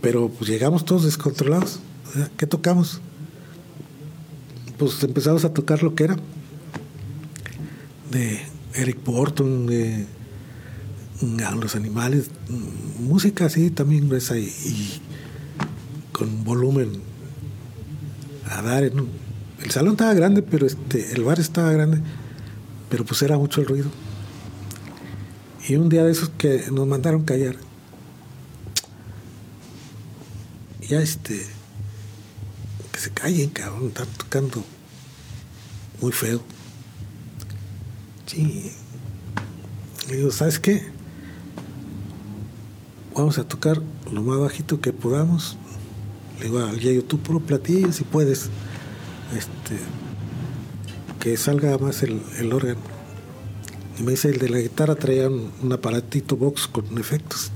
pero 0.00 0.28
pues 0.28 0.50
llegamos 0.50 0.84
todos 0.84 1.04
descontrolados. 1.04 1.80
¿Qué 2.36 2.46
tocamos? 2.46 3.00
Pues 4.78 5.02
empezamos 5.02 5.44
a 5.44 5.52
tocar 5.52 5.82
lo 5.82 5.94
que 5.94 6.04
era. 6.04 6.16
De 8.10 8.40
Eric 8.74 9.04
Burton, 9.04 9.66
de 9.66 10.06
los 11.60 11.76
animales, 11.76 12.30
música 12.98 13.46
así 13.46 13.70
también 13.70 14.08
gruesa 14.08 14.38
y 14.38 15.00
con 16.12 16.44
volumen 16.44 17.00
a 18.50 18.62
dar. 18.62 18.84
El 18.84 19.70
salón 19.70 19.92
estaba 19.92 20.14
grande, 20.14 20.42
pero 20.42 20.66
este, 20.66 21.12
el 21.12 21.24
bar 21.24 21.40
estaba 21.40 21.72
grande 21.72 22.00
pero 22.88 23.04
pues 23.04 23.22
era 23.22 23.38
mucho 23.38 23.60
el 23.60 23.66
ruido. 23.66 23.90
Y 25.68 25.76
un 25.76 25.88
día 25.88 26.04
de 26.04 26.12
esos 26.12 26.28
que 26.30 26.66
nos 26.70 26.86
mandaron 26.86 27.24
callar, 27.24 27.56
ya 30.88 31.00
este, 31.00 31.44
que 32.92 33.00
se 33.00 33.10
callen, 33.10 33.50
cabrón, 33.50 33.88
están 33.88 34.06
tocando 34.16 34.62
muy 36.00 36.12
feo. 36.12 36.40
Sí. 38.26 38.72
Le 40.08 40.16
digo, 40.18 40.30
¿sabes 40.30 40.60
qué? 40.60 40.84
Vamos 43.14 43.38
a 43.38 43.44
tocar 43.48 43.82
lo 44.12 44.22
más 44.22 44.38
bajito 44.38 44.80
que 44.80 44.92
podamos. 44.92 45.58
Le 46.38 46.44
digo 46.44 46.58
al 46.58 46.78
Yayo, 46.78 47.04
tú 47.04 47.18
puro 47.18 47.40
platillo 47.40 47.92
si 47.92 48.04
puedes. 48.04 48.50
Este, 49.36 49.76
que 51.20 51.36
salga 51.36 51.76
más 51.78 52.02
el, 52.02 52.52
órgano. 52.52 52.80
Y 53.98 54.02
me 54.02 54.12
dice, 54.12 54.28
el 54.28 54.38
de 54.38 54.48
la 54.48 54.58
guitarra 54.58 54.94
traía 54.94 55.28
un, 55.28 55.72
aparatito 55.72 56.36
box 56.36 56.68
con 56.68 56.98
efectos. 56.98 57.50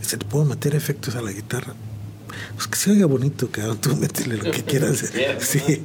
Dice, 0.00 0.16
¿te 0.16 0.24
puedo 0.24 0.44
meter 0.44 0.74
efectos 0.74 1.14
a 1.16 1.20
la 1.20 1.32
guitarra? 1.32 1.74
Pues 2.54 2.66
que 2.66 2.76
se 2.76 2.90
oiga 2.92 3.06
bonito, 3.06 3.50
cabrón, 3.50 3.78
tú 3.78 3.94
métele 4.00 4.38
lo 4.38 4.50
que 4.50 4.62
quieras. 4.62 5.12
sí. 5.40 5.82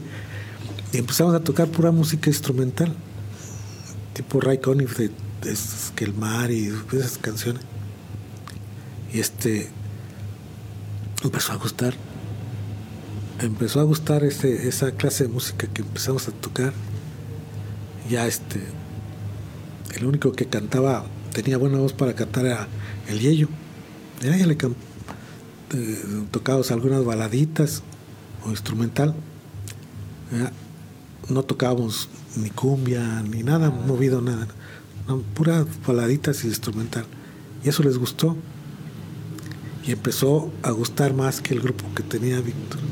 Y 0.93 0.97
empezamos 0.97 1.36
a 1.36 1.41
tocar 1.41 1.67
pura 1.67 1.91
música 1.91 2.30
instrumental, 2.30 2.95
tipo 4.13 4.39
Ray 4.39 4.57
Conniff 4.59 4.97
de 4.97 5.11
es 5.45 5.93
que 5.95 6.05
el 6.05 6.13
mar 6.13 6.51
y 6.51 6.73
esas 6.91 7.17
canciones. 7.17 7.61
Y 9.13 9.19
este 9.19 9.69
empezó 11.23 11.53
a 11.53 11.55
gustar. 11.55 11.95
Empezó 13.42 13.80
a 13.80 13.84
gustar 13.84 14.26
ese, 14.26 14.68
esa 14.68 14.92
clase 14.92 15.24
de 15.24 15.30
música 15.30 15.66
que 15.68 15.82
empezamos 15.82 16.28
a 16.28 16.32
tocar. 16.32 16.74
Ya 18.10 18.28
este, 18.28 18.62
el 19.96 20.06
único 20.06 20.34
que 20.34 20.46
cantaba, 20.46 21.06
tenía 21.32 21.58
buena 21.58 21.78
voz 21.78 21.94
para 21.94 22.14
cantar 22.16 22.46
era 22.46 22.68
el 23.08 23.20
Yello. 23.20 23.48
Ya, 24.22 24.36
ya 24.36 24.46
le 24.46 24.54
eh, 24.56 26.04
tocábamos 26.32 26.72
algunas 26.72 27.06
baladitas 27.06 27.82
o 28.46 28.50
instrumental. 28.50 29.16
no 31.30 31.44
tocábamos 31.44 32.10
ni 32.36 32.50
cumbia, 32.50 33.22
ni 33.22 33.44
nada 33.44 33.70
movido, 33.70 34.22
nada. 34.22 34.48
No, 35.08 35.20
puras 35.20 35.66
baladitas 35.88 36.44
y 36.44 36.48
instrumental. 36.48 37.06
Y 37.64 37.70
eso 37.70 37.84
les 37.84 37.98
gustó. 37.98 38.36
Y 39.86 39.94
empezó 39.94 40.52
a 40.62 40.72
gustar 40.72 41.14
más 41.14 41.40
que 41.40 41.54
el 41.54 41.62
grupo 41.62 41.86
que 41.96 42.04
tenía 42.04 42.42
Víctor. 42.42 42.89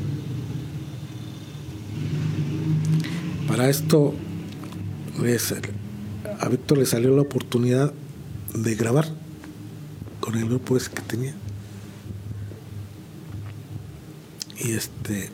Para 3.48 3.70
esto, 3.70 4.14
a 6.38 6.48
Víctor 6.48 6.78
le 6.78 6.84
salió 6.84 7.16
la 7.16 7.22
oportunidad 7.22 7.94
de 8.54 8.74
grabar 8.74 9.08
con 10.20 10.36
el 10.36 10.44
grupo 10.44 10.76
ese 10.76 10.90
que 10.90 11.00
tenía. 11.00 11.34
Y 14.58 14.72
este, 14.72 15.30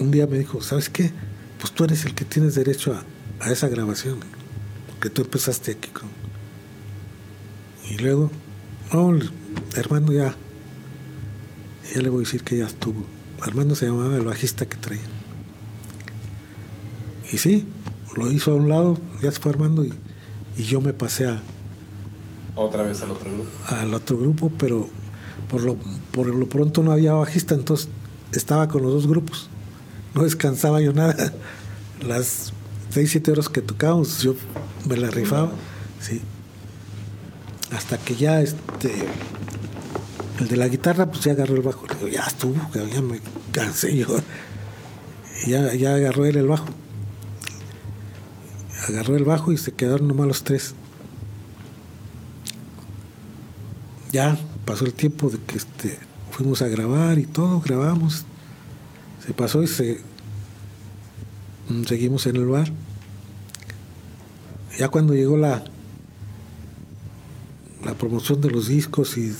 un 0.00 0.10
día 0.10 0.26
me 0.26 0.36
dijo, 0.36 0.60
¿sabes 0.60 0.90
qué? 0.90 1.12
Pues 1.60 1.72
tú 1.72 1.84
eres 1.84 2.04
el 2.04 2.14
que 2.16 2.24
tienes 2.24 2.56
derecho 2.56 2.92
a, 2.92 3.04
a 3.44 3.52
esa 3.52 3.68
grabación, 3.68 4.18
porque 4.88 5.10
tú 5.10 5.22
empezaste 5.22 5.72
aquí 5.72 5.90
con... 5.90 6.08
Y 7.88 7.98
luego, 7.98 8.32
no, 8.92 9.16
hermano 9.76 10.12
ya, 10.12 10.34
ya 11.94 12.02
le 12.02 12.08
voy 12.08 12.18
a 12.18 12.24
decir 12.24 12.42
que 12.42 12.58
ya 12.58 12.66
estuvo. 12.66 13.06
Armando 13.40 13.76
se 13.76 13.86
llamaba 13.86 14.16
el 14.16 14.24
bajista 14.24 14.66
que 14.66 14.76
traía. 14.76 15.17
Y 17.32 17.38
sí, 17.38 17.66
lo 18.16 18.30
hizo 18.30 18.52
a 18.52 18.54
un 18.54 18.68
lado, 18.68 18.98
ya 19.22 19.30
se 19.30 19.40
fue 19.40 19.52
Armando 19.52 19.84
y, 19.84 19.92
y 20.56 20.62
yo 20.64 20.80
me 20.80 20.92
pasé 20.92 21.26
a... 21.26 21.40
Otra 22.54 22.82
vez 22.82 23.02
al 23.02 23.10
otro 23.12 23.30
grupo. 23.30 23.50
Al 23.68 23.94
otro 23.94 24.18
grupo, 24.18 24.52
pero 24.58 24.88
por 25.48 25.62
lo, 25.62 25.76
por 26.12 26.26
lo 26.26 26.48
pronto 26.48 26.82
no 26.82 26.92
había 26.92 27.12
bajista, 27.12 27.54
entonces 27.54 27.88
estaba 28.32 28.68
con 28.68 28.82
los 28.82 28.92
dos 28.92 29.06
grupos. 29.06 29.48
No 30.14 30.22
descansaba 30.22 30.80
yo 30.80 30.92
nada. 30.92 31.32
Las 32.06 32.52
seis, 32.90 33.10
siete 33.10 33.30
horas 33.30 33.48
que 33.48 33.62
tocábamos, 33.62 34.22
yo 34.22 34.34
me 34.88 34.96
la 34.96 35.10
rifaba. 35.10 35.52
Sí. 36.00 36.20
Hasta 37.70 37.98
que 37.98 38.16
ya 38.16 38.40
este 38.40 38.92
el 40.40 40.48
de 40.48 40.56
la 40.56 40.68
guitarra 40.68 41.06
pues 41.06 41.24
ya 41.24 41.32
agarró 41.32 41.56
el 41.56 41.62
bajo. 41.62 41.86
Le 41.86 41.94
digo, 41.94 42.08
ya 42.08 42.22
estuvo, 42.22 42.54
ya 42.74 43.02
me 43.02 43.20
cansé 43.52 43.96
yo. 43.96 44.06
Ya, 45.46 45.72
ya 45.72 45.94
agarró 45.94 46.26
él 46.26 46.36
el 46.36 46.48
bajo. 46.48 46.66
Agarró 48.88 49.16
el 49.16 49.24
bajo 49.24 49.52
y 49.52 49.58
se 49.58 49.72
quedaron 49.72 50.08
nomás 50.08 50.26
los 50.26 50.44
tres. 50.44 50.74
Ya 54.12 54.38
pasó 54.64 54.86
el 54.86 54.94
tiempo 54.94 55.28
de 55.28 55.38
que 55.38 55.58
este, 55.58 55.98
fuimos 56.30 56.62
a 56.62 56.68
grabar 56.68 57.18
y 57.18 57.26
todo, 57.26 57.60
grabamos. 57.60 58.24
Se 59.26 59.34
pasó 59.34 59.62
y 59.62 59.66
se 59.66 60.00
mm, 61.68 61.82
seguimos 61.84 62.26
en 62.26 62.36
el 62.36 62.46
bar. 62.46 62.72
Ya 64.78 64.88
cuando 64.88 65.12
llegó 65.12 65.36
la 65.36 65.62
la 67.84 67.94
promoción 67.94 68.40
de 68.40 68.50
los 68.50 68.68
discos 68.68 69.18
y 69.18 69.34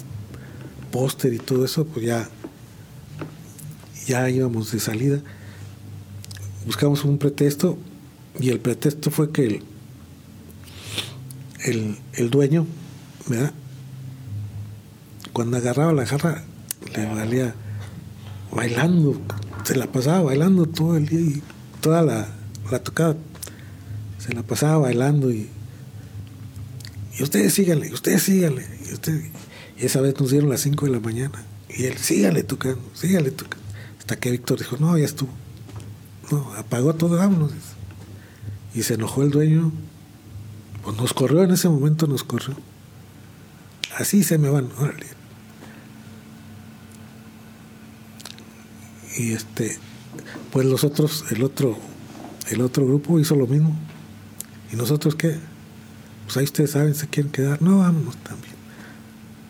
póster 0.92 1.32
y 1.32 1.38
todo 1.38 1.64
eso, 1.64 1.86
pues 1.86 2.04
ya 2.04 2.28
ya 4.06 4.28
íbamos 4.28 4.72
de 4.72 4.80
salida. 4.80 5.20
Buscamos 6.66 7.02
un 7.04 7.16
pretexto 7.16 7.78
y 8.38 8.50
el 8.50 8.60
pretexto 8.60 9.10
fue 9.10 9.32
que 9.32 9.62
el, 11.64 11.98
el, 12.14 12.30
dueño, 12.30 12.66
¿verdad? 13.26 13.52
cuando 15.32 15.56
agarraba 15.56 15.92
la 15.92 16.06
jarra 16.06 16.44
le 16.94 17.06
valía 17.06 17.54
bailando, 18.52 19.20
se 19.64 19.76
la 19.76 19.86
pasaba 19.90 20.22
bailando 20.22 20.66
todo 20.66 20.96
el 20.96 21.06
día 21.06 21.20
y 21.20 21.42
toda 21.80 22.02
la, 22.02 22.28
la 22.70 22.78
tocada 22.78 23.16
se 24.18 24.32
la 24.34 24.42
pasaba 24.42 24.78
bailando 24.78 25.30
y, 25.30 25.48
y 27.18 27.22
ustedes 27.22 27.54
síganle, 27.54 27.92
ustedes 27.92 28.22
síganle, 28.22 28.66
y, 28.88 28.92
usted, 28.94 29.20
esa 29.76 30.00
vez 30.00 30.18
nos 30.18 30.30
dieron 30.30 30.50
las 30.50 30.60
5 30.60 30.86
de 30.86 30.92
la 30.92 31.00
mañana 31.00 31.44
y 31.68 31.84
él 31.84 31.98
síganle 31.98 32.44
tocando, 32.44 32.82
síganle 32.94 33.30
tocando, 33.32 33.64
hasta 33.98 34.16
que 34.16 34.30
Víctor 34.30 34.58
dijo, 34.58 34.76
no, 34.78 34.96
ya 34.96 35.04
estuvo, 35.04 35.30
no, 36.30 36.52
apagó 36.54 36.94
todo, 36.94 37.16
vámonos. 37.16 37.52
Y 38.74 38.82
se 38.82 38.94
enojó 38.94 39.22
el 39.22 39.30
dueño, 39.30 39.72
pues 40.84 40.96
nos 40.96 41.14
corrió 41.14 41.42
en 41.42 41.50
ese 41.52 41.68
momento, 41.68 42.06
nos 42.06 42.24
corrió. 42.24 42.54
Así 43.96 44.22
se 44.22 44.38
me 44.38 44.50
van, 44.50 44.68
órale. 44.78 45.18
y 49.18 49.32
este 49.32 49.76
pues 50.52 50.64
los 50.64 50.84
otros 50.84 51.24
el 51.30 51.42
otro 51.42 51.76
el 52.50 52.62
otro 52.62 52.86
grupo 52.86 53.18
hizo 53.18 53.34
lo 53.34 53.46
mismo. 53.46 53.76
Y 54.72 54.76
nosotros 54.76 55.14
qué 55.14 55.38
pues 56.24 56.36
ahí 56.36 56.44
ustedes 56.44 56.70
saben 56.70 56.94
se 56.94 57.08
quieren 57.08 57.32
quedar. 57.32 57.60
No 57.60 57.80
vámonos 57.80 58.16
también. 58.18 58.54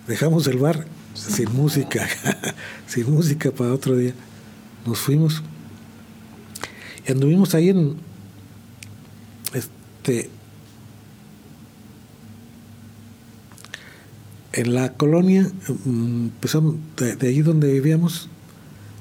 Dejamos 0.09 0.47
el 0.47 0.59
bar 0.59 0.87
sin 1.15 1.53
música 1.53 2.09
sin 2.87 3.13
música 3.13 3.51
para 3.51 3.73
otro 3.73 3.97
día. 3.97 4.15
Nos 4.87 4.99
fuimos. 4.99 5.43
Y 7.07 7.13
anduvimos 7.13 7.55
ahí 7.55 7.69
en 7.69 7.97
este 10.09 10.31
en 14.53 14.75
la 14.75 14.95
colonia 14.95 15.51
mm, 15.85 16.25
empezamos 16.25 16.77
de, 16.97 17.17
de 17.17 17.29
ahí 17.29 17.43
donde 17.43 17.73
vivíamos 17.73 18.29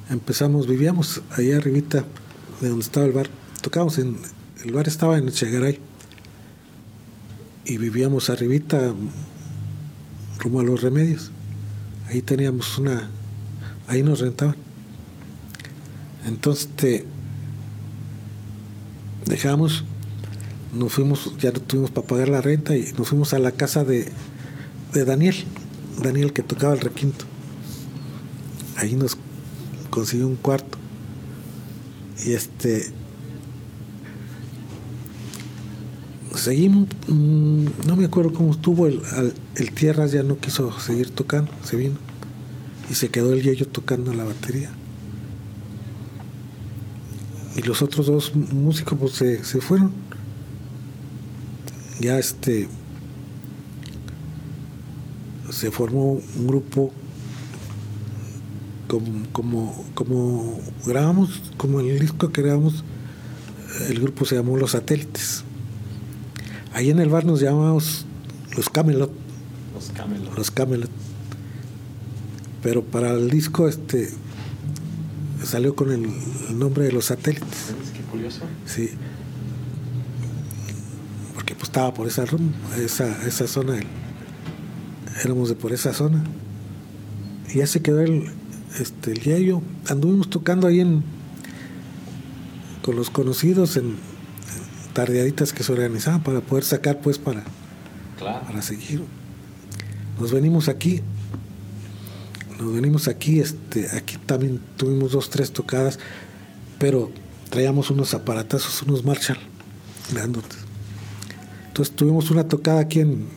empezamos, 0.10 0.68
vivíamos 0.68 1.22
ahí 1.32 1.52
arribita 1.52 2.06
de 2.62 2.70
donde 2.70 2.84
estaba 2.84 3.06
el 3.06 3.12
bar. 3.12 3.28
Tocábamos 3.62 3.98
en, 3.98 4.18
el 4.64 4.72
bar 4.72 4.88
estaba 4.88 5.18
en 5.18 5.30
Chegaray 5.30 5.80
y 7.66 7.78
vivíamos 7.78 8.30
arribita 8.30 8.94
rumbo 10.40 10.60
a 10.60 10.64
los 10.64 10.82
remedios. 10.82 11.32
Ahí 12.08 12.22
teníamos 12.22 12.78
una, 12.78 13.10
ahí 13.88 14.04
nos 14.04 14.20
rentaban. 14.20 14.56
Entonces 16.26 16.70
te 16.76 17.06
dejamos, 19.26 19.84
nos 20.78 20.94
fuimos, 20.94 21.34
ya 21.40 21.52
no 21.52 21.60
tuvimos 21.60 21.92
para 21.92 22.08
pagar 22.08 22.30
la 22.30 22.42
renta 22.42 22.76
y 22.76 22.94
nos 22.98 23.10
fuimos 23.10 23.34
a 23.34 23.40
la 23.40 23.52
casa 23.52 23.84
de, 23.84 24.12
de 24.94 25.06
Daniel, 25.06 25.36
Daniel 26.02 26.34
que 26.34 26.44
tocaba 26.44 26.74
el 26.74 26.80
requinto. 26.80 27.26
Ahí 28.78 28.96
nos 28.96 29.18
consiguió 29.90 30.28
un 30.28 30.36
cuarto. 30.36 30.78
Y 32.26 32.34
este. 32.34 32.92
Seguimos, 36.36 36.88
mm, 37.08 37.66
no 37.88 37.96
me 37.96 38.06
acuerdo 38.06 38.32
cómo 38.32 38.52
estuvo, 38.52 38.86
el, 38.86 39.02
el 39.56 39.72
Tierras 39.72 40.12
ya 40.12 40.22
no 40.22 40.38
quiso 40.38 40.80
seguir 40.80 41.10
tocando, 41.10 41.52
se 41.64 41.76
vino. 41.76 41.96
Y 42.90 42.94
se 42.94 43.10
quedó 43.10 43.34
el 43.34 43.42
Yello 43.42 43.68
tocando 43.68 44.14
la 44.14 44.24
batería. 44.24 44.70
Y 47.56 47.64
los 47.64 47.82
otros 47.82 48.06
dos 48.06 48.36
músicos 48.36 49.00
pues, 49.00 49.14
se, 49.14 49.44
se 49.44 49.60
fueron. 49.62 49.92
Ya 52.00 52.20
este 52.20 52.68
se 55.50 55.72
formó 55.72 56.14
un 56.14 56.48
grupo 56.48 56.92
como, 58.88 59.28
como, 59.32 59.86
como 59.94 60.60
grabamos, 60.86 61.42
como 61.58 61.80
el 61.80 62.00
disco 62.00 62.32
que 62.32 62.42
grabamos, 62.42 62.84
el 63.90 64.00
grupo 64.00 64.26
se 64.26 64.36
llamó 64.36 64.58
Los 64.58 64.72
Satélites. 64.72 65.44
Ahí 66.74 66.90
en 66.90 67.00
el 67.00 67.10
bar 67.10 67.26
nos 67.26 67.40
llamamos 67.40 68.06
Los 68.56 68.70
Camelot. 68.70 69.12
Los 69.74 69.90
Camelot. 69.92 70.38
Los 70.38 70.52
Camelot. 70.52 70.90
Pero 72.62 72.84
para 72.84 73.12
el 73.12 73.30
disco 73.30 73.68
este 73.68 74.10
salió 75.44 75.76
con 75.76 75.92
el, 75.92 76.08
nombre 76.58 76.86
de 76.86 76.92
Los 76.92 77.06
Satélites. 77.06 77.74
Qué 77.94 78.02
curioso. 78.04 78.42
Sí. 78.66 78.92
Pues 81.68 81.76
estaba 81.76 81.94
por 81.94 82.08
esa, 82.08 82.24
esa, 82.78 83.28
esa 83.28 83.46
zona. 83.46 83.78
Éramos 85.26 85.50
de 85.50 85.56
por 85.56 85.74
esa 85.74 85.92
zona. 85.92 86.24
Y 87.54 87.58
ya 87.58 87.68
se 87.68 87.82
quedó 87.82 88.00
el, 88.00 88.32
este, 88.80 89.12
el 89.12 89.22
Yayo, 89.22 89.62
anduvimos 89.90 90.30
tocando 90.30 90.68
ahí 90.68 90.80
en 90.80 91.04
con 92.84 92.96
los 92.96 93.10
conocidos 93.10 93.76
en, 93.76 93.98
tardeaditas 94.94 95.52
que 95.52 95.64
se 95.64 95.74
organizaban 95.74 96.24
para 96.24 96.40
poder 96.40 96.64
sacar 96.64 97.02
pues 97.02 97.18
para 97.18 97.44
Claro. 98.18 98.46
para 98.48 98.62
seguir. 98.62 99.04
Nos 100.22 100.32
venimos 100.32 100.70
aquí, 100.70 101.02
nos 102.60 102.74
venimos 102.74 103.10
aquí, 103.10 103.42
este, 103.42 103.90
aquí 103.96 104.16
también 104.26 104.62
tuvimos 104.78 105.12
dos, 105.12 105.30
tres 105.30 105.52
tocadas, 105.52 106.00
pero 106.80 107.12
traíamos 107.50 107.92
unos 107.92 108.14
aparatazos, 108.14 108.84
unos 108.84 109.04
Marshall, 109.04 109.38
grandotes. 110.14 110.67
Entonces 111.78 111.96
tuvimos 111.96 112.32
una 112.32 112.48
tocada 112.48 112.80
aquí 112.80 113.02
en, 113.02 113.28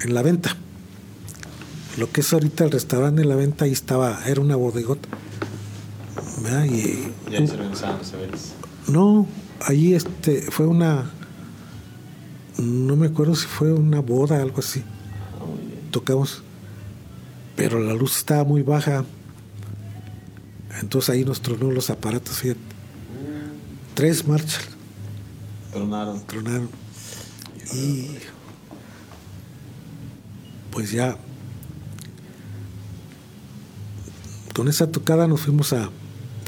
en 0.00 0.14
la 0.14 0.22
venta. 0.22 0.56
Lo 1.98 2.08
que 2.08 2.20
es 2.20 2.32
ahorita 2.32 2.62
el 2.62 2.70
restaurante 2.70 3.22
en 3.22 3.28
la 3.28 3.34
venta, 3.34 3.64
ahí 3.64 3.72
estaba, 3.72 4.20
era 4.28 4.40
una 4.40 4.54
bodegota. 4.54 5.08
¿verdad? 6.40 6.66
Y, 6.66 7.12
Y 7.28 7.34
ahí 7.34 7.48
se 7.48 7.54
organizaban 7.54 7.98
los 7.98 8.12
eventos. 8.12 8.52
no, 8.86 9.26
ahí 9.60 9.92
este, 9.92 10.42
fue 10.52 10.66
una, 10.68 11.10
no 12.58 12.94
me 12.94 13.08
acuerdo 13.08 13.34
si 13.34 13.48
fue 13.48 13.72
una 13.72 13.98
boda, 13.98 14.40
algo 14.40 14.60
así. 14.60 14.84
Ah. 15.40 15.44
Tocamos, 15.90 16.44
pero 17.56 17.80
la 17.80 17.94
luz 17.94 18.18
estaba 18.18 18.44
muy 18.44 18.62
baja. 18.62 19.04
Entonces 20.80 21.10
ahí 21.10 21.24
nos 21.24 21.40
tronó 21.42 21.72
los 21.72 21.90
aparatos, 21.90 22.36
fíjate. 22.36 22.60
Tres 23.94 24.28
marchas 24.28 24.68
Tronaron. 25.72 26.24
tronaron. 26.24 26.81
Y 27.74 28.10
pues 30.70 30.90
ya 30.90 31.16
con 34.54 34.68
esa 34.68 34.90
tocada 34.90 35.26
nos 35.26 35.40
fuimos 35.40 35.72
a, 35.72 35.90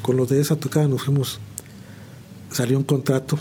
con 0.02 0.16
lo 0.16 0.26
de 0.26 0.40
esa 0.40 0.56
tocada 0.56 0.86
nos 0.88 1.02
fuimos, 1.04 1.40
salió 2.50 2.76
un 2.76 2.84
contrato, 2.84 3.38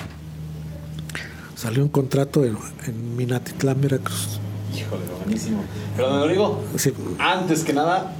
salió 1.55 1.83
un 1.83 1.89
contrato 1.89 2.45
en, 2.45 2.57
en 2.85 3.17
Minatitlán, 3.17 3.81
Veracruz. 3.81 4.39
Híjole, 4.75 5.03
buenísimo. 5.23 5.63
Pero 5.95 6.09
Rodrigo, 6.09 6.63
Sí, 6.77 6.93
antes 7.19 7.63
que 7.63 7.73
nada, 7.73 8.13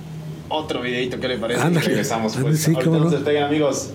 otro 0.50 0.82
videito, 0.82 1.20
¿qué 1.20 1.28
le 1.28 1.38
parece? 1.38 1.62
Ándale. 1.62 1.88
regresamos 1.88 2.36
pues. 2.36 2.62
sí, 2.62 2.74
Ahorita 2.76 2.98
no 2.98 3.10
se 3.10 3.40
amigos. 3.40 3.92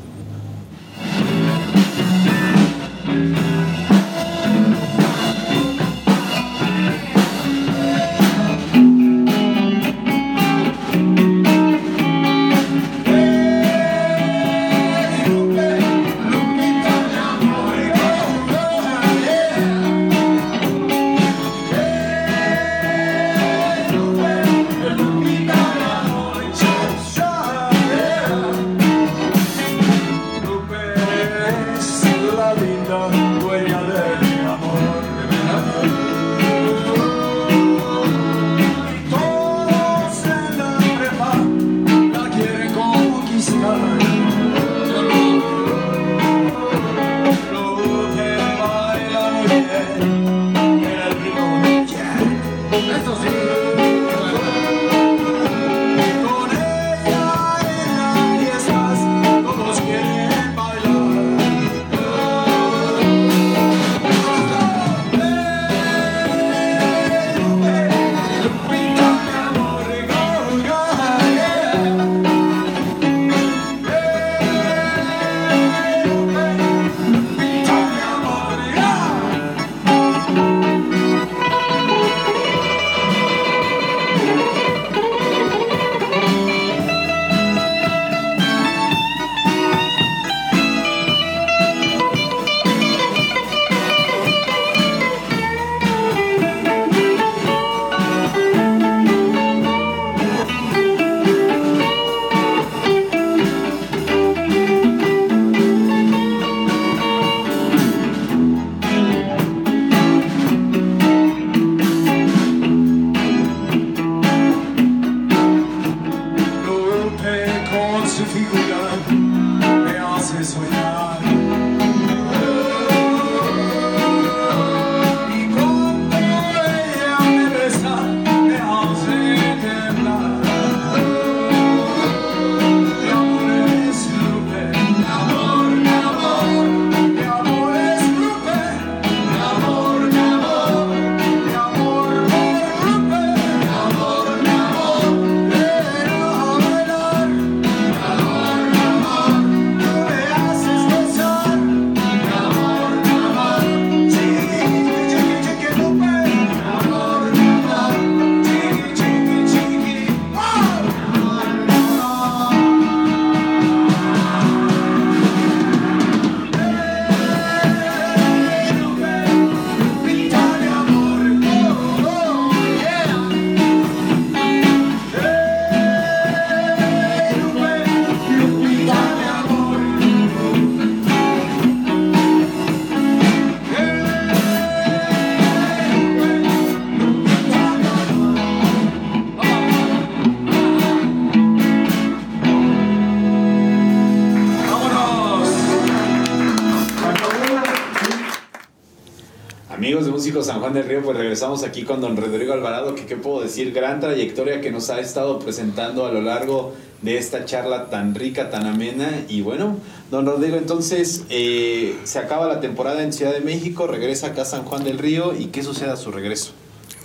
Juan 200.61 200.75
del 200.75 200.85
Río, 200.85 201.03
pues 201.03 201.17
regresamos 201.17 201.63
aquí 201.65 201.83
con 201.83 202.01
don 202.01 202.17
Rodrigo 202.17 202.53
Alvarado, 202.53 202.95
que 202.95 203.07
qué 203.07 203.17
puedo 203.17 203.43
decir, 203.43 203.73
gran 203.73 204.01
trayectoria 204.01 204.61
que 204.61 204.71
nos 204.71 204.91
ha 204.91 205.01
estado 205.01 205.39
presentando 205.39 206.07
a 206.07 206.13
lo 206.13 206.21
largo 206.21 206.75
de 207.03 207.19
esta 207.19 207.45
charla 207.45 207.91
tan 207.91 208.15
rica, 208.15 208.51
tan 208.51 208.67
amena. 208.67 209.25
Y 209.29 209.43
bueno, 209.43 209.77
don 210.11 210.27
Rodrigo, 210.27 210.57
entonces 210.57 211.25
eh, 211.31 211.97
se 212.05 212.19
acaba 212.19 212.47
la 212.47 212.61
temporada 212.61 213.03
en 213.03 213.13
Ciudad 213.13 213.33
de 213.33 213.41
México, 213.41 213.87
regresa 213.87 214.29
acá 214.29 214.43
a 214.43 214.45
San 214.45 214.65
Juan 214.65 214.85
del 214.85 214.99
Río 214.99 215.37
y 215.39 215.47
qué 215.47 215.63
sucede 215.63 215.91
a 215.91 215.97
su 215.97 216.11
regreso. 216.11 216.53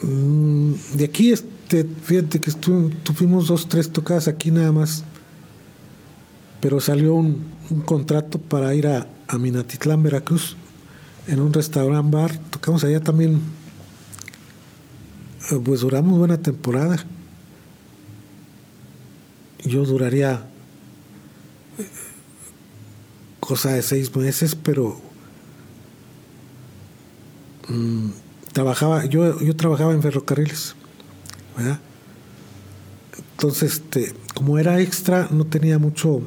Mm, 0.02 0.74
de 0.96 1.06
aquí, 1.06 1.32
este, 1.32 1.86
fíjate 2.04 2.40
que 2.40 2.52
tuvimos 2.52 3.48
dos, 3.48 3.68
tres 3.68 3.92
tocadas 3.92 4.28
aquí 4.28 4.52
nada 4.52 4.72
más. 4.72 5.04
Pero 6.60 6.80
salió 6.80 7.16
un, 7.16 7.46
un 7.70 7.82
contrato 7.82 8.40
para 8.40 8.74
ir 8.74 8.88
a, 8.88 9.08
a 9.28 9.38
Minatitlán, 9.38 10.02
Veracruz, 10.02 10.56
en 11.28 11.40
un 11.40 11.54
restaurant 11.54 12.10
bar. 12.12 12.38
Tocamos 12.52 12.84
allá 12.84 13.00
también 13.00 13.42
Eh, 15.52 15.60
Pues 15.64 15.82
duramos 15.82 16.18
buena 16.18 16.38
temporada. 16.38 16.98
Yo 19.66 19.86
duraría 19.86 20.46
eh, 21.78 21.88
cosa 23.40 23.72
de 23.72 23.82
seis 23.82 24.14
meses, 24.16 24.56
pero 24.56 25.00
mm, 27.68 28.10
trabajaba, 28.54 29.06
yo, 29.06 29.40
yo 29.42 29.56
trabajaba 29.56 29.94
en 29.94 30.02
ferrocarriles, 30.02 30.76
¿verdad? 31.58 31.80
Entonces, 33.32 33.74
este, 33.74 34.14
como 34.34 34.60
era 34.60 34.80
extra, 34.80 35.28
no 35.32 35.46
tenía 35.46 35.78
mucho, 35.80 36.22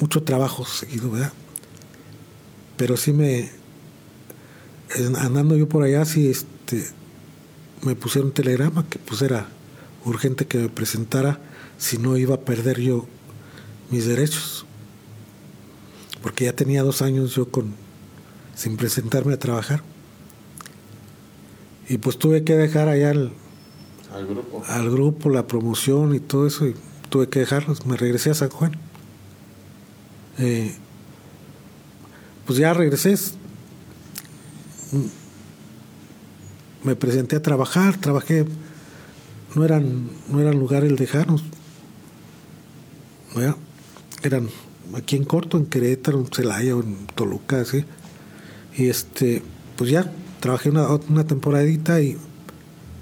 mucho 0.00 0.22
trabajo 0.22 0.64
seguido, 0.64 1.10
¿verdad? 1.10 1.32
Pero 2.76 2.96
sí 2.96 3.12
me, 3.12 3.50
andando 5.18 5.56
yo 5.56 5.68
por 5.68 5.82
allá, 5.82 6.04
sí, 6.04 6.28
este, 6.28 6.84
me 7.82 7.94
pusieron 7.94 8.28
un 8.28 8.34
telegrama 8.34 8.88
que 8.88 8.98
pues 8.98 9.22
era 9.22 9.48
urgente 10.04 10.46
que 10.46 10.58
me 10.58 10.68
presentara 10.68 11.38
si 11.78 11.98
no 11.98 12.16
iba 12.16 12.36
a 12.36 12.40
perder 12.40 12.80
yo 12.80 13.06
mis 13.90 14.06
derechos. 14.06 14.66
Porque 16.22 16.46
ya 16.46 16.52
tenía 16.54 16.82
dos 16.82 17.02
años 17.02 17.34
yo 17.34 17.50
con 17.50 17.74
sin 18.54 18.76
presentarme 18.76 19.34
a 19.34 19.38
trabajar. 19.38 19.82
Y 21.88 21.98
pues 21.98 22.18
tuve 22.18 22.44
que 22.44 22.56
dejar 22.56 22.88
allá 22.88 23.10
el, 23.10 23.32
Al 24.12 24.26
grupo. 24.26 24.62
al 24.66 24.90
grupo, 24.90 25.28
la 25.28 25.46
promoción 25.46 26.14
y 26.14 26.20
todo 26.20 26.46
eso, 26.46 26.66
y 26.66 26.74
tuve 27.10 27.28
que 27.28 27.40
dejarlos. 27.40 27.84
Me 27.84 27.96
regresé 27.96 28.30
a 28.30 28.34
San 28.34 28.48
Juan. 28.48 28.72
Eh, 30.38 30.74
pues 32.46 32.58
ya 32.58 32.74
regresé. 32.74 33.14
Me 36.82 36.96
presenté 36.96 37.36
a 37.36 37.42
trabajar, 37.42 37.96
trabajé. 37.96 38.44
No 39.54 39.64
eran, 39.64 40.10
no 40.28 40.40
eran 40.40 40.58
lugares 40.58 40.98
lejanos. 40.98 41.44
¿verdad? 43.34 43.56
Eran 44.22 44.48
aquí 44.94 45.16
en 45.16 45.24
Corto, 45.24 45.58
en 45.58 45.66
Querétaro, 45.66 46.20
en 46.20 46.26
Celaya 46.26 46.72
en 46.72 47.06
Toluca, 47.14 47.60
así. 47.60 47.84
Y 48.76 48.88
este, 48.88 49.42
pues 49.76 49.90
ya, 49.90 50.10
trabajé 50.40 50.70
una, 50.70 50.86
una 50.88 51.26
temporadita 51.26 52.00
y, 52.00 52.16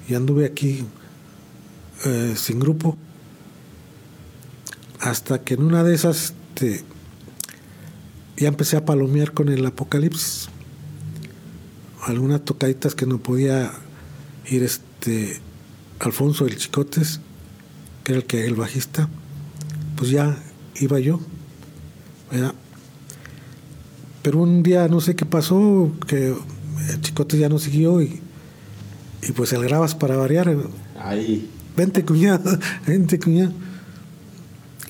y 0.08 0.14
anduve 0.14 0.46
aquí 0.46 0.84
eh, 2.04 2.34
sin 2.36 2.60
grupo. 2.60 2.96
Hasta 5.00 5.40
que 5.42 5.54
en 5.54 5.64
una 5.64 5.82
de 5.82 5.94
esas 5.94 6.34
este, 6.54 6.84
ya 8.36 8.48
empecé 8.48 8.76
a 8.76 8.84
palomear 8.84 9.32
con 9.32 9.48
el 9.48 9.64
apocalipsis. 9.64 10.48
Algunas 12.02 12.44
tocaditas 12.44 12.94
que 12.94 13.06
no 13.06 13.18
podía 13.18 13.72
ir 14.46 14.62
este 14.62 15.40
Alfonso 16.00 16.46
el 16.46 16.56
Chicotes, 16.56 17.20
que 18.04 18.12
era 18.12 18.20
el 18.20 18.26
que 18.26 18.46
el 18.46 18.54
bajista, 18.54 19.08
pues 19.96 20.10
ya 20.10 20.36
iba 20.80 20.98
yo. 20.98 21.20
¿verdad? 22.30 22.54
Pero 24.22 24.40
un 24.40 24.62
día 24.62 24.88
no 24.88 25.00
sé 25.00 25.14
qué 25.14 25.26
pasó, 25.26 25.92
que 26.06 26.34
el 26.88 27.00
Chicotes 27.00 27.38
ya 27.38 27.48
no 27.48 27.58
siguió 27.58 28.00
y, 28.02 28.20
y 29.22 29.32
pues 29.32 29.52
el 29.52 29.62
grabas 29.62 29.94
para 29.94 30.16
variar. 30.16 30.56
Ahí. 30.98 31.50
Vente, 31.76 32.04
cuñado, 32.04 32.58
vente, 32.86 33.18
cuñado. 33.18 33.52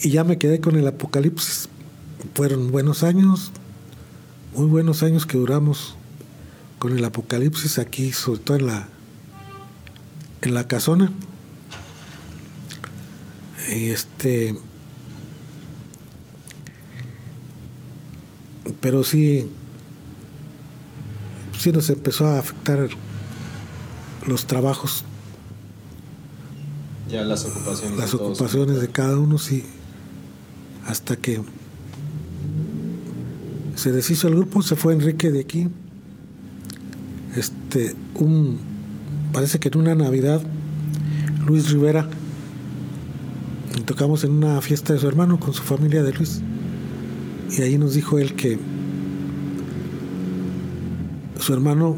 Y 0.03 0.11
ya 0.11 0.25
me 0.25 0.39
quedé 0.39 0.61
con 0.61 0.77
el 0.77 0.87
apocalipsis. 0.87 1.69
Fueron 2.35 2.71
buenos 2.71 3.03
años, 3.03 3.51
muy 4.55 4.67
buenos 4.67 5.03
años 5.03 5.27
que 5.27 5.37
duramos 5.37 5.97
con 6.79 6.97
el 6.97 7.05
apocalipsis 7.05 7.79
aquí, 7.79 8.13
sobre 8.13 8.41
todo 8.41 8.57
en 8.57 8.67
la, 8.67 8.89
en 10.43 10.55
la 10.55 10.67
casona. 10.67 11.13
Y 13.71 13.91
este. 13.91 14.57
Pero 18.81 19.05
sí, 19.05 19.49
sí 21.59 21.71
nos 21.73 21.91
empezó 21.91 22.27
a 22.27 22.39
afectar 22.39 22.89
los 24.27 24.47
trabajos 24.47 25.05
Ya 27.09 27.23
las 27.23 27.45
ocupaciones. 27.45 27.99
las 27.99 28.13
de 28.13 28.19
todos. 28.19 28.39
ocupaciones 28.41 28.81
de 28.81 28.89
cada 28.89 29.19
uno, 29.19 29.39
sí, 29.39 29.65
hasta 30.87 31.17
que 31.17 31.43
se 33.83 33.91
deshizo 33.91 34.29
el 34.29 34.37
grupo, 34.37 34.63
se 34.63 34.77
fue 34.77 34.93
Enrique 34.93 35.33
de 35.33 35.41
aquí. 35.41 35.67
Este, 37.35 37.97
parece 39.33 39.59
que 39.59 39.71
en 39.71 39.79
una 39.79 39.97
Navidad, 39.97 40.41
Luis 41.45 41.69
Rivera, 41.69 42.09
tocamos 43.85 44.23
en 44.23 44.31
una 44.31 44.61
fiesta 44.61 44.93
de 44.93 45.01
su 45.01 45.09
hermano 45.09 45.41
con 45.41 45.53
su 45.53 45.65
familia 45.65 46.05
de 46.05 46.13
Luis, 46.13 46.43
y 47.59 47.63
ahí 47.63 47.77
nos 47.77 47.95
dijo 47.95 48.21
él 48.21 48.35
que 48.35 48.57
su 51.41 51.53
hermano 51.53 51.97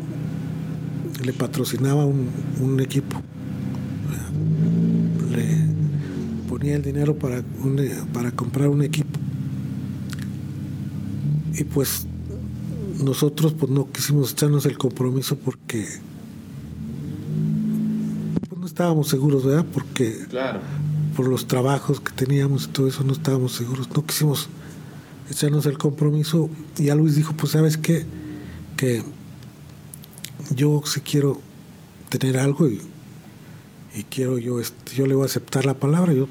le 1.22 1.35
patrocinaba 1.35 2.07
un, 2.07 2.80
equipo 2.80 3.20
le 5.30 5.66
ponía 6.49 6.76
el 6.76 6.82
dinero 6.82 7.14
para, 7.14 7.43
para 8.14 8.30
comprar 8.30 8.68
un 8.68 8.82
equipo. 8.82 9.03
Y 11.57 11.64
pues 11.64 12.07
nosotros 13.02 13.55
pues 13.59 13.70
no 13.70 13.90
quisimos 13.90 14.32
echarnos 14.32 14.66
el 14.66 14.76
compromiso 14.78 15.36
porque 15.36 15.86
pues, 18.48 18.61
no 18.61 18.66
estábamos 18.66 19.09
seguros, 19.09 19.44
¿verdad? 19.44 19.64
Porque 19.72 20.26
Claro. 20.28 20.61
por 21.16 21.28
los 21.28 21.46
trabajos 21.46 22.00
que 22.00 22.12
teníamos 22.12 22.64
y 22.64 22.68
todo 22.68 22.88
eso 22.88 23.05
no 23.05 23.12
estábamos 23.12 23.52
seguros. 23.52 23.88
No 23.94 24.05
quisimos 24.05 24.48
echarnos 25.30 25.66
el 25.66 25.78
compromiso. 25.78 26.50
Y 26.78 26.84
ya 26.84 26.94
Luis 26.94 27.16
dijo, 27.16 27.34
pues 27.34 27.52
sabes 27.52 27.76
qué, 27.76 28.05
que 28.76 29.02
yo 30.55 30.82
sí 30.84 31.00
quiero 31.00 31.40
tener 32.09 32.38
algo 32.38 32.68
y, 32.68 32.80
y 33.96 34.02
quiero 34.05 34.38
yo, 34.38 34.61
este, 34.61 34.94
yo 34.94 35.07
le 35.07 35.14
voy 35.14 35.22
a 35.24 35.26
aceptar 35.26 35.64
la 35.66 35.74
palabra, 35.74 36.12
yo 36.12 36.28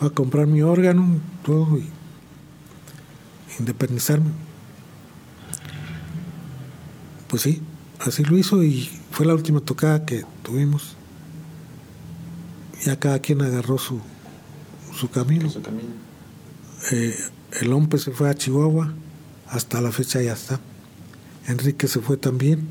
voy 0.00 0.08
a 0.08 0.12
comprar 0.12 0.46
mi 0.46 0.62
órgano, 0.62 1.18
todo 1.44 1.78
y 1.78 1.86
independizarme. 3.58 4.30
Pues 7.28 7.42
sí, 7.42 7.62
así 8.00 8.24
lo 8.24 8.38
hizo 8.38 8.62
y 8.62 8.88
fue 9.10 9.26
la 9.26 9.34
última 9.34 9.60
tocada 9.60 10.04
que 10.04 10.24
tuvimos. 10.42 10.96
Ya 12.84 12.98
cada 12.98 13.18
quien 13.18 13.42
agarró 13.42 13.78
su, 13.78 14.00
su 14.94 15.10
camino. 15.10 15.50
Su 15.50 15.62
camino. 15.62 15.88
Eh, 16.92 17.18
el 17.60 17.72
hombre 17.72 17.98
se 17.98 18.12
fue 18.12 18.28
a 18.28 18.34
Chihuahua, 18.34 18.92
hasta 19.48 19.80
la 19.80 19.90
fecha 19.90 20.22
ya 20.22 20.34
está. 20.34 20.60
Enrique 21.46 21.88
se 21.88 22.00
fue 22.00 22.16
también. 22.16 22.68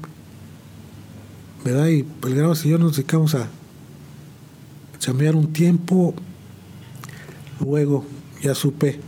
¿Verdad? 1.64 1.88
Y 1.88 2.06
el 2.24 2.36
Gravas 2.36 2.64
y 2.66 2.70
yo 2.70 2.78
nos 2.78 2.96
dedicamos 2.96 3.34
a 3.34 3.48
chambear 5.00 5.36
un 5.36 5.52
tiempo. 5.52 6.14
Luego 7.60 8.06
ya 8.42 8.54
supe 8.54 9.00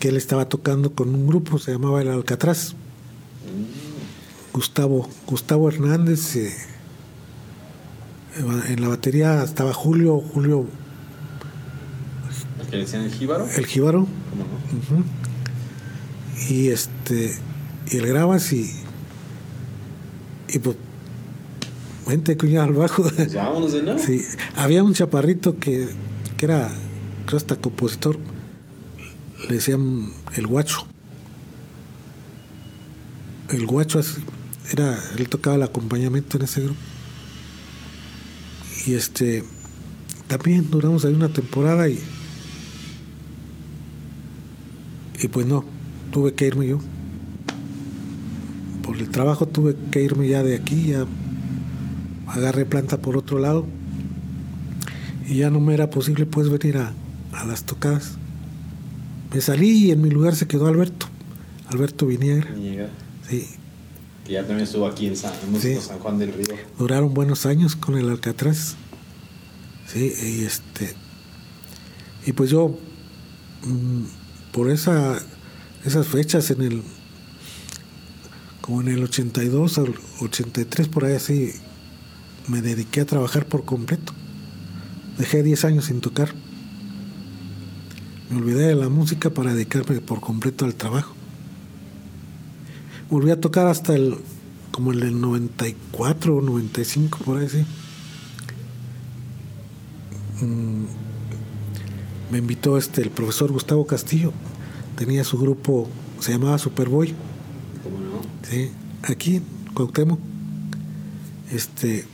que 0.00 0.08
él 0.08 0.16
estaba 0.16 0.48
tocando 0.48 0.92
con 0.94 1.14
un 1.14 1.26
grupo, 1.28 1.58
se 1.58 1.70
llamaba 1.72 2.00
El 2.02 2.08
Alcatraz. 2.08 2.74
Gustavo, 4.52 5.08
Gustavo 5.26 5.68
Hernández. 5.68 6.34
eh, 6.36 6.52
en 8.68 8.80
la 8.80 8.88
batería 8.88 9.42
estaba 9.44 9.72
Julio, 9.72 10.18
Julio 10.20 10.66
El 12.60 12.66
que 12.66 12.76
decían 12.78 13.02
el 13.02 13.12
jíbaro. 13.12 13.46
el 13.56 13.66
Jíbaro. 13.66 14.06
¿Cómo 14.30 14.98
no? 15.00 15.04
Y 16.48 16.68
este, 16.68 17.36
y 17.90 17.96
el 17.98 18.06
grabas 18.06 18.52
y, 18.52 18.70
y 20.48 20.58
pues, 20.58 20.76
vente 22.08 22.36
cuñado 22.36 22.66
al 22.68 22.72
bajo. 22.74 23.02
Pues 23.02 23.34
vámonos 23.34 23.72
de 23.72 23.82
nuevo. 23.82 23.98
Sí, 23.98 24.22
había 24.56 24.82
un 24.82 24.94
chaparrito 24.94 25.58
que, 25.58 25.88
que 26.38 26.44
era, 26.46 26.70
creo 27.26 27.36
hasta 27.36 27.56
compositor, 27.56 28.18
le 29.48 29.54
decían 29.54 30.12
el 30.34 30.46
guacho. 30.46 30.86
El 33.50 33.66
guacho 33.66 34.00
era, 34.70 34.98
él 35.18 35.28
tocaba 35.28 35.56
el 35.56 35.62
acompañamiento 35.62 36.36
en 36.36 36.44
ese 36.44 36.62
grupo. 36.62 36.80
Y 38.86 38.94
este, 38.94 39.44
también 40.28 40.70
duramos 40.70 41.04
ahí 41.04 41.12
una 41.12 41.28
temporada 41.28 41.88
y, 41.88 41.98
y 45.20 45.28
pues 45.28 45.46
no, 45.46 45.64
tuve 46.12 46.34
que 46.34 46.46
irme 46.46 46.68
yo. 46.68 46.78
Por 48.82 48.96
el 48.96 49.10
trabajo 49.10 49.46
tuve 49.46 49.76
que 49.90 50.02
irme 50.02 50.28
ya 50.28 50.42
de 50.42 50.56
aquí, 50.56 50.88
ya 50.88 51.06
agarré 52.28 52.64
planta 52.64 52.98
por 52.98 53.16
otro 53.16 53.38
lado 53.38 53.66
y 55.28 55.36
ya 55.36 55.50
no 55.50 55.60
me 55.60 55.74
era 55.74 55.90
posible 55.90 56.26
pues 56.26 56.48
venir 56.48 56.78
a, 56.78 56.92
a 57.32 57.44
las 57.44 57.64
tocadas. 57.64 58.18
Me 59.34 59.40
salí 59.40 59.86
y 59.86 59.90
en 59.92 60.00
mi 60.02 60.10
lugar 60.10 60.34
se 60.34 60.46
quedó 60.46 60.66
Alberto, 60.66 61.06
Alberto 61.68 62.08
llegar. 62.08 62.48
sí, 63.28 63.46
que 64.24 64.32
ya 64.32 64.40
también 64.40 64.60
estuvo 64.60 64.86
aquí 64.86 65.06
en 65.06 65.16
San, 65.16 65.32
en 65.44 65.52
Músicos 65.52 65.82
Sí. 65.84 65.88
San 65.88 65.98
Juan 66.00 66.18
del 66.18 66.32
Río. 66.32 66.46
Duraron 66.78 67.14
buenos 67.14 67.46
años 67.46 67.76
con 67.76 67.96
el 67.96 68.08
Alcatraz. 68.10 68.74
Sí, 69.86 70.12
y 70.22 70.44
este. 70.44 70.94
Y 72.26 72.32
pues 72.32 72.50
yo, 72.50 72.76
mm, 73.64 74.02
por 74.52 74.70
esa, 74.70 75.18
esas 75.84 76.06
fechas, 76.06 76.50
en 76.50 76.62
el. 76.62 76.82
como 78.60 78.82
en 78.82 78.88
el 78.88 79.02
82 79.02 79.78
al 79.78 79.94
83, 80.20 80.88
por 80.88 81.04
ahí 81.04 81.14
así, 81.14 81.52
me 82.46 82.62
dediqué 82.62 83.00
a 83.00 83.06
trabajar 83.06 83.46
por 83.46 83.64
completo. 83.64 84.12
Dejé 85.18 85.42
10 85.42 85.64
años 85.64 85.84
sin 85.86 86.00
tocar. 86.00 86.32
Me 88.30 88.38
olvidé 88.38 88.68
de 88.68 88.74
la 88.76 88.88
música 88.88 89.30
para 89.30 89.52
dedicarme 89.52 90.00
por 90.00 90.20
completo 90.20 90.64
al 90.64 90.74
trabajo. 90.76 91.14
Volví 93.10 93.32
a 93.32 93.40
tocar 93.40 93.66
hasta 93.66 93.94
el 93.94 94.18
como 94.70 94.92
el 94.92 95.00
del 95.00 95.20
94 95.20 96.36
o 96.36 96.40
95 96.40 97.18
por 97.24 97.38
ahí 97.38 97.48
sí. 97.48 97.64
Mm, 100.44 100.84
me 102.30 102.38
invitó 102.38 102.78
este 102.78 103.02
el 103.02 103.10
profesor 103.10 103.50
Gustavo 103.50 103.84
Castillo. 103.86 104.32
Tenía 104.96 105.24
su 105.24 105.38
grupo, 105.38 105.88
se 106.20 106.32
llamaba 106.32 106.58
Superboy, 106.58 107.14
¿Cómo 107.82 107.98
no? 107.98 108.20
sí, 108.48 108.70
aquí 109.02 109.42
Cuauhtémoc. 109.74 110.20
Este 111.50 112.04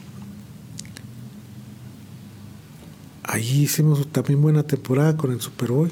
Allí 3.37 3.65
hicimos 3.65 4.11
también 4.11 4.41
buena 4.41 4.63
temporada 4.63 5.15
con 5.15 5.31
el 5.31 5.43
Superboy. 5.43 5.91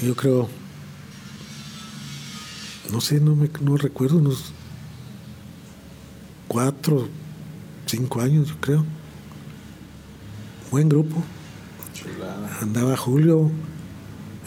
Y 0.00 0.06
Yo 0.06 0.16
creo, 0.16 0.48
no 2.90 3.02
sé, 3.02 3.20
no 3.20 3.36
me 3.36 3.50
no 3.60 3.76
recuerdo, 3.76 4.16
unos 4.16 4.54
cuatro, 6.48 7.10
cinco 7.84 8.22
años, 8.22 8.48
yo 8.48 8.56
creo. 8.58 8.86
Buen 10.70 10.88
grupo. 10.88 11.22
Chulada. 11.92 12.58
Andaba 12.62 12.96
Julio, 12.96 13.50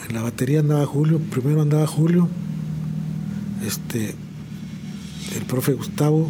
en 0.08 0.14
la 0.16 0.22
batería 0.22 0.58
andaba 0.58 0.84
Julio, 0.84 1.20
primero 1.20 1.62
andaba 1.62 1.86
Julio, 1.86 2.28
este, 3.64 4.16
el 5.36 5.44
profe 5.46 5.74
Gustavo, 5.74 6.28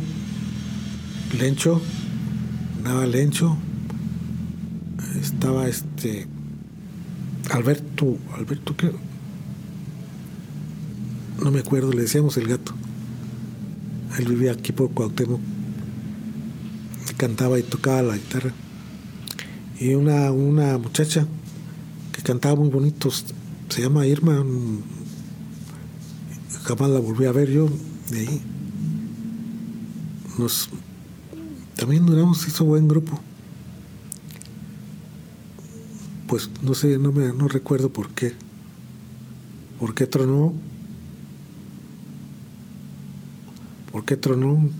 Lencho, 1.39 1.81
andaba 2.77 3.07
Lencho, 3.07 3.57
estaba 5.41 5.66
este, 5.68 6.26
Alberto, 7.51 8.18
Alberto 8.36 8.76
qué, 8.76 8.93
no 11.43 11.51
me 11.51 11.61
acuerdo, 11.61 11.95
le 11.95 12.03
decíamos 12.03 12.36
el 12.36 12.47
gato, 12.47 12.74
él 14.18 14.26
vivía 14.26 14.53
aquí 14.53 14.72
por 14.72 14.91
Cuauhtémoc, 14.91 15.41
cantaba 17.16 17.59
y 17.59 17.62
tocaba 17.62 18.03
la 18.03 18.18
guitarra 18.18 18.53
y 19.78 19.95
una, 19.95 20.30
una 20.30 20.76
muchacha 20.76 21.26
que 22.12 22.20
cantaba 22.20 22.57
muy 22.57 22.68
bonito, 22.68 23.11
se 23.11 23.80
llama 23.80 24.07
Irma, 24.07 24.45
mm, 24.45 24.82
jamás 26.64 26.91
la 26.91 27.01
volví 27.01 27.24
a 27.24 27.32
ver 27.32 27.51
yo 27.51 27.66
de 28.11 28.20
ahí. 28.20 28.43
Nos, 30.38 30.68
también 31.76 32.05
duramos, 32.05 32.47
hizo 32.47 32.66
buen 32.66 32.86
grupo. 32.88 33.18
Pues 36.31 36.49
no 36.62 36.74
sé, 36.74 36.97
no 36.97 37.11
me 37.11 37.33
no 37.33 37.49
recuerdo 37.49 37.89
por 37.93 38.11
qué. 38.11 38.35
¿Por 39.81 39.95
qué 39.97 40.07
tronó? 40.07 40.55
¿Por 43.91 44.05
qué 44.05 44.16
tronó? 44.16 44.70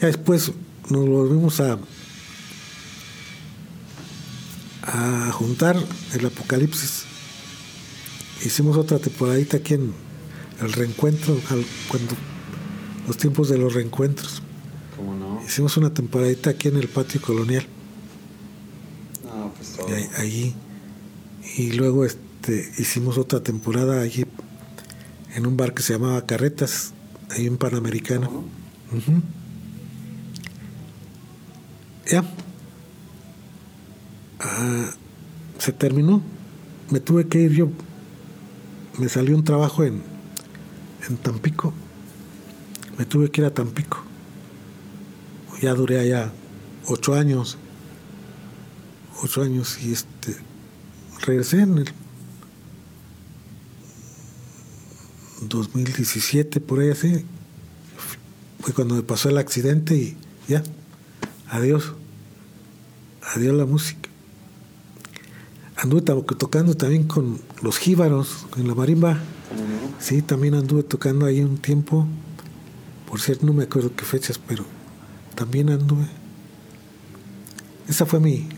Ya 0.00 0.06
después 0.06 0.50
nos 0.88 1.06
volvimos 1.06 1.60
a, 1.60 1.78
a 4.84 5.30
juntar 5.32 5.76
el 6.14 6.24
Apocalipsis. 6.26 7.04
Hicimos 8.46 8.78
otra 8.78 8.98
temporadita 8.98 9.58
aquí 9.58 9.74
en 9.74 9.92
el 10.62 10.72
reencuentro, 10.72 11.34
al- 11.50 11.66
cuando 11.88 12.14
los 13.06 13.18
tiempos 13.18 13.50
de 13.50 13.58
los 13.58 13.74
reencuentros. 13.74 14.40
¿Cómo 14.96 15.14
no? 15.14 15.42
Hicimos 15.46 15.76
una 15.76 15.92
temporadita 15.92 16.48
aquí 16.50 16.68
en 16.68 16.76
el 16.78 16.88
patio 16.88 17.20
colonial, 17.20 17.66
No, 19.24 19.52
pues 19.56 19.72
todo. 19.72 19.87
y 19.87 19.87
ahí- 19.87 19.87
allí. 20.16 20.54
Y 21.56 21.72
luego 21.72 22.04
este, 22.04 22.70
hicimos 22.78 23.18
otra 23.18 23.40
temporada 23.42 24.00
allí 24.00 24.24
en 25.34 25.46
un 25.46 25.56
bar 25.56 25.74
que 25.74 25.82
se 25.82 25.94
llamaba 25.94 26.26
Carretas, 26.26 26.92
ahí 27.30 27.46
en 27.46 27.56
Panamericana. 27.56 28.26
¿Cómo 28.26 28.44
no? 28.92 28.96
Ujú. 28.98 29.22
Ya. 32.10 32.24
Ah, 34.40 34.90
se 35.58 35.72
terminó. 35.72 36.22
Me 36.90 37.00
tuve 37.00 37.28
que 37.28 37.40
ir 37.40 37.52
yo. 37.52 37.68
Me 38.98 39.08
salió 39.08 39.36
un 39.36 39.44
trabajo 39.44 39.84
en, 39.84 40.02
en 41.08 41.16
Tampico. 41.18 41.72
Me 42.96 43.04
tuve 43.04 43.30
que 43.30 43.42
ir 43.42 43.46
a 43.46 43.54
Tampico. 43.54 43.98
Ya 45.60 45.74
duré 45.74 46.00
allá 46.00 46.32
ocho 46.86 47.14
años. 47.14 47.58
Ocho 49.22 49.42
años 49.42 49.78
y 49.82 49.92
este. 49.92 50.36
Regresé 51.26 51.60
en 51.62 51.78
el 51.78 51.88
2017, 55.42 56.60
por 56.60 56.80
ahí 56.80 56.90
así 56.90 57.24
fue 58.60 58.72
cuando 58.74 58.94
me 58.96 59.02
pasó 59.02 59.28
el 59.28 59.38
accidente 59.38 59.94
y 59.96 60.16
ya, 60.48 60.62
adiós, 61.48 61.92
adiós 63.34 63.54
la 63.54 63.64
música. 63.64 64.08
Anduve 65.76 66.02
to- 66.02 66.22
tocando 66.22 66.76
también 66.76 67.04
con 67.04 67.40
los 67.62 67.78
jíbaros, 67.78 68.46
en 68.56 68.66
la 68.66 68.74
marimba, 68.74 69.18
sí, 70.00 70.22
también 70.22 70.54
anduve 70.54 70.82
tocando 70.82 71.24
ahí 71.26 71.40
un 71.40 71.56
tiempo, 71.58 72.06
por 73.08 73.20
cierto 73.20 73.46
no 73.46 73.52
me 73.52 73.64
acuerdo 73.64 73.94
qué 73.94 74.04
fechas, 74.04 74.38
pero 74.38 74.64
también 75.36 75.70
anduve. 75.70 76.06
Esa 77.88 78.06
fue 78.06 78.18
mi, 78.20 78.48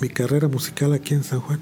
mi 0.00 0.08
carrera 0.08 0.48
musical 0.48 0.92
aquí 0.92 1.14
en 1.14 1.24
San 1.24 1.40
Juan. 1.40 1.60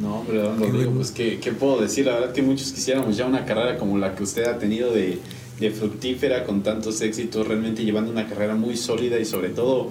No, 0.00 0.20
hombre, 0.20 0.38
don 0.38 0.58
Rodrigo, 0.58 0.90
pues 0.92 1.10
¿qué, 1.10 1.38
qué 1.38 1.52
puedo 1.52 1.80
decir? 1.80 2.06
La 2.06 2.14
verdad 2.14 2.32
que 2.32 2.42
muchos 2.42 2.72
quisiéramos 2.72 3.16
ya 3.16 3.26
una 3.26 3.44
carrera 3.44 3.78
como 3.78 3.98
la 3.98 4.14
que 4.14 4.22
usted 4.22 4.44
ha 4.44 4.58
tenido 4.58 4.92
de, 4.92 5.18
de 5.60 5.70
fructífera, 5.70 6.44
con 6.44 6.62
tantos 6.62 7.00
éxitos, 7.02 7.46
realmente 7.46 7.84
llevando 7.84 8.10
una 8.10 8.26
carrera 8.26 8.54
muy 8.54 8.76
sólida 8.76 9.18
y 9.18 9.24
sobre 9.24 9.50
todo, 9.50 9.90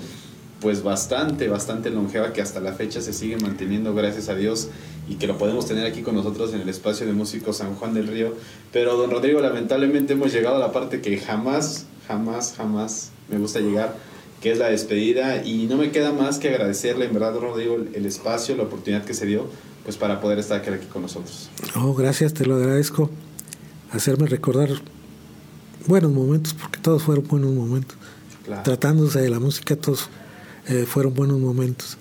pues 0.59 0.83
bastante, 0.83 1.47
bastante 1.47 1.91
longeva 1.91 2.33
que 2.33 2.41
hasta 2.41 2.59
la 2.59 2.73
fecha 2.73 2.99
se 3.01 3.13
sigue 3.13 3.37
manteniendo, 3.37 3.93
gracias 3.93 4.27
a 4.29 4.35
Dios, 4.35 4.69
y 5.07 5.15
que 5.15 5.27
lo 5.27 5.37
podemos 5.37 5.67
tener 5.67 5.85
aquí 5.85 6.01
con 6.01 6.15
nosotros 6.15 6.53
en 6.53 6.61
el 6.61 6.69
espacio 6.69 7.05
de 7.05 7.13
músicos 7.13 7.57
San 7.57 7.75
Juan 7.75 7.93
del 7.93 8.07
Río. 8.07 8.35
Pero, 8.73 8.97
don 8.97 9.11
Rodrigo, 9.11 9.39
lamentablemente 9.39 10.13
hemos 10.13 10.33
llegado 10.33 10.57
a 10.57 10.59
la 10.59 10.71
parte 10.71 11.01
que 11.01 11.17
jamás, 11.17 11.85
jamás, 12.07 12.53
jamás 12.57 13.11
me 13.29 13.37
gusta 13.37 13.59
llegar 13.59 13.95
que 14.41 14.51
es 14.51 14.57
la 14.57 14.69
despedida 14.69 15.45
y 15.45 15.67
no 15.67 15.77
me 15.77 15.91
queda 15.91 16.11
más 16.11 16.39
que 16.39 16.49
agradecerle 16.49 17.05
en 17.05 17.13
verdad 17.13 17.37
Rodrigo 17.39 17.77
el, 17.93 18.05
espacio, 18.05 18.55
la 18.57 18.63
oportunidad 18.63 19.05
que 19.05 19.13
se 19.13 19.25
dio 19.25 19.47
pues 19.83 19.97
para 19.97 20.19
poder 20.19 20.39
estar 20.39 20.61
aquí 20.61 20.87
con 20.87 21.03
nosotros. 21.03 21.49
Oh, 21.75 21.93
gracias, 21.93 22.33
te 22.33 22.45
lo 22.45 22.55
agradezco. 22.55 23.09
Hacerme 23.91 24.27
recordar 24.27 24.69
buenos 25.87 26.11
momentos, 26.11 26.53
porque 26.53 26.79
todos 26.79 27.03
fueron 27.03 27.27
buenos 27.27 27.53
momentos. 27.53 27.97
Claro. 28.45 28.63
Tratándose 28.63 29.21
de 29.21 29.29
la 29.29 29.39
música, 29.39 29.75
todos 29.75 30.09
eh, 30.67 30.85
fueron 30.87 31.13
buenos 31.13 31.39
momentos. 31.39 31.97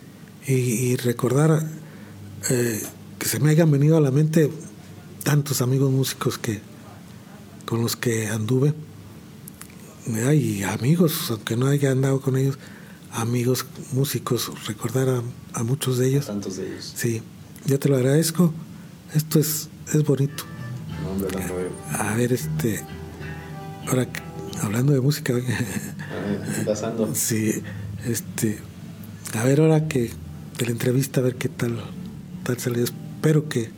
Y, 0.46 0.52
y 0.52 0.96
recordar 0.96 1.66
eh, 2.50 2.82
que 3.18 3.26
se 3.26 3.40
me 3.40 3.50
hayan 3.50 3.70
venido 3.70 3.96
a 3.96 4.00
la 4.00 4.10
mente 4.10 4.50
tantos 5.22 5.62
amigos 5.62 5.90
músicos 5.90 6.38
que 6.38 6.60
con 7.66 7.82
los 7.82 7.96
que 7.96 8.26
anduve. 8.26 8.74
¿Verdad? 10.06 10.32
Y 10.32 10.62
amigos, 10.62 11.30
aunque 11.30 11.56
no 11.56 11.66
haya 11.66 11.90
andado 11.92 12.20
con 12.20 12.36
ellos, 12.36 12.58
amigos 13.12 13.66
músicos, 13.92 14.50
recordar 14.66 15.08
a, 15.08 15.22
a 15.58 15.62
muchos 15.62 15.98
de 15.98 16.08
ellos. 16.08 16.26
Tantos 16.26 16.56
de 16.56 16.66
ellos. 16.68 16.92
Sí, 16.96 17.22
yo 17.66 17.78
te 17.78 17.88
lo 17.88 17.96
agradezco. 17.96 18.52
Esto 19.14 19.38
es, 19.38 19.68
es 19.92 20.04
bonito. 20.04 20.44
No, 21.02 21.10
hombre, 21.10 21.28
don 21.32 21.48
Rodrigo. 21.48 21.70
A 21.98 22.14
ver, 22.14 22.32
este. 22.32 22.82
Ahora, 23.88 24.06
hablando 24.62 24.92
de 24.92 25.00
música, 25.00 25.32
Ah, 26.12 26.62
Pasando. 26.66 27.14
sí, 27.14 27.62
este. 28.06 28.58
A 29.34 29.44
ver, 29.44 29.60
ahora 29.60 29.86
que 29.88 30.10
de 30.58 30.64
la 30.66 30.72
entrevista, 30.72 31.20
a 31.20 31.22
ver 31.24 31.36
qué 31.36 31.48
tal, 31.48 31.80
tal 32.44 32.58
salió. 32.58 32.84
Espero 32.84 33.48
que, 33.48 33.70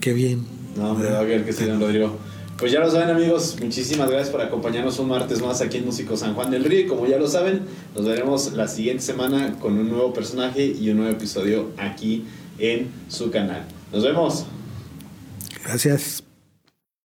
que 0.00 0.12
bien. 0.12 0.44
No, 0.76 0.92
hombre, 0.92 1.10
a 1.14 1.20
ver 1.22 1.44
que 1.44 1.52
sí, 1.52 1.64
don 1.64 1.80
Rodrigo. 1.80 2.18
Pues 2.62 2.70
ya 2.70 2.78
lo 2.78 2.88
saben 2.88 3.10
amigos, 3.10 3.56
muchísimas 3.60 4.08
gracias 4.08 4.30
por 4.30 4.40
acompañarnos 4.40 4.96
un 5.00 5.08
martes 5.08 5.42
más 5.42 5.60
aquí 5.60 5.78
en 5.78 5.84
Músico 5.84 6.16
San 6.16 6.34
Juan 6.34 6.52
del 6.52 6.62
Río. 6.62 6.82
Y 6.82 6.86
como 6.86 7.08
ya 7.08 7.18
lo 7.18 7.26
saben, 7.26 7.62
nos 7.92 8.04
veremos 8.04 8.52
la 8.52 8.68
siguiente 8.68 9.02
semana 9.02 9.58
con 9.58 9.76
un 9.76 9.90
nuevo 9.90 10.14
personaje 10.14 10.66
y 10.66 10.88
un 10.90 10.98
nuevo 10.98 11.10
episodio 11.10 11.72
aquí 11.76 12.24
en 12.60 12.88
su 13.08 13.32
canal. 13.32 13.64
Nos 13.92 14.04
vemos. 14.04 14.46
Gracias. 15.64 16.22